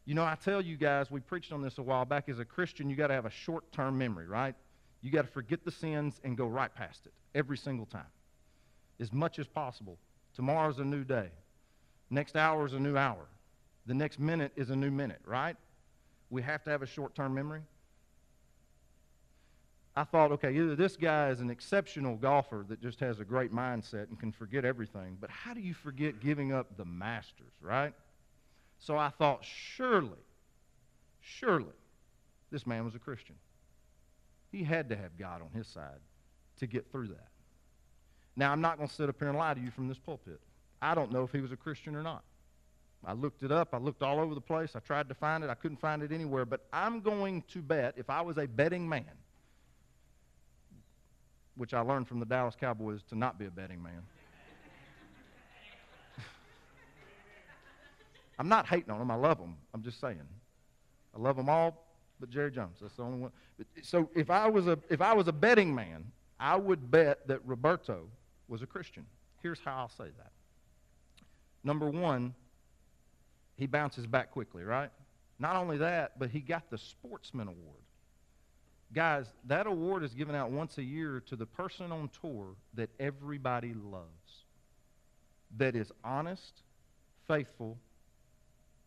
You 0.05 0.13
know, 0.13 0.23
I 0.23 0.35
tell 0.35 0.61
you 0.61 0.77
guys, 0.77 1.09
we 1.09 1.19
preached 1.19 1.51
on 1.51 1.63
this 1.63 1.79
a 1.79 1.81
while 1.81 2.05
back. 2.05 2.29
As 2.29 2.37
a 2.37 2.45
Christian, 2.45 2.89
you 2.89 2.95
got 2.95 3.07
to 3.07 3.15
have 3.15 3.25
a 3.25 3.31
short 3.31 3.71
term 3.71 3.97
memory, 3.97 4.27
right? 4.27 4.53
You 5.01 5.11
got 5.11 5.23
to 5.23 5.31
forget 5.31 5.65
the 5.65 5.71
sins 5.71 6.19
and 6.23 6.37
go 6.37 6.45
right 6.45 6.73
past 6.73 7.05
it 7.05 7.13
every 7.33 7.57
single 7.57 7.85
time, 7.87 8.05
as 8.99 9.11
much 9.11 9.39
as 9.39 9.47
possible. 9.47 9.97
Tomorrow's 10.35 10.79
a 10.79 10.83
new 10.83 11.03
day. 11.03 11.29
Next 12.09 12.35
hour 12.35 12.65
is 12.65 12.73
a 12.73 12.79
new 12.79 12.97
hour. 12.97 13.25
The 13.87 13.93
next 13.93 14.19
minute 14.19 14.51
is 14.55 14.69
a 14.69 14.75
new 14.75 14.91
minute, 14.91 15.21
right? 15.25 15.55
We 16.29 16.41
have 16.43 16.63
to 16.65 16.69
have 16.69 16.81
a 16.81 16.87
short 16.87 17.15
term 17.15 17.33
memory. 17.33 17.61
I 19.97 20.03
thought, 20.03 20.31
okay, 20.33 20.53
either 20.53 20.75
this 20.75 20.97
guy 20.97 21.29
is 21.29 21.39
an 21.39 21.49
exceptional 21.49 22.17
golfer 22.17 22.65
that 22.67 22.81
just 22.81 22.99
has 22.99 23.19
a 23.19 23.23
great 23.23 23.53
mindset 23.53 24.09
and 24.09 24.19
can 24.19 24.31
forget 24.31 24.65
everything, 24.65 25.17
but 25.21 25.29
how 25.29 25.53
do 25.53 25.61
you 25.61 25.73
forget 25.73 26.19
giving 26.19 26.51
up 26.51 26.75
the 26.75 26.83
Masters, 26.83 27.53
right? 27.61 27.93
So 28.77 28.97
I 28.97 29.09
thought, 29.09 29.45
surely, 29.45 30.19
surely, 31.21 31.73
this 32.51 32.67
man 32.67 32.83
was 32.83 32.93
a 32.95 32.99
Christian. 32.99 33.35
He 34.51 34.63
had 34.63 34.89
to 34.89 34.97
have 34.97 35.17
God 35.17 35.41
on 35.41 35.49
his 35.57 35.67
side 35.67 35.99
to 36.59 36.67
get 36.67 36.91
through 36.91 37.07
that. 37.07 37.29
Now, 38.35 38.51
I'm 38.51 38.61
not 38.61 38.77
going 38.77 38.89
to 38.89 38.93
sit 38.93 39.07
up 39.07 39.15
here 39.17 39.29
and 39.29 39.37
lie 39.37 39.53
to 39.53 39.61
you 39.61 39.71
from 39.71 39.87
this 39.87 39.97
pulpit. 39.97 40.41
I 40.81 40.93
don't 40.93 41.11
know 41.11 41.23
if 41.23 41.31
he 41.31 41.39
was 41.39 41.53
a 41.53 41.57
Christian 41.57 41.95
or 41.95 42.03
not. 42.03 42.23
I 43.05 43.13
looked 43.13 43.43
it 43.43 43.51
up. 43.51 43.73
I 43.73 43.77
looked 43.77 44.03
all 44.03 44.19
over 44.19 44.35
the 44.35 44.41
place. 44.41 44.75
I 44.75 44.79
tried 44.79 45.07
to 45.09 45.15
find 45.15 45.43
it. 45.43 45.49
I 45.49 45.53
couldn't 45.53 45.77
find 45.77 46.03
it 46.03 46.11
anywhere. 46.11 46.45
But 46.45 46.65
I'm 46.73 46.99
going 46.99 47.43
to 47.49 47.61
bet, 47.61 47.93
if 47.97 48.09
I 48.09 48.21
was 48.21 48.37
a 48.37 48.45
betting 48.45 48.87
man, 48.89 49.05
which 51.55 51.73
I 51.73 51.81
learned 51.81 52.07
from 52.07 52.19
the 52.19 52.25
Dallas 52.25 52.55
Cowboys 52.59 53.01
to 53.09 53.15
not 53.17 53.39
be 53.39 53.45
a 53.45 53.51
betting 53.51 53.81
man. 53.81 54.01
I'm 58.39 58.49
not 58.49 58.67
hating 58.67 58.89
on 58.89 58.99
them. 58.99 59.11
I 59.11 59.15
love 59.15 59.37
them. 59.37 59.55
I'm 59.73 59.81
just 59.81 59.99
saying. 59.99 60.19
I 61.15 61.19
love 61.19 61.37
them 61.37 61.49
all, 61.49 61.85
but 62.19 62.29
Jerry 62.29 62.51
Jones. 62.51 62.77
That's 62.81 62.95
the 62.95 63.03
only 63.03 63.19
one. 63.19 63.31
So 63.81 64.09
if 64.15 64.29
I 64.29 64.47
was 64.49 64.67
a 64.67 64.77
if 64.89 65.01
I 65.01 65.13
was 65.13 65.27
a 65.27 65.33
betting 65.33 65.73
man, 65.73 66.05
I 66.39 66.57
would 66.57 66.91
bet 66.91 67.27
that 67.27 67.39
Roberto 67.45 68.07
was 68.47 68.61
a 68.61 68.67
Christian. 68.67 69.05
Here's 69.41 69.59
how 69.59 69.77
I'll 69.77 69.89
say 69.89 70.11
that. 70.17 70.31
Number 71.63 71.89
one, 71.89 72.33
he 73.55 73.65
bounces 73.65 74.05
back 74.05 74.31
quickly, 74.31 74.63
right? 74.63 74.91
Not 75.39 75.55
only 75.55 75.77
that, 75.77 76.19
but 76.19 76.29
he 76.29 76.39
got 76.39 76.69
the 76.69 76.77
Sportsman 76.77 77.47
Award. 77.47 77.84
Guys, 78.95 79.25
that 79.43 79.67
award 79.67 80.03
is 80.03 80.13
given 80.13 80.35
out 80.35 80.51
once 80.51 80.77
a 80.77 80.83
year 80.83 81.21
to 81.27 81.35
the 81.35 81.45
person 81.45 81.91
on 81.91 82.09
tour 82.21 82.55
that 82.75 82.89
everybody 82.97 83.73
loves, 83.73 84.45
that 85.57 85.75
is 85.75 85.91
honest, 86.01 86.61
faithful, 87.27 87.77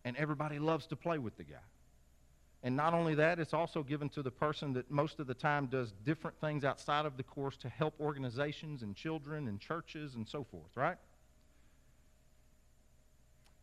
and 0.07 0.17
everybody 0.17 0.59
loves 0.59 0.87
to 0.87 0.97
play 0.97 1.19
with 1.19 1.37
the 1.37 1.45
guy. 1.45 1.57
And 2.63 2.75
not 2.75 2.95
only 2.95 3.17
that, 3.17 3.39
it's 3.39 3.53
also 3.53 3.83
given 3.83 4.09
to 4.11 4.23
the 4.23 4.31
person 4.31 4.73
that 4.73 4.91
most 4.91 5.21
of 5.21 5.27
the 5.27 5.35
time 5.35 5.67
does 5.67 5.93
different 6.07 6.41
things 6.41 6.65
outside 6.65 7.05
of 7.05 7.19
the 7.19 7.23
course 7.23 7.59
to 7.59 7.69
help 7.69 7.93
organizations 8.01 8.81
and 8.83 8.97
children 8.97 9.47
and 9.47 9.61
churches 9.61 10.15
and 10.15 10.27
so 10.27 10.43
forth, 10.43 10.71
right? 10.75 10.97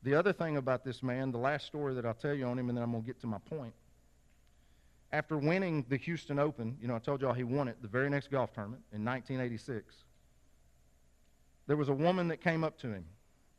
The 0.04 0.14
other 0.14 0.32
thing 0.32 0.58
about 0.58 0.86
this 0.86 1.02
man, 1.02 1.32
the 1.32 1.40
last 1.40 1.66
story 1.66 1.96
that 1.96 2.06
I'll 2.06 2.14
tell 2.14 2.36
you 2.36 2.46
on 2.46 2.60
him, 2.60 2.70
and 2.70 2.78
then 2.78 2.84
I'm 2.84 2.92
going 2.92 3.04
to 3.04 3.08
get 3.08 3.20
to 3.22 3.28
my 3.28 3.40
point. 3.40 3.74
After 5.16 5.38
winning 5.38 5.86
the 5.88 5.96
Houston 5.96 6.40
Open, 6.40 6.78
you 6.82 6.90
know, 6.90 6.96
I 6.96 7.00
told 7.00 7.22
y'all 7.22 7.32
he 7.32 7.46
won 7.46 7.70
it 7.70 7.78
the 7.82 7.88
very 7.88 8.10
next 8.10 8.30
golf 8.30 8.52
tournament 8.52 8.84
in 8.92 9.06
1986. 9.06 9.96
There 11.68 11.78
was 11.78 11.88
a 11.88 11.94
woman 11.94 12.28
that 12.28 12.42
came 12.42 12.66
up 12.66 12.78
to 12.80 12.90
him 12.90 13.06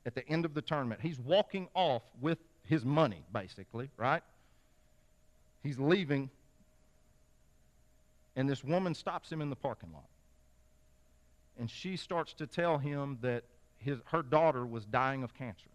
at 0.04 0.14
the 0.14 0.28
end 0.28 0.44
of 0.44 0.52
the 0.52 0.60
tournament. 0.60 1.00
He's 1.00 1.18
walking 1.18 1.68
off 1.72 2.02
with 2.20 2.36
his 2.64 2.84
money, 2.84 3.24
basically, 3.32 3.88
right? 3.96 4.22
He's 5.62 5.78
leaving, 5.78 6.28
and 8.36 8.46
this 8.46 8.62
woman 8.62 8.94
stops 8.94 9.32
him 9.32 9.40
in 9.40 9.48
the 9.48 9.56
parking 9.56 9.94
lot. 9.94 10.10
And 11.58 11.70
she 11.70 11.96
starts 11.96 12.34
to 12.34 12.46
tell 12.46 12.76
him 12.76 13.16
that 13.22 13.44
his, 13.78 13.98
her 14.12 14.22
daughter 14.22 14.66
was 14.66 14.84
dying 14.84 15.22
of 15.22 15.32
cancer 15.32 15.70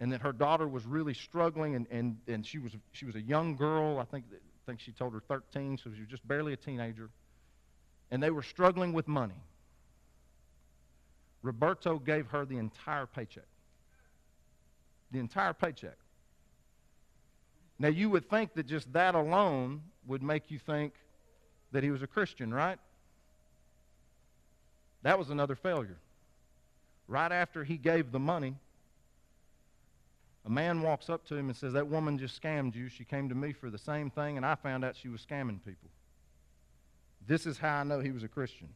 and 0.00 0.10
that 0.12 0.22
her 0.22 0.32
daughter 0.32 0.66
was 0.66 0.86
really 0.86 1.12
struggling, 1.12 1.74
and, 1.76 1.86
and, 1.90 2.16
and 2.26 2.44
she, 2.44 2.58
was, 2.58 2.72
she 2.92 3.04
was 3.04 3.14
a 3.14 3.20
young 3.20 3.54
girl. 3.54 3.98
I 3.98 4.04
think, 4.04 4.24
I 4.32 4.38
think 4.66 4.80
she 4.80 4.92
told 4.92 5.12
her 5.12 5.20
13, 5.20 5.76
so 5.76 5.90
she 5.94 6.00
was 6.00 6.08
just 6.08 6.26
barely 6.26 6.54
a 6.54 6.56
teenager. 6.56 7.10
And 8.10 8.22
they 8.22 8.30
were 8.30 8.42
struggling 8.42 8.94
with 8.94 9.06
money. 9.06 9.42
Roberto 11.42 11.98
gave 11.98 12.26
her 12.28 12.44
the 12.46 12.56
entire 12.56 13.06
paycheck. 13.06 13.44
The 15.12 15.18
entire 15.18 15.52
paycheck. 15.52 15.96
Now, 17.78 17.88
you 17.88 18.10
would 18.10 18.28
think 18.28 18.54
that 18.54 18.66
just 18.66 18.92
that 18.94 19.14
alone 19.14 19.82
would 20.06 20.22
make 20.22 20.50
you 20.50 20.58
think 20.58 20.94
that 21.72 21.82
he 21.82 21.90
was 21.90 22.02
a 22.02 22.06
Christian, 22.06 22.52
right? 22.52 22.78
That 25.02 25.18
was 25.18 25.30
another 25.30 25.54
failure. 25.54 25.98
Right 27.06 27.32
after 27.32 27.64
he 27.64 27.76
gave 27.76 28.12
the 28.12 28.18
money, 28.18 28.54
a 30.46 30.50
man 30.50 30.80
walks 30.82 31.10
up 31.10 31.26
to 31.26 31.36
him 31.36 31.48
and 31.48 31.56
says, 31.56 31.74
That 31.74 31.86
woman 31.86 32.18
just 32.18 32.40
scammed 32.40 32.74
you. 32.74 32.88
She 32.88 33.04
came 33.04 33.28
to 33.28 33.34
me 33.34 33.52
for 33.52 33.70
the 33.70 33.78
same 33.78 34.10
thing, 34.10 34.36
and 34.36 34.46
I 34.46 34.54
found 34.54 34.84
out 34.84 34.96
she 34.96 35.08
was 35.08 35.24
scamming 35.24 35.64
people. 35.64 35.90
This 37.26 37.46
is 37.46 37.58
how 37.58 37.80
I 37.80 37.82
know 37.84 38.00
he 38.00 38.10
was 38.10 38.22
a 38.22 38.28
Christian. 38.28 38.68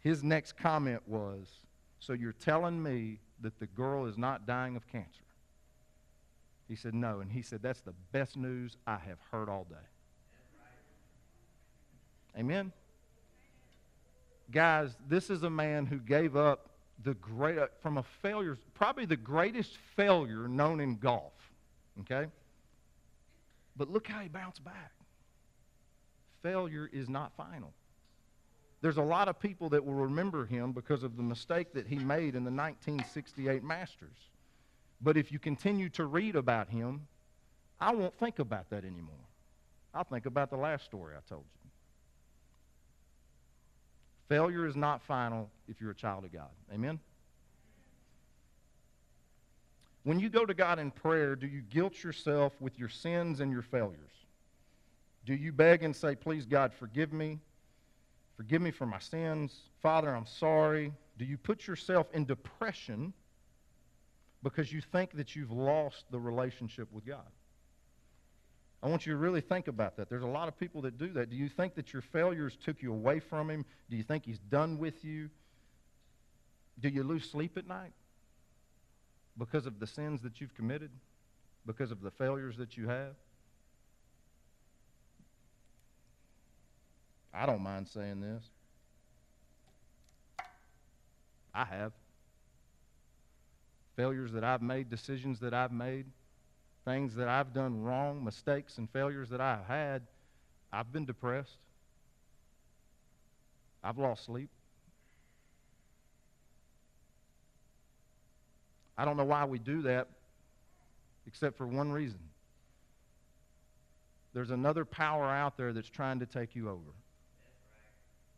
His 0.00 0.22
next 0.22 0.56
comment 0.56 1.02
was, 1.06 1.48
So 1.98 2.12
you're 2.12 2.32
telling 2.32 2.82
me 2.82 3.20
that 3.40 3.58
the 3.58 3.66
girl 3.66 4.06
is 4.06 4.16
not 4.16 4.46
dying 4.46 4.76
of 4.76 4.86
cancer? 4.90 5.24
He 6.66 6.76
said, 6.76 6.94
No. 6.94 7.20
And 7.20 7.30
he 7.30 7.42
said, 7.42 7.62
That's 7.62 7.80
the 7.80 7.94
best 8.12 8.36
news 8.36 8.76
I 8.86 8.96
have 8.96 9.18
heard 9.30 9.50
all 9.50 9.66
day. 9.68 9.76
Amen? 12.38 12.72
Guys, 14.50 14.96
this 15.08 15.30
is 15.30 15.42
a 15.42 15.50
man 15.50 15.86
who 15.86 15.98
gave 15.98 16.36
up 16.36 16.70
the 17.02 17.14
great, 17.14 17.58
uh, 17.58 17.66
from 17.82 17.98
a 17.98 18.04
failure, 18.22 18.56
probably 18.74 19.04
the 19.04 19.16
greatest 19.16 19.76
failure 19.96 20.48
known 20.48 20.80
in 20.80 20.96
golf. 20.96 21.32
Okay? 22.00 22.28
But 23.76 23.90
look 23.90 24.06
how 24.06 24.20
he 24.20 24.28
bounced 24.28 24.64
back. 24.64 24.92
Failure 26.42 26.88
is 26.92 27.08
not 27.08 27.32
final. 27.36 27.72
There's 28.80 28.98
a 28.98 29.02
lot 29.02 29.28
of 29.28 29.40
people 29.40 29.70
that 29.70 29.84
will 29.84 29.94
remember 29.94 30.44
him 30.44 30.72
because 30.72 31.02
of 31.02 31.16
the 31.16 31.22
mistake 31.22 31.72
that 31.72 31.86
he 31.86 31.96
made 31.96 32.34
in 32.34 32.44
the 32.44 32.50
1968 32.50 33.64
Masters. 33.64 34.28
But 35.00 35.16
if 35.16 35.32
you 35.32 35.38
continue 35.38 35.88
to 35.90 36.04
read 36.04 36.36
about 36.36 36.68
him, 36.68 37.06
I 37.80 37.94
won't 37.94 38.14
think 38.18 38.38
about 38.38 38.70
that 38.70 38.84
anymore. 38.84 39.14
I'll 39.94 40.04
think 40.04 40.26
about 40.26 40.50
the 40.50 40.56
last 40.56 40.84
story 40.84 41.14
I 41.16 41.20
told 41.28 41.44
you. 41.62 41.63
Failure 44.28 44.66
is 44.66 44.76
not 44.76 45.02
final 45.02 45.50
if 45.68 45.80
you're 45.80 45.90
a 45.90 45.94
child 45.94 46.24
of 46.24 46.32
God. 46.32 46.50
Amen? 46.72 46.98
When 50.04 50.20
you 50.20 50.28
go 50.28 50.44
to 50.44 50.54
God 50.54 50.78
in 50.78 50.90
prayer, 50.90 51.34
do 51.34 51.46
you 51.46 51.62
guilt 51.62 52.02
yourself 52.02 52.52
with 52.60 52.78
your 52.78 52.88
sins 52.88 53.40
and 53.40 53.50
your 53.50 53.62
failures? 53.62 54.10
Do 55.24 55.34
you 55.34 55.52
beg 55.52 55.82
and 55.82 55.96
say, 55.96 56.14
Please, 56.14 56.44
God, 56.44 56.72
forgive 56.74 57.12
me? 57.12 57.40
Forgive 58.36 58.60
me 58.60 58.70
for 58.70 58.86
my 58.86 58.98
sins. 58.98 59.70
Father, 59.80 60.14
I'm 60.14 60.26
sorry. 60.26 60.92
Do 61.16 61.24
you 61.24 61.38
put 61.38 61.66
yourself 61.66 62.08
in 62.12 62.24
depression 62.24 63.12
because 64.42 64.72
you 64.72 64.80
think 64.80 65.12
that 65.12 65.34
you've 65.34 65.52
lost 65.52 66.04
the 66.10 66.18
relationship 66.18 66.92
with 66.92 67.06
God? 67.06 67.30
I 68.84 68.88
want 68.88 69.06
you 69.06 69.14
to 69.14 69.16
really 69.16 69.40
think 69.40 69.66
about 69.66 69.96
that. 69.96 70.10
There's 70.10 70.22
a 70.22 70.26
lot 70.26 70.46
of 70.46 70.58
people 70.60 70.82
that 70.82 70.98
do 70.98 71.08
that. 71.14 71.30
Do 71.30 71.36
you 71.36 71.48
think 71.48 71.74
that 71.76 71.94
your 71.94 72.02
failures 72.02 72.54
took 72.62 72.82
you 72.82 72.92
away 72.92 73.18
from 73.18 73.48
him? 73.48 73.64
Do 73.88 73.96
you 73.96 74.02
think 74.02 74.26
he's 74.26 74.38
done 74.38 74.76
with 74.76 75.02
you? 75.02 75.30
Do 76.78 76.90
you 76.90 77.02
lose 77.02 77.30
sleep 77.30 77.56
at 77.56 77.66
night 77.66 77.94
because 79.38 79.64
of 79.64 79.80
the 79.80 79.86
sins 79.86 80.20
that 80.20 80.38
you've 80.38 80.54
committed? 80.54 80.90
Because 81.64 81.92
of 81.92 82.02
the 82.02 82.10
failures 82.10 82.58
that 82.58 82.76
you 82.76 82.86
have? 82.88 83.14
I 87.32 87.46
don't 87.46 87.62
mind 87.62 87.88
saying 87.88 88.20
this. 88.20 88.44
I 91.54 91.64
have. 91.64 91.92
Failures 93.96 94.32
that 94.32 94.44
I've 94.44 94.60
made, 94.60 94.90
decisions 94.90 95.40
that 95.40 95.54
I've 95.54 95.72
made 95.72 96.04
things 96.84 97.14
that 97.16 97.28
I've 97.28 97.52
done 97.52 97.82
wrong, 97.82 98.24
mistakes 98.24 98.78
and 98.78 98.88
failures 98.90 99.30
that 99.30 99.40
I've 99.40 99.64
had, 99.66 100.02
I've 100.72 100.92
been 100.92 101.04
depressed. 101.04 101.58
I've 103.82 103.98
lost 103.98 104.24
sleep. 104.24 104.50
I 108.96 109.04
don't 109.04 109.16
know 109.16 109.24
why 109.24 109.44
we 109.44 109.58
do 109.58 109.82
that 109.82 110.08
except 111.26 111.56
for 111.56 111.66
one 111.66 111.90
reason. 111.90 112.20
There's 114.34 114.50
another 114.50 114.84
power 114.84 115.24
out 115.24 115.56
there 115.56 115.72
that's 115.72 115.88
trying 115.88 116.20
to 116.20 116.26
take 116.26 116.54
you 116.54 116.68
over. 116.68 116.92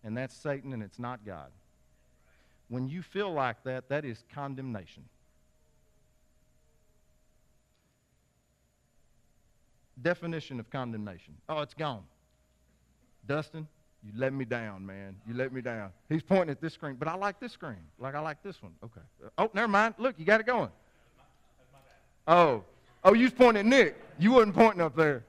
And 0.05 0.17
that's 0.17 0.37
Satan, 0.37 0.73
and 0.73 0.83
it's 0.83 0.99
not 0.99 1.25
God. 1.25 1.51
When 2.69 2.89
you 2.89 3.03
feel 3.03 3.33
like 3.33 3.65
that, 3.65 3.89
that 3.89 4.05
is 4.05 4.23
condemnation. 4.33 5.05
Definition 10.03 10.61
of 10.61 10.71
condemnation. 10.71 11.35
Oh, 11.49 11.61
it's 11.61 11.75
gone. 11.75 12.03
Dustin, 13.27 13.67
you 14.05 14.13
let 14.17 14.33
me 14.33 14.45
down, 14.45 14.87
man. 14.87 15.17
You 15.27 15.35
let 15.35 15.53
me 15.53 15.61
down. 15.61 15.91
He's 16.09 16.23
pointing 16.23 16.51
at 16.51 16.61
this 16.61 16.75
screen, 16.75 16.97
but 16.99 17.09
I 17.09 17.15
like 17.15 17.41
this 17.41 17.53
screen. 17.53 17.81
Like 17.99 18.15
I 18.15 18.21
like 18.21 18.43
this 18.43 18.63
one. 18.63 18.73
Okay. 18.85 19.01
Oh, 19.39 19.51
never 19.53 19.69
mind. 19.69 19.95
Look, 19.99 20.15
you 20.19 20.25
got 20.25 20.41
it 20.41 20.47
going. 20.47 20.71
Oh, 22.29 22.65
oh, 23.05 23.15
you 23.15 23.25
was 23.25 23.33
pointing 23.33 23.61
at 23.61 23.67
Nick. 23.67 23.97
You 24.19 24.33
wasn't 24.33 24.55
pointing 24.55 24.81
up 24.81 24.97
there. 24.97 25.25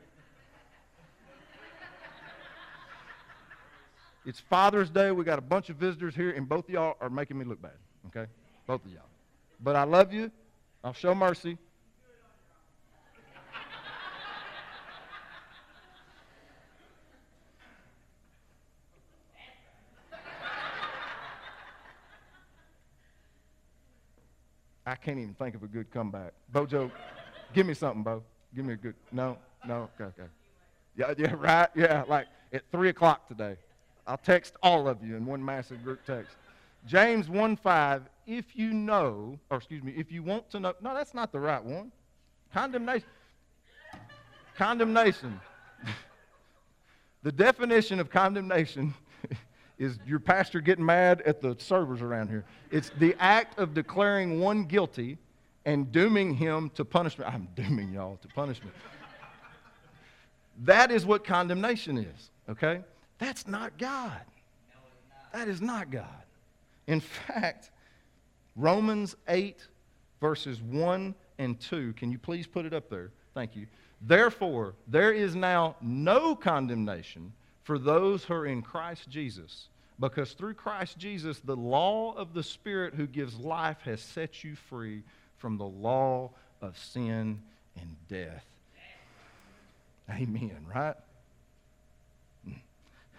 It's 4.26 4.40
Father's 4.42 4.90
Day. 4.90 5.12
We 5.12 5.24
got 5.24 5.40
a 5.40 5.44
bunch 5.44 5.70
of 5.70 5.78
visitors 5.78 6.14
here, 6.14 6.32
and 6.32 6.50
both 6.50 6.66
of 6.66 6.70
y'all 6.70 6.98
are 7.00 7.10
making 7.10 7.38
me 7.38 7.46
look 7.46 7.62
bad. 7.62 7.78
Okay, 8.08 8.30
both 8.66 8.84
of 8.86 8.92
y'all. 8.92 9.04
But 9.64 9.76
I 9.76 9.84
love 9.84 10.12
you. 10.12 10.30
I'll 10.84 10.94
show 10.94 11.16
mercy. 11.16 11.58
I 24.88 24.96
can't 24.96 25.20
even 25.20 25.34
think 25.34 25.54
of 25.54 25.64
a 25.64 25.68
good 25.68 25.92
comeback. 25.92 26.32
Bojo, 26.54 26.90
give 27.54 27.66
me 27.66 27.74
something, 27.74 28.04
Bo. 28.04 28.24
Give 28.56 28.66
me 28.66 28.74
a 28.74 28.78
good. 28.78 28.96
No, 29.12 29.38
no, 29.68 29.90
okay, 30.00 30.06
okay. 30.06 30.30
Yeah, 30.96 31.14
yeah, 31.18 31.36
right. 31.38 31.70
Yeah, 31.76 32.06
like 32.08 32.28
at 32.54 32.64
three 32.72 32.88
o'clock 32.88 33.28
today. 33.28 33.58
I'll 34.08 34.18
text 34.18 34.56
all 34.64 34.88
of 34.88 35.04
you 35.04 35.18
in 35.18 35.26
one 35.26 35.44
massive 35.44 35.84
group 35.84 36.06
text. 36.06 36.38
James 36.86 37.28
1 37.28 37.58
5, 37.58 38.04
if 38.26 38.56
you 38.56 38.74
know, 38.74 39.38
or 39.50 39.58
excuse 39.58 39.84
me, 39.84 39.94
if 39.98 40.10
you 40.10 40.24
want 40.24 40.50
to 40.52 40.60
know, 40.62 40.74
no, 40.82 40.94
that's 40.94 41.14
not 41.14 41.34
the 41.34 41.40
right 41.40 41.62
one. 41.62 41.92
Condemnation. 42.54 43.10
Condemnation. 44.56 45.42
the 47.24 47.32
definition 47.34 48.00
of 48.00 48.10
condemnation 48.10 48.94
is 49.78 50.00
your 50.06 50.20
pastor 50.20 50.60
getting 50.60 50.86
mad 50.86 51.22
at 51.22 51.42
the 51.42 51.56
servers 51.60 52.02
around 52.02 52.30
here. 52.30 52.46
It's 52.72 52.92
the 52.98 53.16
act 53.20 53.60
of 53.60 53.74
declaring 53.74 54.40
one 54.40 54.66
guilty 54.66 55.18
and 55.66 55.92
dooming 55.92 56.34
him 56.34 56.72
to 56.76 56.86
punishment. 56.86 57.32
I'm 57.32 57.48
dooming 57.56 57.92
y'all 57.92 58.18
to 58.22 58.28
punishment. 58.30 58.74
that 60.64 60.92
is 60.92 61.06
what 61.06 61.24
condemnation 61.24 61.98
is, 61.98 62.32
okay? 62.50 62.82
That's 63.20 63.48
not 63.48 63.78
God. 63.78 64.22
That 65.34 65.48
is 65.48 65.62
not 65.62 65.92
God. 65.92 66.24
In 66.88 67.00
fact, 67.02 67.72
Romans 68.56 69.16
8, 69.28 69.68
verses 70.22 70.62
1 70.62 71.14
and 71.38 71.60
2, 71.60 71.94
can 71.94 72.12
you 72.12 72.18
please 72.18 72.48
put 72.48 72.66
it 72.66 72.74
up 72.74 72.90
there? 72.90 73.12
Thank 73.34 73.56
you. 73.56 73.68
Therefore, 74.02 74.74
there 74.88 75.12
is 75.12 75.36
now 75.36 75.76
no 75.82 76.36
condemnation 76.36 77.34
for 77.68 77.78
those 77.78 78.24
who 78.24 78.34
are 78.34 78.46
in 78.46 78.62
Christ 78.62 79.10
Jesus, 79.10 79.68
because 80.00 80.32
through 80.32 80.54
Christ 80.54 80.98
Jesus, 80.98 81.42
the 81.42 81.58
law 81.58 82.14
of 82.14 82.34
the 82.34 82.42
Spirit 82.42 82.94
who 82.94 83.06
gives 83.06 83.36
life 83.38 83.82
has 83.82 84.00
set 84.00 84.42
you 84.42 84.56
free 84.56 85.04
from 85.36 85.58
the 85.58 85.66
law 85.66 86.32
of 86.62 86.78
sin 86.78 87.42
and 87.78 87.96
death. 88.08 88.46
Amen, 90.10 90.66
right? 90.74 90.96
Hmm. 92.46 92.54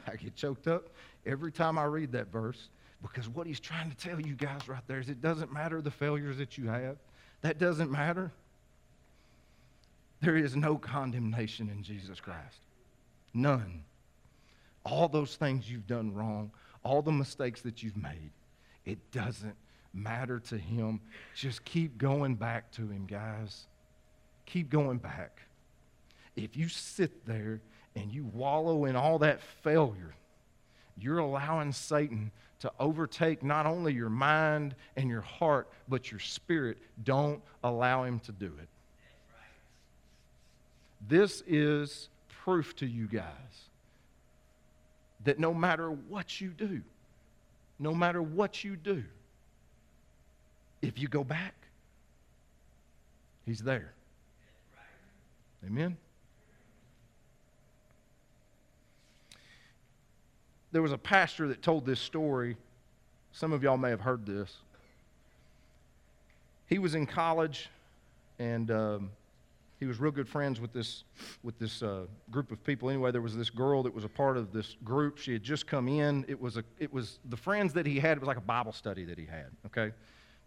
I 0.06 0.16
get 0.16 0.34
choked 0.34 0.66
up 0.66 0.88
every 1.26 1.52
time 1.52 1.76
I 1.76 1.84
read 1.84 2.12
that 2.12 2.32
verse 2.32 2.70
because 3.02 3.28
what 3.28 3.46
he's 3.46 3.60
trying 3.60 3.90
to 3.90 3.96
tell 3.98 4.18
you 4.18 4.32
guys 4.32 4.66
right 4.66 4.80
there 4.86 4.98
is 4.98 5.10
it 5.10 5.20
doesn't 5.20 5.52
matter 5.52 5.82
the 5.82 5.90
failures 5.90 6.38
that 6.38 6.56
you 6.56 6.68
have. 6.68 6.96
That 7.42 7.58
doesn't 7.58 7.90
matter. 7.90 8.32
There 10.22 10.38
is 10.38 10.56
no 10.56 10.78
condemnation 10.78 11.68
in 11.68 11.82
Jesus 11.82 12.18
Christ. 12.18 12.60
None. 13.34 13.84
All 14.90 15.08
those 15.08 15.36
things 15.36 15.70
you've 15.70 15.86
done 15.86 16.14
wrong, 16.14 16.50
all 16.82 17.02
the 17.02 17.12
mistakes 17.12 17.60
that 17.62 17.82
you've 17.82 17.96
made, 17.96 18.30
it 18.84 18.98
doesn't 19.12 19.56
matter 19.92 20.40
to 20.40 20.56
him. 20.56 21.00
Just 21.34 21.64
keep 21.64 21.98
going 21.98 22.34
back 22.36 22.70
to 22.72 22.82
him, 22.88 23.06
guys. 23.06 23.66
Keep 24.46 24.70
going 24.70 24.98
back. 24.98 25.42
If 26.36 26.56
you 26.56 26.68
sit 26.68 27.26
there 27.26 27.60
and 27.96 28.12
you 28.12 28.24
wallow 28.32 28.86
in 28.86 28.96
all 28.96 29.18
that 29.18 29.42
failure, 29.42 30.14
you're 30.96 31.18
allowing 31.18 31.72
Satan 31.72 32.30
to 32.60 32.72
overtake 32.80 33.42
not 33.42 33.66
only 33.66 33.92
your 33.92 34.08
mind 34.08 34.74
and 34.96 35.08
your 35.08 35.20
heart, 35.20 35.68
but 35.88 36.10
your 36.10 36.20
spirit. 36.20 36.78
Don't 37.04 37.42
allow 37.62 38.04
him 38.04 38.20
to 38.20 38.32
do 38.32 38.46
it. 38.46 38.68
This 41.06 41.42
is 41.46 42.08
proof 42.28 42.74
to 42.76 42.86
you 42.86 43.06
guys 43.06 43.67
that 45.24 45.38
no 45.38 45.52
matter 45.52 45.90
what 45.90 46.40
you 46.40 46.50
do, 46.50 46.80
no 47.78 47.94
matter 47.94 48.22
what 48.22 48.64
you 48.64 48.76
do, 48.76 49.04
if 50.82 50.98
you 50.98 51.08
go 51.08 51.24
back, 51.24 51.54
he's 53.44 53.60
there. 53.60 53.92
Amen. 55.66 55.96
there 60.72 60.82
was 60.82 60.92
a 60.92 60.98
pastor 60.98 61.48
that 61.48 61.62
told 61.62 61.86
this 61.86 62.00
story. 62.00 62.56
Some 63.32 63.52
of 63.52 63.62
y'all 63.62 63.76
may 63.76 63.90
have 63.90 64.00
heard 64.00 64.26
this. 64.26 64.58
He 66.66 66.78
was 66.78 66.94
in 66.94 67.06
college, 67.06 67.70
and 68.38 68.70
um, 68.70 69.10
he 69.78 69.86
was 69.86 70.00
real 70.00 70.10
good 70.10 70.28
friends 70.28 70.60
with 70.60 70.72
this 70.72 71.04
with 71.42 71.58
this 71.58 71.82
uh, 71.82 72.06
group 72.30 72.50
of 72.50 72.62
people. 72.64 72.90
Anyway, 72.90 73.10
there 73.12 73.22
was 73.22 73.36
this 73.36 73.50
girl 73.50 73.82
that 73.84 73.94
was 73.94 74.04
a 74.04 74.08
part 74.08 74.36
of 74.36 74.52
this 74.52 74.76
group. 74.84 75.18
She 75.18 75.32
had 75.32 75.42
just 75.42 75.66
come 75.66 75.88
in. 75.88 76.24
It 76.28 76.40
was 76.40 76.56
a 76.56 76.64
it 76.78 76.92
was 76.92 77.18
the 77.28 77.36
friends 77.36 77.72
that 77.74 77.86
he 77.86 77.98
had. 77.98 78.16
It 78.16 78.20
was 78.20 78.28
like 78.28 78.36
a 78.36 78.40
Bible 78.40 78.72
study 78.72 79.04
that 79.04 79.18
he 79.18 79.26
had. 79.26 79.46
Okay, 79.66 79.94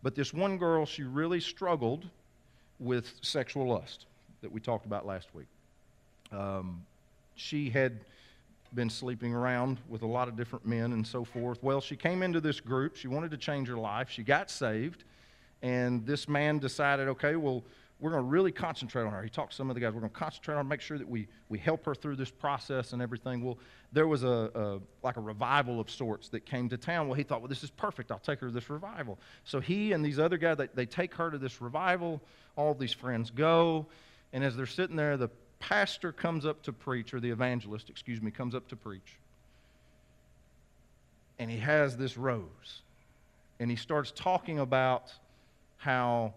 but 0.03 0.15
this 0.15 0.33
one 0.33 0.57
girl, 0.57 0.85
she 0.85 1.03
really 1.03 1.39
struggled 1.39 2.09
with 2.79 3.13
sexual 3.21 3.67
lust 3.67 4.05
that 4.41 4.51
we 4.51 4.59
talked 4.59 4.85
about 4.85 5.05
last 5.05 5.29
week. 5.33 5.47
Um, 6.31 6.83
she 7.35 7.69
had 7.69 7.99
been 8.73 8.89
sleeping 8.89 9.33
around 9.33 9.79
with 9.89 10.01
a 10.01 10.07
lot 10.07 10.27
of 10.27 10.35
different 10.35 10.65
men 10.65 10.93
and 10.93 11.05
so 11.05 11.23
forth. 11.23 11.61
Well, 11.61 11.81
she 11.81 11.95
came 11.95 12.23
into 12.23 12.39
this 12.39 12.59
group. 12.59 12.95
She 12.95 13.07
wanted 13.07 13.31
to 13.31 13.37
change 13.37 13.67
her 13.67 13.75
life. 13.75 14.09
She 14.09 14.23
got 14.23 14.49
saved. 14.49 15.03
And 15.61 16.05
this 16.05 16.27
man 16.27 16.59
decided, 16.59 17.07
okay, 17.09 17.35
well, 17.35 17.63
we're 18.01 18.09
going 18.09 18.23
to 18.23 18.29
really 18.29 18.51
concentrate 18.51 19.03
on 19.03 19.11
her. 19.11 19.21
He 19.21 19.29
talked 19.29 19.51
to 19.51 19.55
some 19.55 19.69
of 19.69 19.75
the 19.75 19.79
guys. 19.79 19.93
We're 19.93 19.99
going 19.99 20.11
to 20.11 20.17
concentrate 20.17 20.55
on 20.55 20.57
her, 20.57 20.63
make 20.63 20.81
sure 20.81 20.97
that 20.97 21.07
we, 21.07 21.27
we 21.49 21.59
help 21.59 21.85
her 21.85 21.93
through 21.93 22.15
this 22.15 22.31
process 22.31 22.93
and 22.93 23.01
everything. 23.01 23.43
Well, 23.43 23.59
there 23.93 24.07
was 24.07 24.23
a, 24.23 24.49
a, 24.55 24.79
like 25.03 25.17
a 25.17 25.21
revival 25.21 25.79
of 25.79 25.89
sorts 25.89 26.27
that 26.29 26.43
came 26.43 26.67
to 26.69 26.77
town. 26.77 27.07
Well, 27.07 27.15
he 27.15 27.21
thought, 27.21 27.41
well, 27.41 27.47
this 27.47 27.63
is 27.63 27.69
perfect. 27.69 28.11
I'll 28.11 28.17
take 28.17 28.39
her 28.39 28.47
to 28.47 28.53
this 28.53 28.71
revival. 28.71 29.19
So 29.43 29.59
he 29.59 29.91
and 29.91 30.03
these 30.03 30.17
other 30.17 30.37
guys, 30.37 30.57
they, 30.57 30.67
they 30.73 30.85
take 30.87 31.13
her 31.13 31.29
to 31.29 31.37
this 31.37 31.61
revival. 31.61 32.21
All 32.55 32.73
these 32.73 32.91
friends 32.91 33.29
go. 33.29 33.85
And 34.33 34.43
as 34.43 34.55
they're 34.57 34.65
sitting 34.65 34.95
there, 34.95 35.15
the 35.15 35.29
pastor 35.59 36.11
comes 36.11 36.43
up 36.43 36.63
to 36.63 36.73
preach, 36.73 37.13
or 37.13 37.19
the 37.19 37.29
evangelist, 37.29 37.91
excuse 37.91 38.19
me, 38.19 38.31
comes 38.31 38.55
up 38.55 38.67
to 38.69 38.75
preach. 38.75 39.19
And 41.37 41.51
he 41.51 41.57
has 41.57 41.97
this 41.97 42.17
rose. 42.17 42.81
And 43.59 43.69
he 43.69 43.75
starts 43.75 44.11
talking 44.15 44.57
about 44.57 45.13
how 45.77 46.33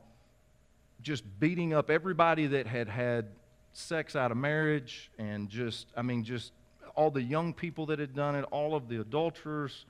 just 1.05 1.23
beating 1.39 1.73
up 1.73 1.91
everybody 1.91 2.47
that 2.49 2.67
had 2.67 2.89
had 2.89 3.27
sex 3.75 4.17
out 4.17 4.31
of 4.31 4.37
marriage 4.37 5.11
and 5.19 5.49
just, 5.49 5.87
I 5.97 6.03
mean, 6.03 6.25
just 6.25 6.53
all 6.97 7.11
the 7.11 7.23
young 7.23 7.53
people 7.53 7.87
that 7.87 7.99
had 7.99 8.15
done 8.15 8.35
it, 8.35 8.45
all 8.51 8.75
of 8.75 8.89
the 8.89 9.01
adulterers, 9.01 9.85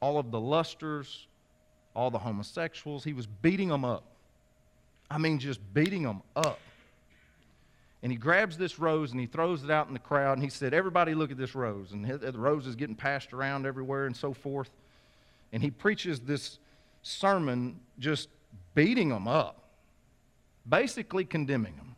all 0.00 0.18
of 0.18 0.30
the 0.30 0.40
lusters, 0.40 1.26
all 1.96 2.10
the 2.10 2.18
homosexuals. 2.18 3.02
He 3.02 3.12
was 3.12 3.26
beating 3.26 3.68
them 3.68 3.84
up. 3.84 4.04
I 5.10 5.18
mean, 5.18 5.38
just 5.38 5.60
beating 5.74 6.02
them 6.02 6.22
up. 6.36 6.60
And 8.02 8.12
he 8.12 8.16
grabs 8.16 8.56
this 8.56 8.78
rose 8.78 9.12
and 9.12 9.20
he 9.20 9.26
throws 9.26 9.62
it 9.64 9.70
out 9.70 9.88
in 9.88 9.92
the 9.92 9.98
crowd 9.98 10.34
and 10.34 10.42
he 10.42 10.48
said, 10.48 10.72
Everybody 10.72 11.14
look 11.14 11.30
at 11.30 11.36
this 11.36 11.54
rose. 11.54 11.92
And 11.92 12.04
the 12.04 12.32
rose 12.32 12.66
is 12.66 12.76
getting 12.76 12.94
passed 12.94 13.32
around 13.32 13.66
everywhere 13.66 14.06
and 14.06 14.16
so 14.16 14.32
forth. 14.32 14.70
And 15.52 15.62
he 15.62 15.70
preaches 15.70 16.20
this 16.20 16.58
sermon 17.02 17.80
just 17.98 18.28
beating 18.74 19.08
them 19.08 19.28
up, 19.28 19.59
basically 20.70 21.24
condemning 21.24 21.76
them. 21.76 21.96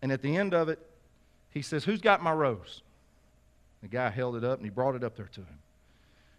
And 0.00 0.12
at 0.12 0.22
the 0.22 0.36
end 0.36 0.54
of 0.54 0.68
it, 0.68 0.78
he 1.50 1.62
says, 1.62 1.84
Who's 1.84 2.00
got 2.00 2.22
my 2.22 2.32
rose? 2.32 2.82
The 3.82 3.88
guy 3.88 4.08
held 4.08 4.36
it 4.36 4.44
up 4.44 4.58
and 4.58 4.66
he 4.66 4.70
brought 4.70 4.94
it 4.94 5.04
up 5.04 5.16
there 5.16 5.28
to 5.32 5.40
him. 5.40 5.58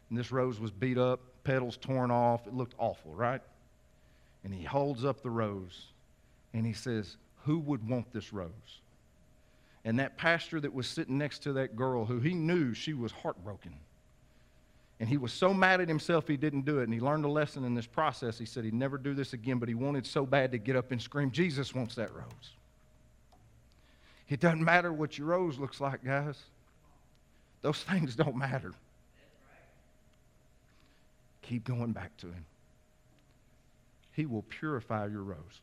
And 0.10 0.17
this 0.17 0.31
rose 0.31 0.60
was 0.60 0.71
beat 0.71 0.97
up, 0.97 1.19
petals 1.43 1.77
torn 1.77 2.10
off. 2.10 2.47
It 2.47 2.53
looked 2.53 2.75
awful, 2.77 3.13
right? 3.13 3.41
And 4.43 4.53
he 4.53 4.63
holds 4.63 5.05
up 5.05 5.21
the 5.21 5.29
rose 5.29 5.88
and 6.53 6.65
he 6.65 6.73
says, 6.73 7.17
who 7.47 7.60
would 7.60 7.88
want 7.88 8.12
this 8.12 8.33
rose? 8.33 8.81
And 9.86 9.99
that 9.99 10.17
pastor 10.17 10.60
that 10.60 10.73
was 10.73 10.86
sitting 10.86 11.17
next 11.17 11.43
to 11.43 11.53
that 11.53 11.77
girl, 11.77 12.05
who 12.05 12.19
he 12.19 12.33
knew 12.33 12.73
she 12.73 12.93
was 12.93 13.12
heartbroken, 13.12 13.73
and 14.99 15.07
he 15.07 15.17
was 15.17 15.31
so 15.31 15.53
mad 15.53 15.79
at 15.79 15.88
himself 15.88 16.27
he 16.27 16.38
didn't 16.38 16.65
do 16.65 16.79
it. 16.79 16.86
And 16.86 16.93
he 16.93 16.99
learned 16.99 17.23
a 17.25 17.29
lesson 17.29 17.63
in 17.63 17.75
this 17.75 17.86
process. 17.86 18.39
He 18.39 18.45
said 18.45 18.63
he'd 18.63 18.73
never 18.73 18.97
do 18.97 19.13
this 19.13 19.33
again, 19.33 19.60
but 19.60 19.69
he 19.69 19.75
wanted 19.75 20.05
so 20.05 20.25
bad 20.25 20.51
to 20.53 20.57
get 20.57 20.75
up 20.75 20.91
and 20.91 21.01
scream, 21.01 21.31
Jesus 21.31 21.75
wants 21.75 21.95
that 21.95 22.13
rose. 22.13 22.55
It 24.27 24.39
doesn't 24.39 24.63
matter 24.63 24.91
what 24.91 25.17
your 25.17 25.27
rose 25.27 25.60
looks 25.60 25.79
like, 25.79 26.03
guys. 26.03 26.38
Those 27.62 27.81
things 27.83 28.15
don't 28.15 28.36
matter. 28.36 28.73
Keep 31.43 31.63
going 31.63 31.93
back 31.93 32.15
to 32.17 32.27
him. 32.27 32.45
He 34.13 34.25
will 34.25 34.43
purify 34.43 35.05
your 35.07 35.21
rose 35.21 35.62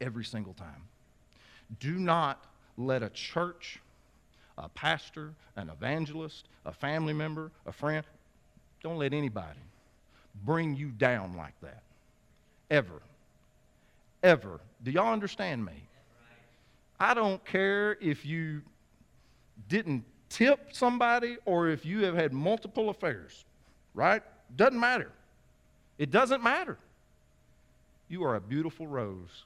every 0.00 0.24
single 0.24 0.52
time. 0.52 0.82
Do 1.80 1.98
not 1.98 2.44
let 2.76 3.02
a 3.02 3.08
church, 3.08 3.80
a 4.58 4.68
pastor, 4.68 5.32
an 5.56 5.70
evangelist, 5.70 6.48
a 6.64 6.72
family 6.72 7.12
member, 7.12 7.50
a 7.66 7.72
friend, 7.72 8.04
don't 8.82 8.98
let 8.98 9.12
anybody 9.12 9.60
bring 10.44 10.74
you 10.74 10.88
down 10.88 11.36
like 11.36 11.58
that. 11.62 11.82
Ever. 12.70 13.02
Ever. 14.22 14.60
Do 14.82 14.90
y'all 14.90 15.12
understand 15.12 15.64
me? 15.64 15.72
I 16.98 17.14
don't 17.14 17.44
care 17.44 17.96
if 18.00 18.24
you 18.24 18.62
didn't 19.68 20.04
tip 20.28 20.70
somebody 20.72 21.36
or 21.44 21.68
if 21.68 21.84
you 21.84 22.04
have 22.04 22.14
had 22.14 22.32
multiple 22.32 22.90
affairs, 22.90 23.44
right? 23.94 24.22
Doesn't 24.56 24.78
matter. 24.78 25.10
It 25.98 26.10
doesn't 26.10 26.42
matter. 26.42 26.78
You 28.08 28.24
are 28.24 28.36
a 28.36 28.40
beautiful 28.40 28.86
rose 28.86 29.44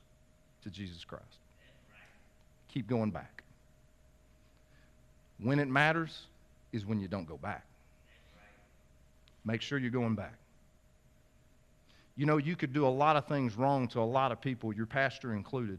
to 0.62 0.70
Jesus 0.70 1.04
Christ. 1.04 1.24
Keep 2.68 2.88
going 2.88 3.10
back. 3.10 3.37
When 5.42 5.58
it 5.58 5.68
matters 5.68 6.26
is 6.72 6.84
when 6.84 7.00
you 7.00 7.08
don't 7.08 7.26
go 7.26 7.36
back. 7.36 7.64
Make 9.44 9.62
sure 9.62 9.78
you're 9.78 9.90
going 9.90 10.14
back. 10.14 10.34
You 12.16 12.26
know, 12.26 12.36
you 12.36 12.56
could 12.56 12.72
do 12.72 12.86
a 12.86 12.88
lot 12.88 13.16
of 13.16 13.26
things 13.26 13.54
wrong 13.54 13.86
to 13.88 14.00
a 14.00 14.02
lot 14.02 14.32
of 14.32 14.40
people, 14.40 14.72
your 14.72 14.86
pastor 14.86 15.34
included. 15.34 15.78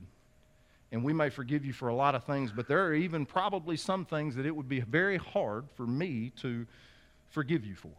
And 0.91 1.03
we 1.03 1.13
may 1.13 1.29
forgive 1.29 1.65
you 1.65 1.73
for 1.73 1.89
a 1.89 1.93
lot 1.93 2.15
of 2.15 2.23
things, 2.23 2.51
but 2.51 2.67
there 2.67 2.85
are 2.85 2.93
even 2.93 3.25
probably 3.25 3.77
some 3.77 4.05
things 4.05 4.35
that 4.35 4.45
it 4.45 4.55
would 4.55 4.69
be 4.69 4.79
very 4.79 5.17
hard 5.17 5.65
for 5.75 5.85
me 5.85 6.31
to 6.37 6.65
forgive 7.29 7.65
you 7.65 7.75
for. 7.75 7.91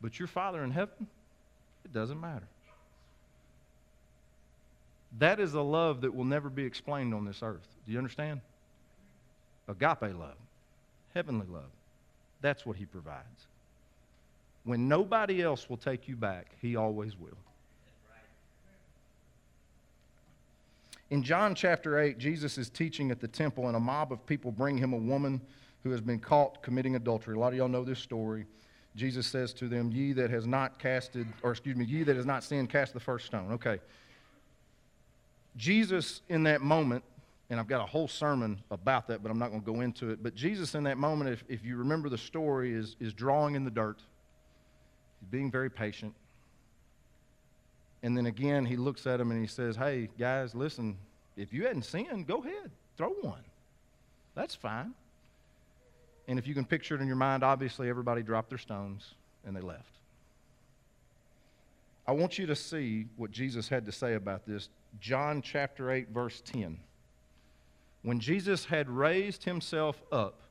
But 0.00 0.18
your 0.18 0.28
Father 0.28 0.64
in 0.64 0.70
heaven, 0.70 1.06
it 1.84 1.92
doesn't 1.92 2.20
matter. 2.20 2.46
That 5.18 5.40
is 5.40 5.54
a 5.54 5.60
love 5.60 6.00
that 6.00 6.14
will 6.14 6.24
never 6.24 6.48
be 6.48 6.64
explained 6.64 7.12
on 7.12 7.24
this 7.24 7.42
earth. 7.42 7.66
Do 7.84 7.92
you 7.92 7.98
understand? 7.98 8.40
Agape 9.68 10.14
love, 10.18 10.36
heavenly 11.14 11.46
love. 11.48 11.70
That's 12.40 12.66
what 12.66 12.76
He 12.76 12.84
provides. 12.84 13.46
When 14.64 14.88
nobody 14.88 15.42
else 15.42 15.68
will 15.68 15.76
take 15.76 16.08
you 16.08 16.16
back, 16.16 16.46
He 16.60 16.76
always 16.76 17.18
will. 17.18 17.38
In 21.12 21.22
John 21.22 21.54
chapter 21.54 22.00
8, 22.00 22.16
Jesus 22.16 22.56
is 22.56 22.70
teaching 22.70 23.10
at 23.10 23.20
the 23.20 23.28
temple, 23.28 23.66
and 23.66 23.76
a 23.76 23.80
mob 23.80 24.12
of 24.12 24.24
people 24.24 24.50
bring 24.50 24.78
him 24.78 24.94
a 24.94 24.96
woman 24.96 25.42
who 25.82 25.90
has 25.90 26.00
been 26.00 26.18
caught 26.18 26.62
committing 26.62 26.96
adultery. 26.96 27.36
A 27.36 27.38
lot 27.38 27.48
of 27.48 27.58
y'all 27.58 27.68
know 27.68 27.84
this 27.84 27.98
story. 27.98 28.46
Jesus 28.96 29.26
says 29.26 29.52
to 29.54 29.68
them, 29.68 29.90
Ye 29.92 30.14
that 30.14 30.30
has 30.30 30.46
not 30.46 30.78
casted, 30.78 31.26
or 31.42 31.50
excuse 31.50 31.76
me, 31.76 31.84
ye 31.84 32.02
that 32.02 32.16
has 32.16 32.24
not 32.24 32.42
sinned, 32.42 32.70
cast 32.70 32.94
the 32.94 33.00
first 33.00 33.26
stone. 33.26 33.52
Okay. 33.52 33.78
Jesus, 35.58 36.22
in 36.30 36.44
that 36.44 36.62
moment, 36.62 37.04
and 37.52 37.60
I've 37.60 37.68
got 37.68 37.82
a 37.82 37.86
whole 37.86 38.08
sermon 38.08 38.62
about 38.70 39.08
that, 39.08 39.22
but 39.22 39.30
I'm 39.30 39.38
not 39.38 39.50
going 39.50 39.60
to 39.60 39.72
go 39.72 39.82
into 39.82 40.08
it. 40.08 40.22
But 40.22 40.34
Jesus, 40.34 40.74
in 40.74 40.84
that 40.84 40.96
moment, 40.96 41.28
if, 41.28 41.44
if 41.50 41.62
you 41.62 41.76
remember 41.76 42.08
the 42.08 42.16
story, 42.16 42.72
is, 42.72 42.96
is 42.98 43.12
drawing 43.12 43.56
in 43.56 43.62
the 43.62 43.70
dirt. 43.70 43.98
He's 45.20 45.28
being 45.28 45.50
very 45.50 45.68
patient. 45.68 46.14
And 48.02 48.16
then 48.16 48.24
again, 48.24 48.64
he 48.64 48.76
looks 48.76 49.06
at 49.06 49.20
him 49.20 49.30
and 49.30 49.38
he 49.38 49.46
says, 49.46 49.76
Hey, 49.76 50.08
guys, 50.18 50.54
listen, 50.54 50.96
if 51.36 51.52
you 51.52 51.66
hadn't 51.66 51.82
sinned, 51.82 52.26
go 52.26 52.38
ahead, 52.38 52.70
throw 52.96 53.10
one. 53.20 53.44
That's 54.34 54.54
fine. 54.54 54.94
And 56.28 56.38
if 56.38 56.46
you 56.46 56.54
can 56.54 56.64
picture 56.64 56.94
it 56.94 57.02
in 57.02 57.06
your 57.06 57.16
mind, 57.16 57.44
obviously 57.44 57.90
everybody 57.90 58.22
dropped 58.22 58.48
their 58.48 58.56
stones 58.56 59.12
and 59.44 59.54
they 59.54 59.60
left. 59.60 59.98
I 62.06 62.12
want 62.12 62.38
you 62.38 62.46
to 62.46 62.56
see 62.56 63.08
what 63.16 63.30
Jesus 63.30 63.68
had 63.68 63.84
to 63.84 63.92
say 63.92 64.14
about 64.14 64.46
this. 64.46 64.70
John 65.00 65.42
chapter 65.42 65.90
8, 65.90 66.08
verse 66.08 66.40
10. 66.46 66.78
When 68.02 68.18
Jesus 68.18 68.64
had 68.64 68.90
raised 68.90 69.44
himself 69.44 70.02
up 70.10 70.42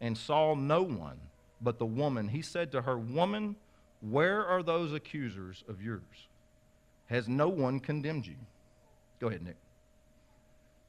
and 0.00 0.16
saw 0.16 0.54
no 0.54 0.82
one 0.82 1.18
but 1.60 1.78
the 1.78 1.86
woman, 1.86 2.28
he 2.28 2.42
said 2.42 2.72
to 2.72 2.82
her, 2.82 2.98
Woman, 2.98 3.56
where 4.00 4.44
are 4.46 4.62
those 4.62 4.94
accusers 4.94 5.62
of 5.68 5.82
yours? 5.82 6.28
Has 7.06 7.28
no 7.28 7.48
one 7.48 7.80
condemned 7.80 8.26
you? 8.26 8.36
Go 9.18 9.28
ahead, 9.28 9.42
Nick. 9.42 9.56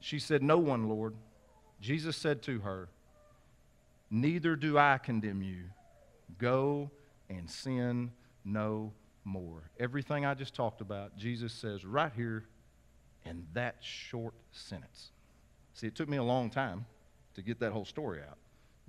She 0.00 0.18
said, 0.18 0.42
No 0.42 0.58
one, 0.58 0.88
Lord. 0.88 1.14
Jesus 1.80 2.16
said 2.16 2.42
to 2.42 2.60
her, 2.60 2.88
Neither 4.10 4.56
do 4.56 4.78
I 4.78 4.98
condemn 4.98 5.42
you. 5.42 5.64
Go 6.38 6.90
and 7.28 7.50
sin 7.50 8.12
no 8.44 8.92
more. 9.24 9.70
Everything 9.78 10.24
I 10.24 10.34
just 10.34 10.54
talked 10.54 10.80
about, 10.80 11.16
Jesus 11.16 11.52
says 11.52 11.84
right 11.84 12.12
here 12.14 12.44
in 13.24 13.46
that 13.52 13.76
short 13.80 14.34
sentence. 14.50 15.10
See, 15.74 15.86
it 15.86 15.94
took 15.94 16.08
me 16.08 16.16
a 16.16 16.22
long 16.22 16.50
time 16.50 16.84
to 17.34 17.42
get 17.42 17.60
that 17.60 17.72
whole 17.72 17.84
story 17.84 18.20
out. 18.20 18.36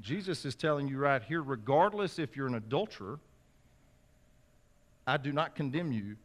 Jesus 0.01 0.43
is 0.45 0.55
telling 0.55 0.87
you 0.87 0.97
right 0.97 1.21
here, 1.23 1.41
regardless 1.41 2.19
if 2.19 2.35
you're 2.35 2.47
an 2.47 2.55
adulterer, 2.55 3.19
I 5.05 5.17
do 5.17 5.31
not 5.31 5.55
condemn 5.55 5.91
you, 5.91 6.17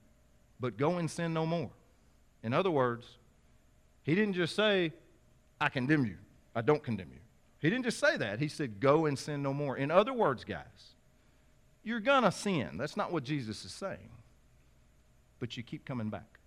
but 0.60 0.76
go 0.76 0.98
and 0.98 1.10
sin 1.10 1.32
no 1.32 1.46
more. 1.46 1.70
In 2.42 2.52
other 2.52 2.70
words, 2.70 3.06
he 4.04 4.14
didn't 4.14 4.34
just 4.34 4.56
say, 4.56 4.92
I 5.60 5.68
condemn 5.68 6.04
you. 6.04 6.16
I 6.54 6.62
don't 6.62 6.82
condemn 6.82 7.10
you. 7.12 7.20
He 7.60 7.70
didn't 7.70 7.84
just 7.84 7.98
say 7.98 8.16
that. 8.16 8.38
He 8.38 8.48
said, 8.48 8.80
go 8.80 9.06
and 9.06 9.18
sin 9.18 9.42
no 9.42 9.52
more. 9.52 9.76
In 9.76 9.90
other 9.90 10.12
words, 10.12 10.44
guys, 10.44 10.94
you're 11.82 12.00
going 12.00 12.22
to 12.22 12.32
sin. 12.32 12.76
That's 12.76 12.96
not 12.96 13.12
what 13.12 13.24
Jesus 13.24 13.64
is 13.64 13.72
saying. 13.72 14.10
But 15.40 15.56
you 15.56 15.62
keep 15.62 15.84
coming 15.84 16.08
back. 16.08 16.38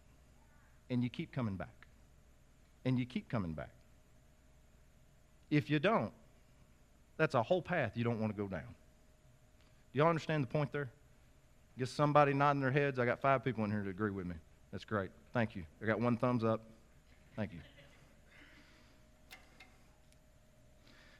And 0.90 1.04
you 1.04 1.10
keep 1.10 1.32
coming 1.32 1.56
back. 1.56 1.88
And 2.86 2.98
you 2.98 3.06
keep 3.06 3.30
coming 3.30 3.54
back. 3.54 3.72
If 5.52 5.70
you 5.70 5.78
don't, 5.78 6.12
that's 7.18 7.36
a 7.36 7.44
whole 7.44 7.62
path 7.62 7.92
you 7.96 8.04
don't 8.04 8.20
want 8.20 8.36
to 8.36 8.42
go 8.42 8.48
down. 8.48 8.74
Do 9.94 10.00
y'all 10.00 10.08
understand 10.08 10.44
the 10.44 10.48
point 10.48 10.72
there? 10.72 10.90
Get 11.78 11.90
somebody 11.90 12.34
nodding 12.34 12.62
their 12.62 12.72
heads. 12.72 12.98
I 12.98 13.06
got 13.06 13.20
five 13.20 13.44
people 13.44 13.64
in 13.66 13.72
here 13.72 13.84
to 13.84 13.90
agree 13.90 14.12
with 14.12 14.26
me. 14.26 14.36
That's 14.72 14.86
great. 14.86 15.10
Thank 15.34 15.56
you. 15.56 15.64
I 15.82 15.86
got 15.86 16.00
one 16.00 16.18
thumbs 16.18 16.44
up. 16.44 16.62
Thank 17.36 17.52
you. 17.52 17.60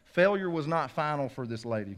Failure 0.06 0.50
was 0.50 0.68
not 0.68 0.92
final 0.92 1.30
for 1.30 1.46
this 1.46 1.66
lady. 1.66 1.98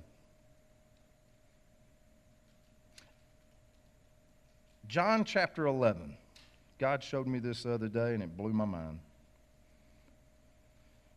John 4.88 5.24
chapter 5.26 5.66
11. 5.66 6.16
God 6.78 7.04
showed 7.04 7.26
me 7.26 7.40
this 7.40 7.64
the 7.64 7.74
other 7.74 7.88
day 7.88 8.14
and 8.14 8.22
it 8.22 8.36
blew 8.38 8.54
my 8.54 8.66
mind. 8.66 9.00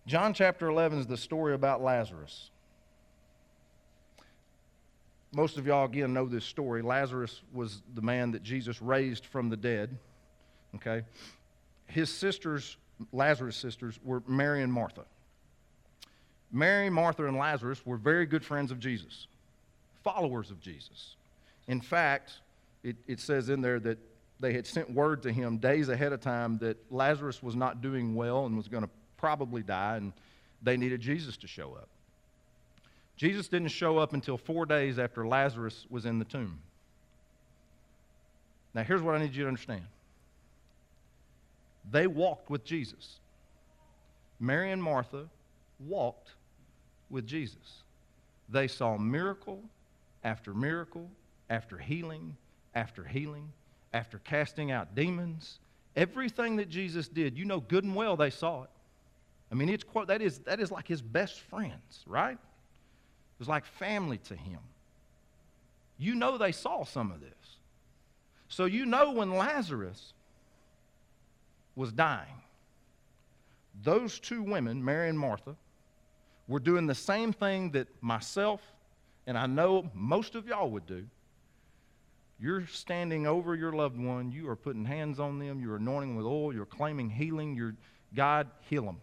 John 0.07 0.33
chapter 0.33 0.69
11 0.69 1.01
is 1.01 1.07
the 1.07 1.17
story 1.17 1.55
about 1.55 1.83
Lazarus. 1.83 2.51
Most 5.35 5.59
of 5.59 5.67
y'all, 5.67 5.85
again, 5.85 6.15
know 6.15 6.27
this 6.27 6.45
story. 6.45 6.81
Lazarus 6.81 7.43
was 7.53 7.83
the 7.95 8.01
man 8.01 8.31
that 8.31 8.43
Jesus 8.43 8.81
raised 8.81 9.27
from 9.27 9.51
the 9.51 9.57
dead. 9.57 9.99
Okay? 10.77 11.03
His 11.89 12.09
sisters, 12.09 12.77
Lazarus' 13.13 13.57
sisters, 13.57 13.99
were 14.05 14.23
Mary 14.29 14.63
and 14.63 14.73
Martha. 14.73 15.05
Mary, 16.53 16.89
Martha, 16.89 17.27
and 17.27 17.37
Lazarus 17.37 17.85
were 17.85 17.97
very 17.97 18.27
good 18.27 18.45
friends 18.45 18.71
of 18.71 18.79
Jesus, 18.79 19.27
followers 20.05 20.53
of 20.53 20.61
Jesus. 20.61 21.17
In 21.67 21.81
fact, 21.81 22.35
it, 22.85 22.97
it 23.09 23.19
says 23.19 23.49
in 23.49 23.61
there 23.61 23.81
that 23.81 23.99
they 24.39 24.53
had 24.53 24.67
sent 24.67 24.89
word 24.91 25.23
to 25.25 25.33
him 25.33 25.59
days 25.59 25.89
ahead 25.89 26.13
of 26.13 26.21
time 26.21 26.59
that 26.59 26.77
Lazarus 26.93 27.43
was 27.43 27.57
not 27.57 27.83
doing 27.83 28.15
well 28.15 28.47
and 28.47 28.57
was 28.57 28.69
going 28.69 28.85
to 28.85 28.91
probably 29.17 29.63
die, 29.63 29.97
and 29.97 30.13
they 30.63 30.77
needed 30.77 31.01
Jesus 31.01 31.37
to 31.39 31.47
show 31.47 31.75
up. 31.75 31.89
Jesus 33.17 33.49
didn't 33.49 33.69
show 33.69 33.99
up 33.99 34.13
until 34.13 34.37
four 34.37 34.67
days 34.67 34.99
after 34.99 35.27
Lazarus 35.27 35.87
was 35.89 36.05
in 36.05 36.19
the 36.19 36.25
tomb. 36.25 36.59
Now, 38.75 38.83
here's 38.83 39.01
what 39.01 39.15
I 39.15 39.19
need 39.19 39.35
you 39.35 39.45
to 39.45 39.49
understand 39.49 39.85
they 41.91 42.07
walked 42.07 42.51
with 42.51 42.65
Jesus. 42.65 43.21
Mary 44.39 44.71
and 44.71 44.83
Martha 44.83 45.29
walked 45.81 46.33
with 47.09 47.27
Jesus. 47.27 47.83
They 48.49 48.69
saw 48.69 48.99
miracle 48.99 49.63
after 50.25 50.53
miracle, 50.53 51.09
after 51.49 51.79
healing, 51.79 52.37
after 52.75 53.05
healing, 53.05 53.53
after 53.95 54.19
casting 54.19 54.71
out 54.71 54.95
demons. 54.95 55.59
Everything 55.95 56.57
that 56.57 56.69
Jesus 56.69 57.09
did, 57.09 57.39
you 57.39 57.45
know 57.45 57.61
good 57.61 57.85
and 57.85 57.95
well 57.95 58.17
they 58.17 58.31
saw 58.31 58.65
it. 58.65 58.71
I 59.51 59.55
mean, 59.55 59.69
it's 59.69 59.85
quite, 59.85 60.09
that, 60.09 60.23
is, 60.23 60.39
that 60.41 60.61
is 60.61 60.71
like 60.71 60.89
his 60.89 61.01
best 61.01 61.41
friends, 61.41 62.05
right? 62.07 62.35
It 62.35 63.39
was 63.39 63.49
like 63.49 63.65
family 63.65 64.19
to 64.19 64.35
him. 64.35 64.59
You 65.99 66.15
know 66.15 66.37
they 66.37 66.53
saw 66.53 66.85
some 66.85 67.11
of 67.11 67.21
this. 67.21 67.31
So 68.49 68.65
you 68.65 68.87
know 68.87 69.13
when 69.13 69.33
Lazarus 69.33 70.13
was 71.75 71.93
dying, 71.93 72.43
those 73.83 74.19
two 74.19 74.43
women, 74.43 74.85
Mary 74.85 75.09
and 75.09 75.19
Martha, 75.19 75.57
were 76.49 76.61
doing 76.61 76.87
the 76.87 76.95
same 76.95 77.33
thing 77.33 77.73
that 77.73 77.89
myself 78.03 78.61
and 79.27 79.37
I 79.37 79.47
know 79.47 79.91
most 79.93 80.35
of 80.35 80.47
y'all 80.47 80.71
would 80.71 80.87
do. 80.87 81.05
You're 82.39 82.67
standing 82.67 83.27
over 83.27 83.55
your 83.55 83.73
loved 83.73 83.99
one, 83.99 84.31
you 84.31 84.49
are 84.49 84.57
putting 84.57 84.85
hands 84.85 85.19
on 85.19 85.39
them, 85.39 85.61
you're 85.61 85.77
anointing 85.77 86.17
with 86.17 86.27
oil, 86.27 86.53
you're 86.53 86.67
claiming 86.67 87.11
healing, 87.11 87.55
you're 87.55 87.75
God, 88.15 88.49
heal 88.69 88.85
them. 88.85 89.01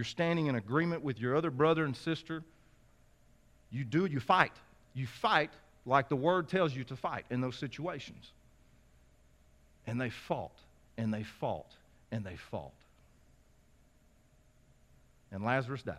You're 0.00 0.06
standing 0.06 0.46
in 0.46 0.54
agreement 0.54 1.02
with 1.02 1.20
your 1.20 1.36
other 1.36 1.50
brother 1.50 1.84
and 1.84 1.94
sister. 1.94 2.42
You 3.70 3.84
do, 3.84 4.06
you 4.06 4.18
fight. 4.18 4.54
You 4.94 5.06
fight 5.06 5.50
like 5.84 6.08
the 6.08 6.16
word 6.16 6.48
tells 6.48 6.74
you 6.74 6.84
to 6.84 6.96
fight 6.96 7.26
in 7.28 7.42
those 7.42 7.54
situations. 7.58 8.32
And 9.86 10.00
they 10.00 10.08
fought, 10.08 10.58
and 10.96 11.12
they 11.12 11.22
fought, 11.22 11.70
and 12.10 12.24
they 12.24 12.36
fought. 12.36 12.72
And 15.32 15.44
Lazarus 15.44 15.82
died. 15.82 15.96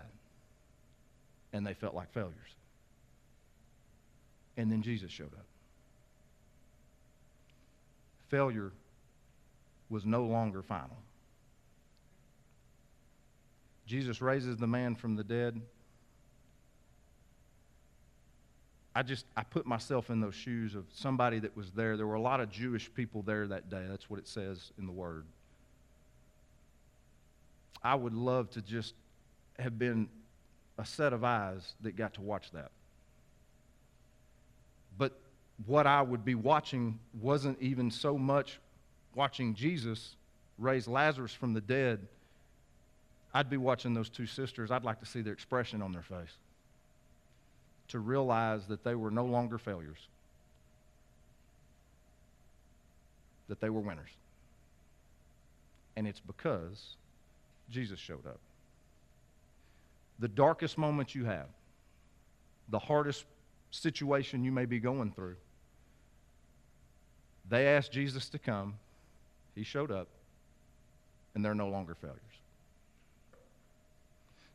And 1.54 1.64
they 1.64 1.76
felt 1.76 1.94
like 1.94 2.12
failures. 2.12 2.34
And 4.58 4.72
then 4.72 4.82
Jesus 4.82 5.12
showed 5.12 5.32
up. 5.32 5.46
failure 8.30 8.72
was 9.92 10.08
no 10.08 10.24
longer 10.24 10.64
final. 10.64 10.98
Jesus 13.92 14.22
raises 14.22 14.56
the 14.56 14.68
man 14.68 14.96
from 14.96 15.18
the 15.18 15.24
dead. 15.24 15.60
I 18.96 19.04
just 19.04 19.26
I 19.36 19.44
put 19.44 19.66
myself 19.66 20.10
in 20.10 20.22
those 20.22 20.34
shoes 20.34 20.76
of 20.76 20.86
somebody 20.94 21.40
that 21.40 21.58
was 21.58 21.72
there. 21.72 21.98
There 21.98 22.08
were 22.08 22.16
a 22.16 22.22
lot 22.22 22.40
of 22.40 22.50
Jewish 22.50 22.90
people 22.94 23.22
there 23.22 23.46
that 23.48 23.70
day. 23.70 23.84
That's 23.90 24.10
what 24.10 24.18
it 24.18 24.30
says 24.30 24.72
in 24.80 24.86
the 24.86 24.94
word. 24.94 25.26
I 27.84 27.96
would 27.96 28.14
love 28.14 28.50
to 28.52 28.62
just 28.62 28.94
have 29.60 29.78
been 29.78 30.08
a 30.78 30.86
set 30.86 31.12
of 31.12 31.26
eyes 31.26 31.74
that 31.82 31.98
got 31.98 32.14
to 32.14 32.22
watch 32.22 32.50
that. 32.52 32.72
But 34.98 35.20
what 35.66 35.86
I 35.86 36.02
would 36.02 36.24
be 36.24 36.36
watching 36.36 36.98
wasn't 37.20 37.62
even 37.62 37.92
so 37.92 38.18
much 38.18 38.58
watching 39.16 39.54
Jesus 39.54 40.16
raise 40.58 40.88
Lazarus 40.88 41.34
from 41.34 41.54
the 41.54 41.60
dead. 41.60 42.08
I'd 43.34 43.50
be 43.50 43.58
watching 43.58 43.94
those 43.94 44.10
two 44.10 44.26
sisters. 44.26 44.72
I'd 44.72 44.84
like 44.84 45.00
to 45.00 45.06
see 45.06 45.22
their 45.22 45.34
expression 45.34 45.82
on 45.82 45.92
their 45.92 46.02
face 46.02 46.38
to 47.90 48.00
realize 48.00 48.68
that 48.68 48.84
they 48.84 48.96
were 48.96 49.12
no 49.12 49.26
longer 49.26 49.58
failures, 49.58 50.08
that 53.48 53.60
they 53.60 53.70
were 53.70 53.82
winners. 53.82 54.10
And 55.96 56.08
it's 56.08 56.22
because 56.22 56.96
Jesus 57.70 58.00
showed 58.00 58.26
up. 58.26 58.40
The 60.20 60.30
darkest 60.30 60.78
moment 60.78 61.16
you 61.16 61.26
have, 61.26 61.48
the 62.70 62.80
hardest 62.80 63.26
situation 63.72 64.44
you 64.44 64.52
may 64.52 64.66
be 64.66 64.80
going 64.80 65.12
through, 65.12 65.36
they 67.50 67.68
asked 67.68 67.92
Jesus 67.92 68.30
to 68.30 68.40
come. 68.40 68.76
He 69.56 69.64
showed 69.64 69.92
up, 69.92 70.08
and 71.36 71.44
they're 71.44 71.56
no 71.56 71.68
longer 71.68 71.96
failures. 71.96 72.20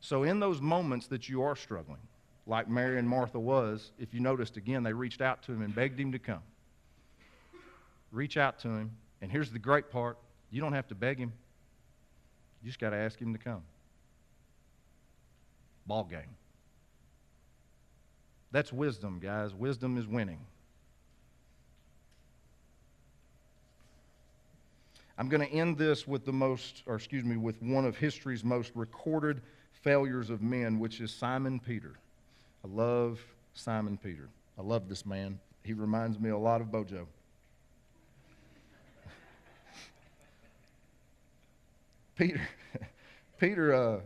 So, 0.00 0.22
in 0.22 0.40
those 0.40 0.60
moments 0.60 1.06
that 1.08 1.28
you 1.28 1.42
are 1.42 1.56
struggling, 1.56 2.00
like 2.46 2.68
Mary 2.68 2.98
and 2.98 3.08
Martha 3.08 3.40
was, 3.40 3.90
if 3.98 4.14
you 4.14 4.20
noticed 4.20 4.56
again, 4.56 4.82
they 4.82 4.92
reached 4.92 5.20
out 5.20 5.42
to 5.44 5.52
him 5.52 5.62
and 5.62 5.74
begged 5.74 5.98
him 5.98 6.12
to 6.12 6.18
come. 6.18 6.42
Reach 8.12 8.36
out 8.36 8.58
to 8.60 8.68
him. 8.68 8.92
And 9.20 9.32
here's 9.32 9.50
the 9.50 9.58
great 9.58 9.90
part 9.90 10.18
you 10.50 10.60
don't 10.60 10.72
have 10.72 10.86
to 10.88 10.94
beg 10.94 11.18
him, 11.18 11.32
you 12.62 12.68
just 12.68 12.78
got 12.78 12.90
to 12.90 12.96
ask 12.96 13.20
him 13.20 13.32
to 13.32 13.38
come. 13.38 13.62
Ball 15.86 16.04
game. 16.04 16.36
That's 18.52 18.72
wisdom, 18.72 19.18
guys. 19.20 19.54
Wisdom 19.54 19.98
is 19.98 20.06
winning. 20.06 20.40
I'm 25.18 25.28
going 25.28 25.46
to 25.46 25.52
end 25.52 25.78
this 25.78 26.06
with 26.06 26.24
the 26.24 26.32
most, 26.32 26.82
or 26.86 26.94
excuse 26.94 27.24
me, 27.24 27.36
with 27.36 27.60
one 27.62 27.84
of 27.84 27.96
history's 27.96 28.44
most 28.44 28.72
recorded 28.74 29.40
failures 29.86 30.28
of 30.30 30.42
men, 30.42 30.80
which 30.80 31.00
is 31.00 31.12
Simon 31.12 31.60
Peter. 31.60 31.92
I 32.64 32.66
love 32.66 33.20
Simon 33.54 33.96
Peter. 33.96 34.28
I 34.58 34.62
love 34.62 34.88
this 34.88 35.06
man. 35.06 35.38
He 35.62 35.74
reminds 35.74 36.18
me 36.18 36.30
a 36.30 36.36
lot 36.36 36.60
of 36.60 36.72
Bojo. 36.72 37.06
Peter, 42.16 42.40
Peter 43.38 43.72
uh, 43.72 44.00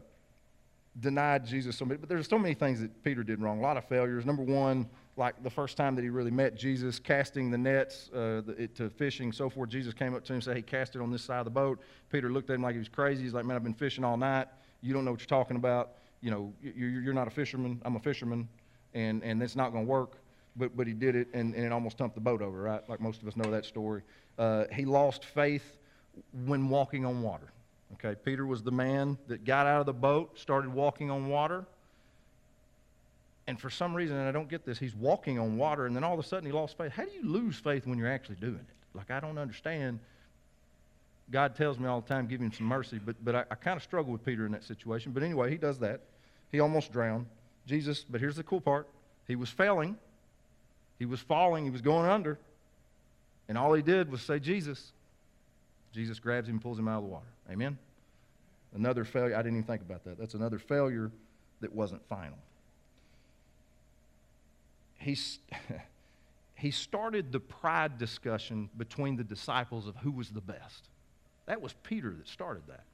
denied 1.00 1.46
Jesus 1.46 1.78
so 1.78 1.86
many, 1.86 1.96
but 1.96 2.10
there's 2.10 2.28
so 2.28 2.38
many 2.38 2.52
things 2.52 2.82
that 2.82 3.02
Peter 3.02 3.22
did 3.22 3.40
wrong. 3.40 3.60
A 3.60 3.62
lot 3.62 3.78
of 3.78 3.88
failures. 3.88 4.26
Number 4.26 4.42
one, 4.42 4.86
like 5.16 5.42
the 5.42 5.48
first 5.48 5.78
time 5.78 5.94
that 5.96 6.02
he 6.02 6.10
really 6.10 6.30
met 6.30 6.56
Jesus, 6.56 6.98
casting 6.98 7.50
the 7.50 7.56
nets 7.56 8.10
uh, 8.12 8.42
the, 8.44 8.54
it, 8.58 8.74
to 8.74 8.90
fishing, 8.90 9.32
so 9.32 9.48
forth. 9.48 9.70
Jesus 9.70 9.94
came 9.94 10.14
up 10.14 10.26
to 10.26 10.34
him 10.34 10.36
and 10.36 10.44
said, 10.44 10.56
"Hey, 10.56 10.62
cast 10.62 10.94
it 10.94 11.00
on 11.00 11.10
this 11.10 11.24
side 11.24 11.38
of 11.38 11.46
the 11.46 11.50
boat." 11.50 11.80
Peter 12.12 12.30
looked 12.30 12.50
at 12.50 12.56
him 12.56 12.62
like 12.62 12.74
he 12.74 12.78
was 12.78 12.90
crazy. 12.90 13.22
He's 13.22 13.32
like, 13.32 13.46
"Man, 13.46 13.56
I've 13.56 13.64
been 13.64 13.72
fishing 13.72 14.04
all 14.04 14.18
night. 14.18 14.48
You 14.82 14.92
don't 14.92 15.04
know 15.04 15.10
what 15.10 15.20
you're 15.20 15.26
talking 15.26 15.56
about. 15.56 15.92
You 16.20 16.30
know, 16.30 16.52
you're 16.62 17.14
not 17.14 17.26
a 17.26 17.30
fisherman. 17.30 17.80
I'm 17.84 17.96
a 17.96 18.00
fisherman, 18.00 18.48
and 18.94 19.22
and 19.22 19.42
it's 19.42 19.56
not 19.56 19.72
going 19.72 19.86
to 19.86 19.90
work." 19.90 20.18
But 20.56 20.76
but 20.76 20.86
he 20.86 20.92
did 20.92 21.16
it, 21.16 21.28
and, 21.32 21.54
and 21.54 21.64
it 21.64 21.72
almost 21.72 21.98
tumped 21.98 22.14
the 22.14 22.20
boat 22.20 22.42
over. 22.42 22.60
Right, 22.62 22.88
like 22.88 23.00
most 23.00 23.22
of 23.22 23.28
us 23.28 23.36
know 23.36 23.50
that 23.50 23.64
story. 23.64 24.02
Uh, 24.38 24.64
he 24.72 24.84
lost 24.84 25.24
faith 25.24 25.78
when 26.46 26.68
walking 26.68 27.04
on 27.04 27.22
water. 27.22 27.52
Okay, 27.94 28.18
Peter 28.24 28.46
was 28.46 28.62
the 28.62 28.70
man 28.70 29.18
that 29.26 29.44
got 29.44 29.66
out 29.66 29.80
of 29.80 29.86
the 29.86 29.92
boat, 29.92 30.38
started 30.38 30.72
walking 30.72 31.10
on 31.10 31.28
water. 31.28 31.64
And 33.46 33.60
for 33.60 33.68
some 33.68 33.94
reason, 33.94 34.16
and 34.16 34.28
I 34.28 34.32
don't 34.32 34.48
get 34.48 34.64
this, 34.64 34.78
he's 34.78 34.94
walking 34.94 35.38
on 35.38 35.56
water, 35.56 35.86
and 35.86 35.96
then 35.96 36.04
all 36.04 36.14
of 36.14 36.20
a 36.20 36.22
sudden 36.22 36.46
he 36.46 36.52
lost 36.52 36.78
faith. 36.78 36.92
How 36.92 37.04
do 37.04 37.10
you 37.10 37.24
lose 37.24 37.56
faith 37.56 37.84
when 37.84 37.98
you're 37.98 38.10
actually 38.10 38.36
doing 38.36 38.54
it? 38.54 38.96
Like, 38.96 39.10
I 39.10 39.18
don't 39.18 39.38
understand. 39.38 39.98
God 41.30 41.54
tells 41.54 41.78
me 41.78 41.86
all 41.86 42.00
the 42.00 42.08
time, 42.08 42.26
give 42.26 42.40
him 42.40 42.52
some 42.52 42.66
mercy, 42.66 42.98
but, 43.04 43.16
but 43.24 43.34
I, 43.34 43.44
I 43.50 43.54
kind 43.54 43.76
of 43.76 43.82
struggle 43.82 44.12
with 44.12 44.24
Peter 44.24 44.46
in 44.46 44.52
that 44.52 44.64
situation. 44.64 45.12
But 45.12 45.22
anyway, 45.22 45.50
he 45.50 45.56
does 45.56 45.78
that. 45.78 46.00
He 46.50 46.60
almost 46.60 46.92
drowned. 46.92 47.26
Jesus, 47.66 48.04
but 48.08 48.20
here's 48.20 48.36
the 48.36 48.42
cool 48.42 48.60
part 48.60 48.88
he 49.28 49.36
was 49.36 49.48
failing, 49.48 49.96
he 50.98 51.06
was 51.06 51.20
falling, 51.20 51.64
he 51.64 51.70
was 51.70 51.82
going 51.82 52.10
under. 52.10 52.38
And 53.48 53.56
all 53.58 53.72
he 53.72 53.82
did 53.82 54.10
was 54.10 54.22
say, 54.22 54.38
Jesus. 54.38 54.92
Jesus 55.92 56.20
grabs 56.20 56.48
him 56.48 56.54
and 56.54 56.62
pulls 56.62 56.78
him 56.78 56.86
out 56.86 56.98
of 56.98 57.02
the 57.04 57.08
water. 57.08 57.26
Amen? 57.50 57.78
Another 58.74 59.04
failure. 59.04 59.34
I 59.34 59.38
didn't 59.38 59.58
even 59.58 59.64
think 59.64 59.82
about 59.82 60.04
that. 60.04 60.18
That's 60.18 60.34
another 60.34 60.58
failure 60.58 61.10
that 61.60 61.72
wasn't 61.72 62.06
final. 62.08 62.38
He, 64.98 65.18
he 66.54 66.70
started 66.70 67.32
the 67.32 67.40
pride 67.40 67.98
discussion 67.98 68.70
between 68.76 69.16
the 69.16 69.24
disciples 69.24 69.88
of 69.88 69.96
who 69.96 70.12
was 70.12 70.30
the 70.30 70.40
best. 70.40 70.88
That 71.50 71.60
was 71.60 71.74
Peter 71.82 72.10
that 72.10 72.28
started 72.28 72.62
that. 72.68 72.84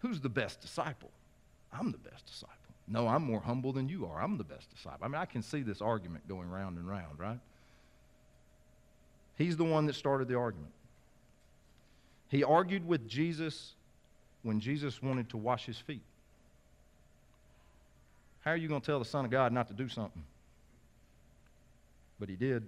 Who's 0.00 0.20
the 0.20 0.28
best 0.28 0.60
disciple? 0.60 1.10
I'm 1.72 1.90
the 1.90 1.96
best 1.96 2.26
disciple. 2.26 2.54
No, 2.86 3.08
I'm 3.08 3.22
more 3.22 3.40
humble 3.40 3.72
than 3.72 3.88
you 3.88 4.04
are. 4.04 4.20
I'm 4.20 4.36
the 4.36 4.44
best 4.44 4.68
disciple. 4.68 4.98
I 5.02 5.08
mean, 5.08 5.14
I 5.14 5.24
can 5.24 5.40
see 5.40 5.62
this 5.62 5.80
argument 5.80 6.28
going 6.28 6.50
round 6.50 6.76
and 6.76 6.86
round, 6.86 7.18
right? 7.18 7.38
He's 9.38 9.56
the 9.56 9.64
one 9.64 9.86
that 9.86 9.94
started 9.94 10.28
the 10.28 10.34
argument. 10.34 10.70
He 12.28 12.44
argued 12.44 12.86
with 12.86 13.08
Jesus 13.08 13.72
when 14.42 14.60
Jesus 14.60 15.02
wanted 15.02 15.30
to 15.30 15.38
wash 15.38 15.64
his 15.64 15.78
feet. 15.78 16.02
How 18.40 18.50
are 18.50 18.56
you 18.58 18.68
going 18.68 18.82
to 18.82 18.86
tell 18.86 18.98
the 18.98 19.06
Son 19.06 19.24
of 19.24 19.30
God 19.30 19.50
not 19.50 19.68
to 19.68 19.74
do 19.74 19.88
something? 19.88 20.24
But 22.20 22.28
he 22.28 22.36
did. 22.36 22.64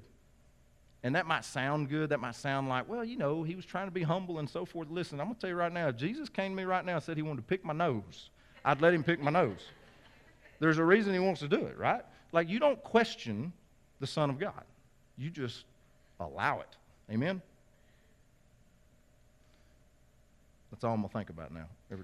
And 1.03 1.14
that 1.14 1.26
might 1.26 1.44
sound 1.44 1.88
good. 1.88 2.11
That 2.11 2.20
might 2.20 2.34
sound 2.34 2.68
like, 2.68 2.88
well, 2.88 3.05
you 3.05 3.16
know, 3.16 3.42
he 3.42 3.55
was 3.55 3.64
trying 3.64 3.86
to 3.86 3.92
be 3.92 4.03
humble 4.03 4.38
and 4.38 4.51
so 4.51 4.64
forth. 4.64 4.88
Listen, 4.90 5.20
I'm 5.20 5.26
going 5.26 5.36
to 5.36 5.40
tell 5.40 5.51
you 5.51 5.57
right 5.57 5.72
now, 5.72 5.92
Jesus 5.92 6.28
came 6.28 6.53
to 6.53 6.57
me 6.57 6.64
right 6.64 6.84
now 6.84 6.94
and 6.94 7.03
said 7.03 7.16
he 7.16 7.22
wanted 7.22 7.42
to 7.42 7.46
pick 7.46 7.64
my 7.64 7.72
nose, 7.72 8.30
I'd 8.64 8.80
let 8.80 8.92
him 8.92 9.05
pick 9.05 9.20
my 9.20 9.30
nose. 9.30 9.61
There's 10.61 10.78
a 10.78 10.84
reason 10.84 11.12
he 11.12 11.20
wants 11.20 11.40
to 11.40 11.49
do 11.49 11.66
it, 11.66 11.78
right? 11.78 12.03
Like, 12.32 12.49
you 12.49 12.59
don't 12.59 12.82
question 12.82 13.53
the 14.01 14.07
Son 14.07 14.28
of 14.28 14.38
God, 14.38 14.64
you 15.16 15.30
just 15.30 15.64
allow 16.20 16.61
it. 16.61 16.76
Amen? 17.11 17.40
That's 20.70 20.84
all 20.84 20.92
I'm 20.92 21.01
going 21.01 21.09
to 21.09 21.14
think 21.18 21.30
about 21.30 21.53
now. 21.53 21.66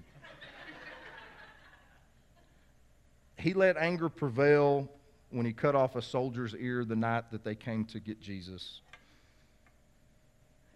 He 3.37 3.53
let 3.53 3.77
anger 3.77 4.09
prevail 4.09 4.89
when 5.29 5.45
he 5.45 5.53
cut 5.53 5.75
off 5.75 5.95
a 5.95 6.01
soldier's 6.01 6.55
ear 6.55 6.85
the 6.85 6.95
night 6.95 7.29
that 7.31 7.43
they 7.43 7.53
came 7.53 7.85
to 7.85 7.99
get 7.99 8.19
Jesus. 8.21 8.81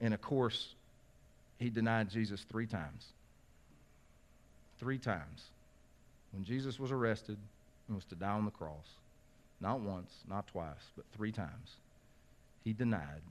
And 0.02 0.14
of 0.14 0.22
course, 0.22 0.76
he 1.58 1.70
denied 1.70 2.10
Jesus 2.10 2.46
three 2.50 2.68
times. 2.68 3.06
Three 4.80 4.98
times. 4.98 5.50
When 6.32 6.44
Jesus 6.44 6.80
was 6.80 6.92
arrested 6.92 7.38
and 7.88 7.96
was 7.96 8.06
to 8.06 8.16
die 8.16 8.30
on 8.30 8.46
the 8.46 8.52
cross, 8.52 8.86
not 9.60 9.82
once, 9.82 10.12
not 10.30 10.48
twice, 10.48 10.92
but 10.96 11.06
three 11.16 11.32
times, 11.32 11.76
he 12.64 12.72
denied 12.72 13.22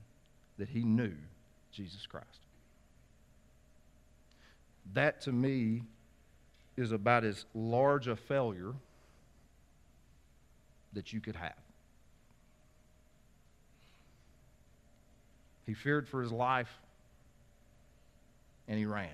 that 0.59 0.69
he 0.69 0.83
knew 0.83 1.15
Jesus 1.73 2.07
Christ. 2.07 2.27
That 4.95 5.23
to 5.23 5.33
me 5.33 5.83
is 6.77 6.93
about 6.93 7.25
as 7.25 7.45
large 7.55 8.09
a 8.09 8.17
failure 8.17 8.73
that 10.93 11.13
you 11.13 11.21
could 11.21 11.37
have. 11.37 11.55
He 15.69 15.75
feared 15.75 16.09
for 16.09 16.23
his 16.23 16.33
life 16.33 16.81
and 18.67 18.79
he 18.79 18.87
ran. 18.87 19.11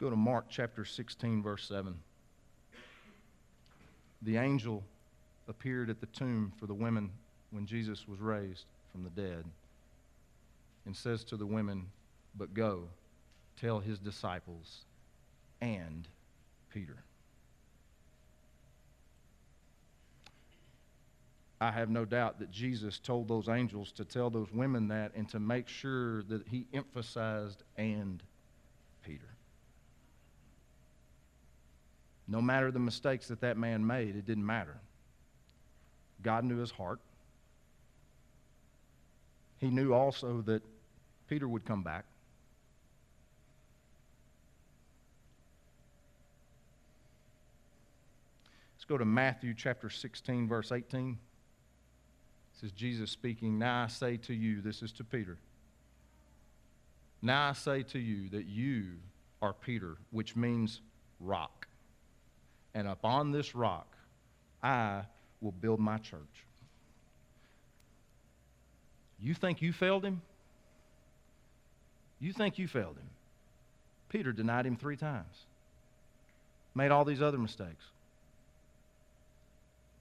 Go 0.00 0.08
to 0.08 0.16
Mark 0.16 0.46
chapter 0.48 0.86
16, 0.86 1.42
verse 1.42 1.68
7. 1.68 1.94
The 4.22 4.38
angel 4.38 4.82
appeared 5.48 5.90
at 5.90 6.00
the 6.00 6.06
tomb 6.06 6.54
for 6.58 6.66
the 6.66 6.72
women 6.72 7.10
when 7.50 7.66
Jesus 7.66 8.08
was 8.08 8.20
raised 8.20 8.64
from 8.90 9.04
the 9.04 9.10
dead 9.10 9.44
and 10.86 10.96
says 10.96 11.24
to 11.24 11.36
the 11.36 11.44
women, 11.44 11.88
But 12.38 12.54
go, 12.54 12.88
tell 13.60 13.80
his 13.80 13.98
disciples 13.98 14.86
and 15.60 16.08
Peter. 16.72 17.04
I 21.64 21.70
have 21.70 21.88
no 21.88 22.04
doubt 22.04 22.40
that 22.40 22.50
Jesus 22.50 22.98
told 22.98 23.26
those 23.26 23.48
angels 23.48 23.90
to 23.92 24.04
tell 24.04 24.28
those 24.28 24.52
women 24.52 24.88
that 24.88 25.12
and 25.14 25.26
to 25.30 25.40
make 25.40 25.66
sure 25.66 26.22
that 26.24 26.46
he 26.46 26.66
emphasized 26.74 27.62
and 27.78 28.22
Peter. 29.02 29.34
No 32.28 32.42
matter 32.42 32.70
the 32.70 32.78
mistakes 32.78 33.28
that 33.28 33.40
that 33.40 33.56
man 33.56 33.86
made, 33.86 34.14
it 34.14 34.26
didn't 34.26 34.44
matter. 34.44 34.76
God 36.20 36.44
knew 36.44 36.58
his 36.58 36.70
heart. 36.70 37.00
He 39.56 39.70
knew 39.70 39.94
also 39.94 40.42
that 40.42 40.62
Peter 41.28 41.48
would 41.48 41.64
come 41.64 41.82
back. 41.82 42.04
Let's 48.74 48.84
go 48.84 48.98
to 48.98 49.06
Matthew 49.06 49.54
chapter 49.54 49.88
16, 49.88 50.46
verse 50.46 50.70
18. 50.70 51.18
Is 52.64 52.72
Jesus 52.72 53.10
speaking. 53.10 53.58
Now 53.58 53.84
I 53.84 53.88
say 53.88 54.16
to 54.16 54.32
you, 54.32 54.62
this 54.62 54.80
is 54.80 54.90
to 54.92 55.04
Peter. 55.04 55.36
Now 57.20 57.50
I 57.50 57.52
say 57.52 57.82
to 57.82 57.98
you 57.98 58.30
that 58.30 58.46
you 58.46 58.84
are 59.42 59.52
Peter, 59.52 59.98
which 60.12 60.34
means 60.34 60.80
rock. 61.20 61.66
And 62.74 62.88
upon 62.88 63.32
this 63.32 63.54
rock 63.54 63.94
I 64.62 65.02
will 65.42 65.52
build 65.52 65.78
my 65.78 65.98
church. 65.98 66.46
You 69.20 69.34
think 69.34 69.60
you 69.60 69.74
failed 69.74 70.02
him? 70.02 70.22
You 72.18 72.32
think 72.32 72.58
you 72.58 72.66
failed 72.66 72.96
him? 72.96 73.10
Peter 74.08 74.32
denied 74.32 74.64
him 74.64 74.76
three 74.76 74.96
times, 74.96 75.44
made 76.74 76.90
all 76.90 77.04
these 77.04 77.20
other 77.20 77.36
mistakes. 77.36 77.84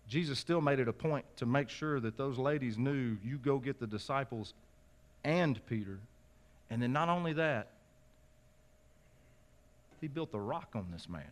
Jesus 0.07 0.37
still 0.37 0.61
made 0.61 0.79
it 0.79 0.87
a 0.87 0.93
point 0.93 1.25
to 1.37 1.45
make 1.45 1.69
sure 1.69 1.99
that 1.99 2.17
those 2.17 2.37
ladies 2.37 2.77
knew 2.77 3.17
you 3.23 3.37
go 3.37 3.57
get 3.57 3.79
the 3.79 3.87
disciples 3.87 4.53
and 5.23 5.65
Peter. 5.67 5.99
And 6.69 6.81
then 6.81 6.91
not 6.91 7.09
only 7.09 7.33
that, 7.33 7.67
he 10.01 10.07
built 10.07 10.31
the 10.31 10.39
rock 10.39 10.69
on 10.75 10.87
this 10.91 11.07
man. 11.07 11.31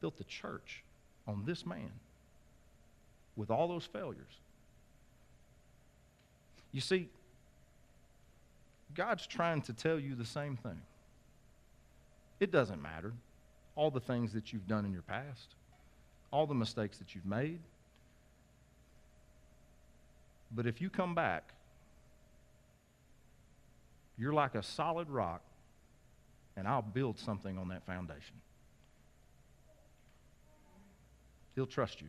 Built 0.00 0.16
the 0.16 0.24
church 0.24 0.82
on 1.26 1.42
this 1.44 1.66
man 1.66 1.90
with 3.36 3.50
all 3.50 3.68
those 3.68 3.84
failures. 3.84 4.40
You 6.72 6.80
see, 6.80 7.08
God's 8.94 9.26
trying 9.26 9.62
to 9.62 9.72
tell 9.72 9.98
you 9.98 10.14
the 10.14 10.24
same 10.24 10.56
thing. 10.56 10.80
It 12.40 12.50
doesn't 12.50 12.80
matter 12.80 13.12
all 13.76 13.90
the 13.90 14.00
things 14.00 14.32
that 14.32 14.52
you've 14.52 14.66
done 14.66 14.84
in 14.84 14.92
your 14.92 15.02
past 15.02 15.54
all 16.30 16.46
the 16.46 16.54
mistakes 16.54 16.98
that 16.98 17.14
you've 17.14 17.26
made. 17.26 17.60
But 20.50 20.66
if 20.66 20.80
you 20.80 20.90
come 20.90 21.14
back, 21.14 21.52
you're 24.16 24.32
like 24.32 24.54
a 24.54 24.62
solid 24.62 25.08
rock, 25.08 25.42
and 26.56 26.66
I'll 26.66 26.82
build 26.82 27.18
something 27.18 27.56
on 27.56 27.68
that 27.68 27.86
foundation. 27.86 28.34
He'll 31.54 31.66
trust 31.66 32.00
you. 32.00 32.08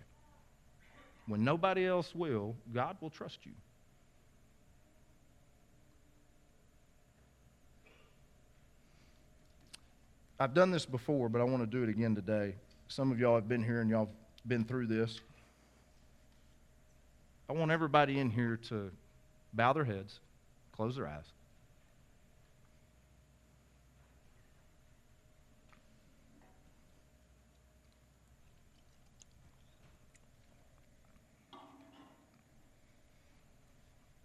When 1.28 1.44
nobody 1.44 1.86
else 1.86 2.16
will, 2.16 2.56
God 2.74 2.98
will 3.02 3.10
trust 3.10 3.46
you. 3.46 3.52
I've 10.40 10.54
done 10.54 10.72
this 10.72 10.86
before, 10.86 11.30
but 11.30 11.42
I 11.42 11.44
want 11.44 11.62
to 11.62 11.68
do 11.68 11.84
it 11.84 11.90
again 11.90 12.16
today. 12.16 12.56
Some 12.90 13.12
of 13.12 13.20
y'all 13.20 13.36
have 13.36 13.48
been 13.48 13.64
here 13.64 13.82
and 13.82 13.90
y'all 13.90 14.08
have 14.08 14.48
been 14.48 14.66
through 14.66 14.88
this. 14.88 15.20
I 17.48 17.54
want 17.54 17.70
everybody 17.70 18.20
in 18.20 18.32
here 18.32 18.58
to 18.70 18.90
bow 19.54 19.74
their 19.74 19.86
heads, 19.86 20.20
close 20.72 20.96
their 20.96 21.08
eyes. 21.08 21.26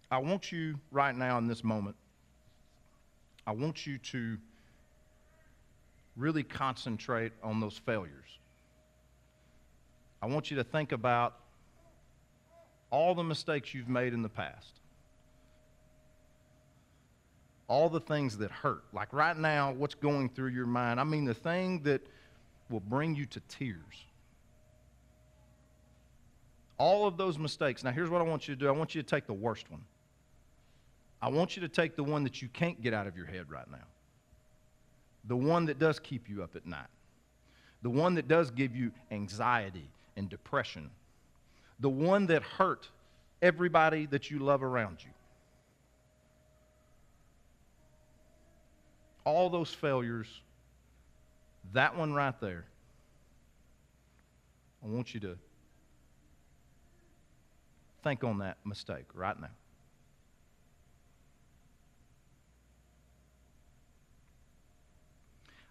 I 0.09 0.17
want 0.17 0.51
you 0.51 0.79
right 0.91 1.15
now 1.15 1.37
in 1.37 1.47
this 1.47 1.63
moment, 1.63 1.95
I 3.45 3.51
want 3.51 3.85
you 3.85 3.99
to 3.99 4.37
really 6.17 6.43
concentrate 6.43 7.33
on 7.43 7.59
those 7.59 7.77
failures. 7.77 8.39
I 10.21 10.27
want 10.27 10.49
you 10.49 10.57
to 10.57 10.63
think 10.63 10.91
about 10.91 11.35
all 12.89 13.15
the 13.15 13.23
mistakes 13.23 13.73
you've 13.73 13.89
made 13.89 14.13
in 14.13 14.21
the 14.21 14.29
past. 14.29 14.79
All 17.67 17.89
the 17.89 17.99
things 17.99 18.37
that 18.37 18.51
hurt. 18.51 18.83
Like 18.93 19.11
right 19.11 19.37
now, 19.37 19.71
what's 19.71 19.95
going 19.95 20.29
through 20.29 20.49
your 20.49 20.67
mind. 20.67 20.99
I 20.99 21.03
mean, 21.03 21.25
the 21.25 21.33
thing 21.33 21.81
that 21.83 22.01
will 22.69 22.79
bring 22.79 23.15
you 23.15 23.25
to 23.25 23.39
tears. 23.49 24.05
All 26.77 27.07
of 27.07 27.17
those 27.17 27.37
mistakes. 27.37 27.83
Now, 27.83 27.91
here's 27.91 28.09
what 28.09 28.21
I 28.21 28.23
want 28.23 28.47
you 28.47 28.55
to 28.55 28.59
do 28.59 28.67
I 28.67 28.71
want 28.71 28.95
you 28.95 29.01
to 29.01 29.07
take 29.07 29.27
the 29.27 29.33
worst 29.33 29.69
one. 29.71 29.81
I 31.21 31.29
want 31.29 31.55
you 31.55 31.61
to 31.61 31.69
take 31.69 31.95
the 31.95 32.03
one 32.03 32.23
that 32.23 32.41
you 32.41 32.47
can't 32.49 32.81
get 32.81 32.93
out 32.93 33.07
of 33.07 33.17
your 33.17 33.25
head 33.25 33.49
right 33.49 33.69
now, 33.71 33.87
the 35.23 35.35
one 35.35 35.65
that 35.65 35.79
does 35.79 35.99
keep 35.99 36.29
you 36.29 36.43
up 36.43 36.55
at 36.55 36.67
night, 36.67 36.87
the 37.81 37.89
one 37.89 38.13
that 38.15 38.27
does 38.27 38.51
give 38.51 38.75
you 38.75 38.91
anxiety 39.11 39.89
and 40.15 40.29
depression, 40.29 40.89
the 41.79 41.89
one 41.89 42.27
that 42.27 42.41
hurt 42.41 42.89
everybody 43.41 44.05
that 44.07 44.31
you 44.31 44.39
love 44.39 44.63
around 44.63 44.97
you. 45.03 45.11
All 49.23 49.49
those 49.49 49.73
failures, 49.73 50.27
that 51.73 51.97
one 51.97 52.13
right 52.13 52.39
there, 52.39 52.65
I 54.83 54.87
want 54.87 55.13
you 55.13 55.19
to 55.21 55.37
think 58.03 58.23
on 58.23 58.37
that 58.37 58.57
mistake 58.63 59.05
right 59.15 59.39
now. 59.39 59.49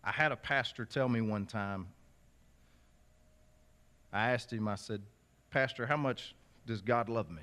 I 0.03 0.11
had 0.11 0.33
a 0.33 0.37
pastor 0.37 0.85
tell 0.85 1.09
me 1.09 1.21
one 1.21 1.47
time 1.47 1.87
I 4.15 4.31
asked 4.31 4.53
him, 4.53 4.69
I 4.69 4.77
said, 4.77 5.03
Pastor, 5.51 5.87
how 5.87 5.97
much 5.97 6.37
does 6.67 6.81
God 6.81 7.09
love 7.09 7.31
me? 7.31 7.43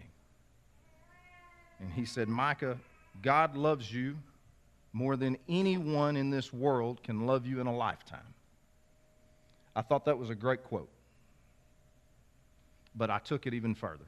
And 1.82 1.92
he 1.92 2.06
said, 2.06 2.30
Micah, 2.30 2.78
God 3.22 3.58
loves 3.58 3.94
you 3.94 4.16
more 4.94 5.18
than 5.18 5.38
anyone 5.50 6.16
in 6.16 6.30
this 6.30 6.54
world 6.54 7.04
can 7.04 7.26
love 7.26 7.46
you 7.46 7.60
in 7.60 7.68
a 7.68 7.76
lifetime. 7.76 8.34
I 9.76 9.82
thought 9.82 10.06
that 10.06 10.18
was 10.18 10.30
a 10.30 10.36
great 10.36 10.64
quote. 10.64 10.90
But 12.96 13.10
I 13.10 13.20
took 13.20 13.48
it 13.48 13.54
even 13.54 13.76
further. 13.76 14.06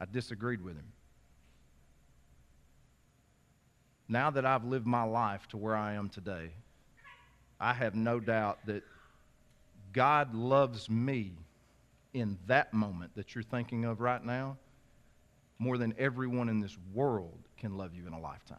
I 0.00 0.04
disagreed 0.04 0.62
with 0.62 0.76
him. 0.76 0.92
Now 4.08 4.30
that 4.30 4.44
I've 4.44 4.64
lived 4.64 4.86
my 4.86 5.02
life 5.02 5.48
to 5.48 5.56
where 5.56 5.74
I 5.74 5.94
am 5.94 6.08
today, 6.08 6.50
I 7.58 7.72
have 7.72 7.94
no 7.94 8.20
doubt 8.20 8.58
that 8.66 8.82
God 9.94 10.34
loves 10.34 10.90
me 10.90 11.32
in 12.12 12.36
that 12.46 12.74
moment 12.74 13.14
that 13.14 13.34
you're 13.34 13.42
thinking 13.42 13.86
of 13.86 14.00
right 14.00 14.22
now 14.22 14.58
more 15.58 15.78
than 15.78 15.94
everyone 15.98 16.48
in 16.48 16.60
this 16.60 16.76
world 16.92 17.38
can 17.56 17.78
love 17.78 17.94
you 17.94 18.06
in 18.06 18.12
a 18.12 18.20
lifetime. 18.20 18.58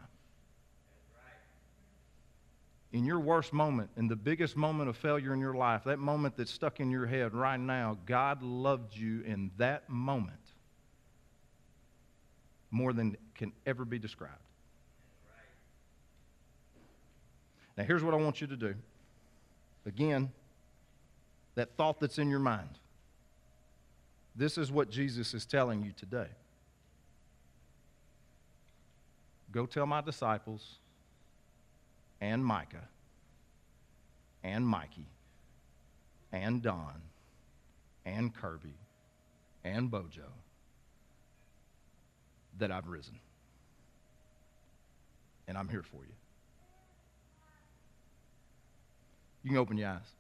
In 2.94 3.04
your 3.04 3.20
worst 3.20 3.52
moment, 3.52 3.90
in 3.98 4.08
the 4.08 4.16
biggest 4.16 4.56
moment 4.56 4.90
of 4.90 4.96
failure 4.96 5.34
in 5.34 5.40
your 5.42 5.54
life, 5.54 5.84
that 5.84 6.00
moment 6.00 6.38
that's 6.38 6.52
stuck 6.52 6.80
in 6.80 6.90
your 6.90 7.06
head 7.06 7.34
right 7.34 7.60
now, 7.60 7.98
God 8.06 8.42
loved 8.42 8.96
you 8.96 9.22
in 9.22 9.52
that 9.58 9.90
moment 9.90 10.40
more 12.72 12.94
than 12.94 13.18
can 13.36 13.52
ever 13.66 13.84
be 13.84 14.00
described. 14.00 14.34
Now, 17.78 17.84
here's 17.84 18.04
what 18.04 18.14
I 18.14 18.18
want 18.18 18.40
you 18.40 18.48
to 18.48 18.56
do. 18.56 18.74
Again, 19.86 20.32
that 21.56 21.76
thought 21.78 22.00
that's 22.00 22.18
in 22.18 22.30
your 22.30 22.40
mind. 22.40 22.70
This 24.36 24.58
is 24.58 24.72
what 24.72 24.90
Jesus 24.90 25.34
is 25.34 25.46
telling 25.46 25.84
you 25.84 25.92
today. 25.98 26.28
Go 29.52 29.66
tell 29.66 29.86
my 29.86 30.02
disciples 30.02 30.80
and 32.20 32.46
Micah 32.46 32.90
and 34.44 34.68
Mikey 34.68 35.08
and 36.34 36.62
Don 36.62 37.02
and 38.06 38.36
Kirby 38.36 38.76
and 39.64 39.90
Bojo 39.90 40.28
that 42.58 42.72
I've 42.72 42.88
risen. 42.88 43.20
And 45.48 45.58
I'm 45.58 45.70
here 45.70 45.84
for 45.84 46.04
you. 46.04 46.14
You 49.44 49.52
can 49.52 49.58
open 49.58 49.78
your 49.78 49.90
eyes. 49.90 50.15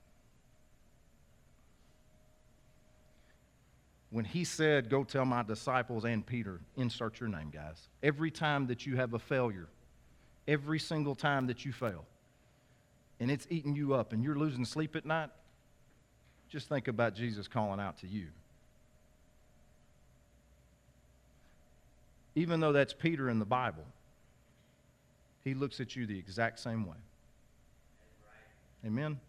When 4.15 4.23
he 4.23 4.45
said, 4.45 4.89
Go 4.89 5.03
tell 5.03 5.25
my 5.25 5.43
disciples 5.43 6.05
and 6.05 6.25
Peter, 6.25 6.61
insert 6.77 7.19
your 7.19 7.27
name, 7.27 7.49
guys. 7.49 7.89
Every 8.01 8.31
time 8.31 8.65
that 8.67 8.85
you 8.85 8.95
have 8.95 9.13
a 9.13 9.19
failure, 9.19 9.67
every 10.47 10.79
single 10.79 11.15
time 11.15 11.47
that 11.47 11.65
you 11.65 11.73
fail, 11.73 12.05
and 13.19 13.29
it's 13.29 13.45
eating 13.49 13.75
you 13.75 13.93
up 13.93 14.13
and 14.13 14.23
you're 14.23 14.37
losing 14.37 14.63
sleep 14.63 14.95
at 14.95 15.05
night, 15.05 15.31
just 16.47 16.69
think 16.69 16.87
about 16.87 17.13
Jesus 17.13 17.49
calling 17.49 17.81
out 17.81 17.97
to 17.97 18.07
you. 18.07 18.27
Even 22.35 22.61
though 22.61 22.71
that's 22.71 22.93
Peter 22.93 23.29
in 23.29 23.37
the 23.37 23.43
Bible, 23.43 23.83
he 25.43 25.53
looks 25.53 25.81
at 25.81 25.93
you 25.93 26.05
the 26.05 26.17
exact 26.17 26.61
same 26.61 26.85
way. 26.85 26.95
Amen. 28.85 29.19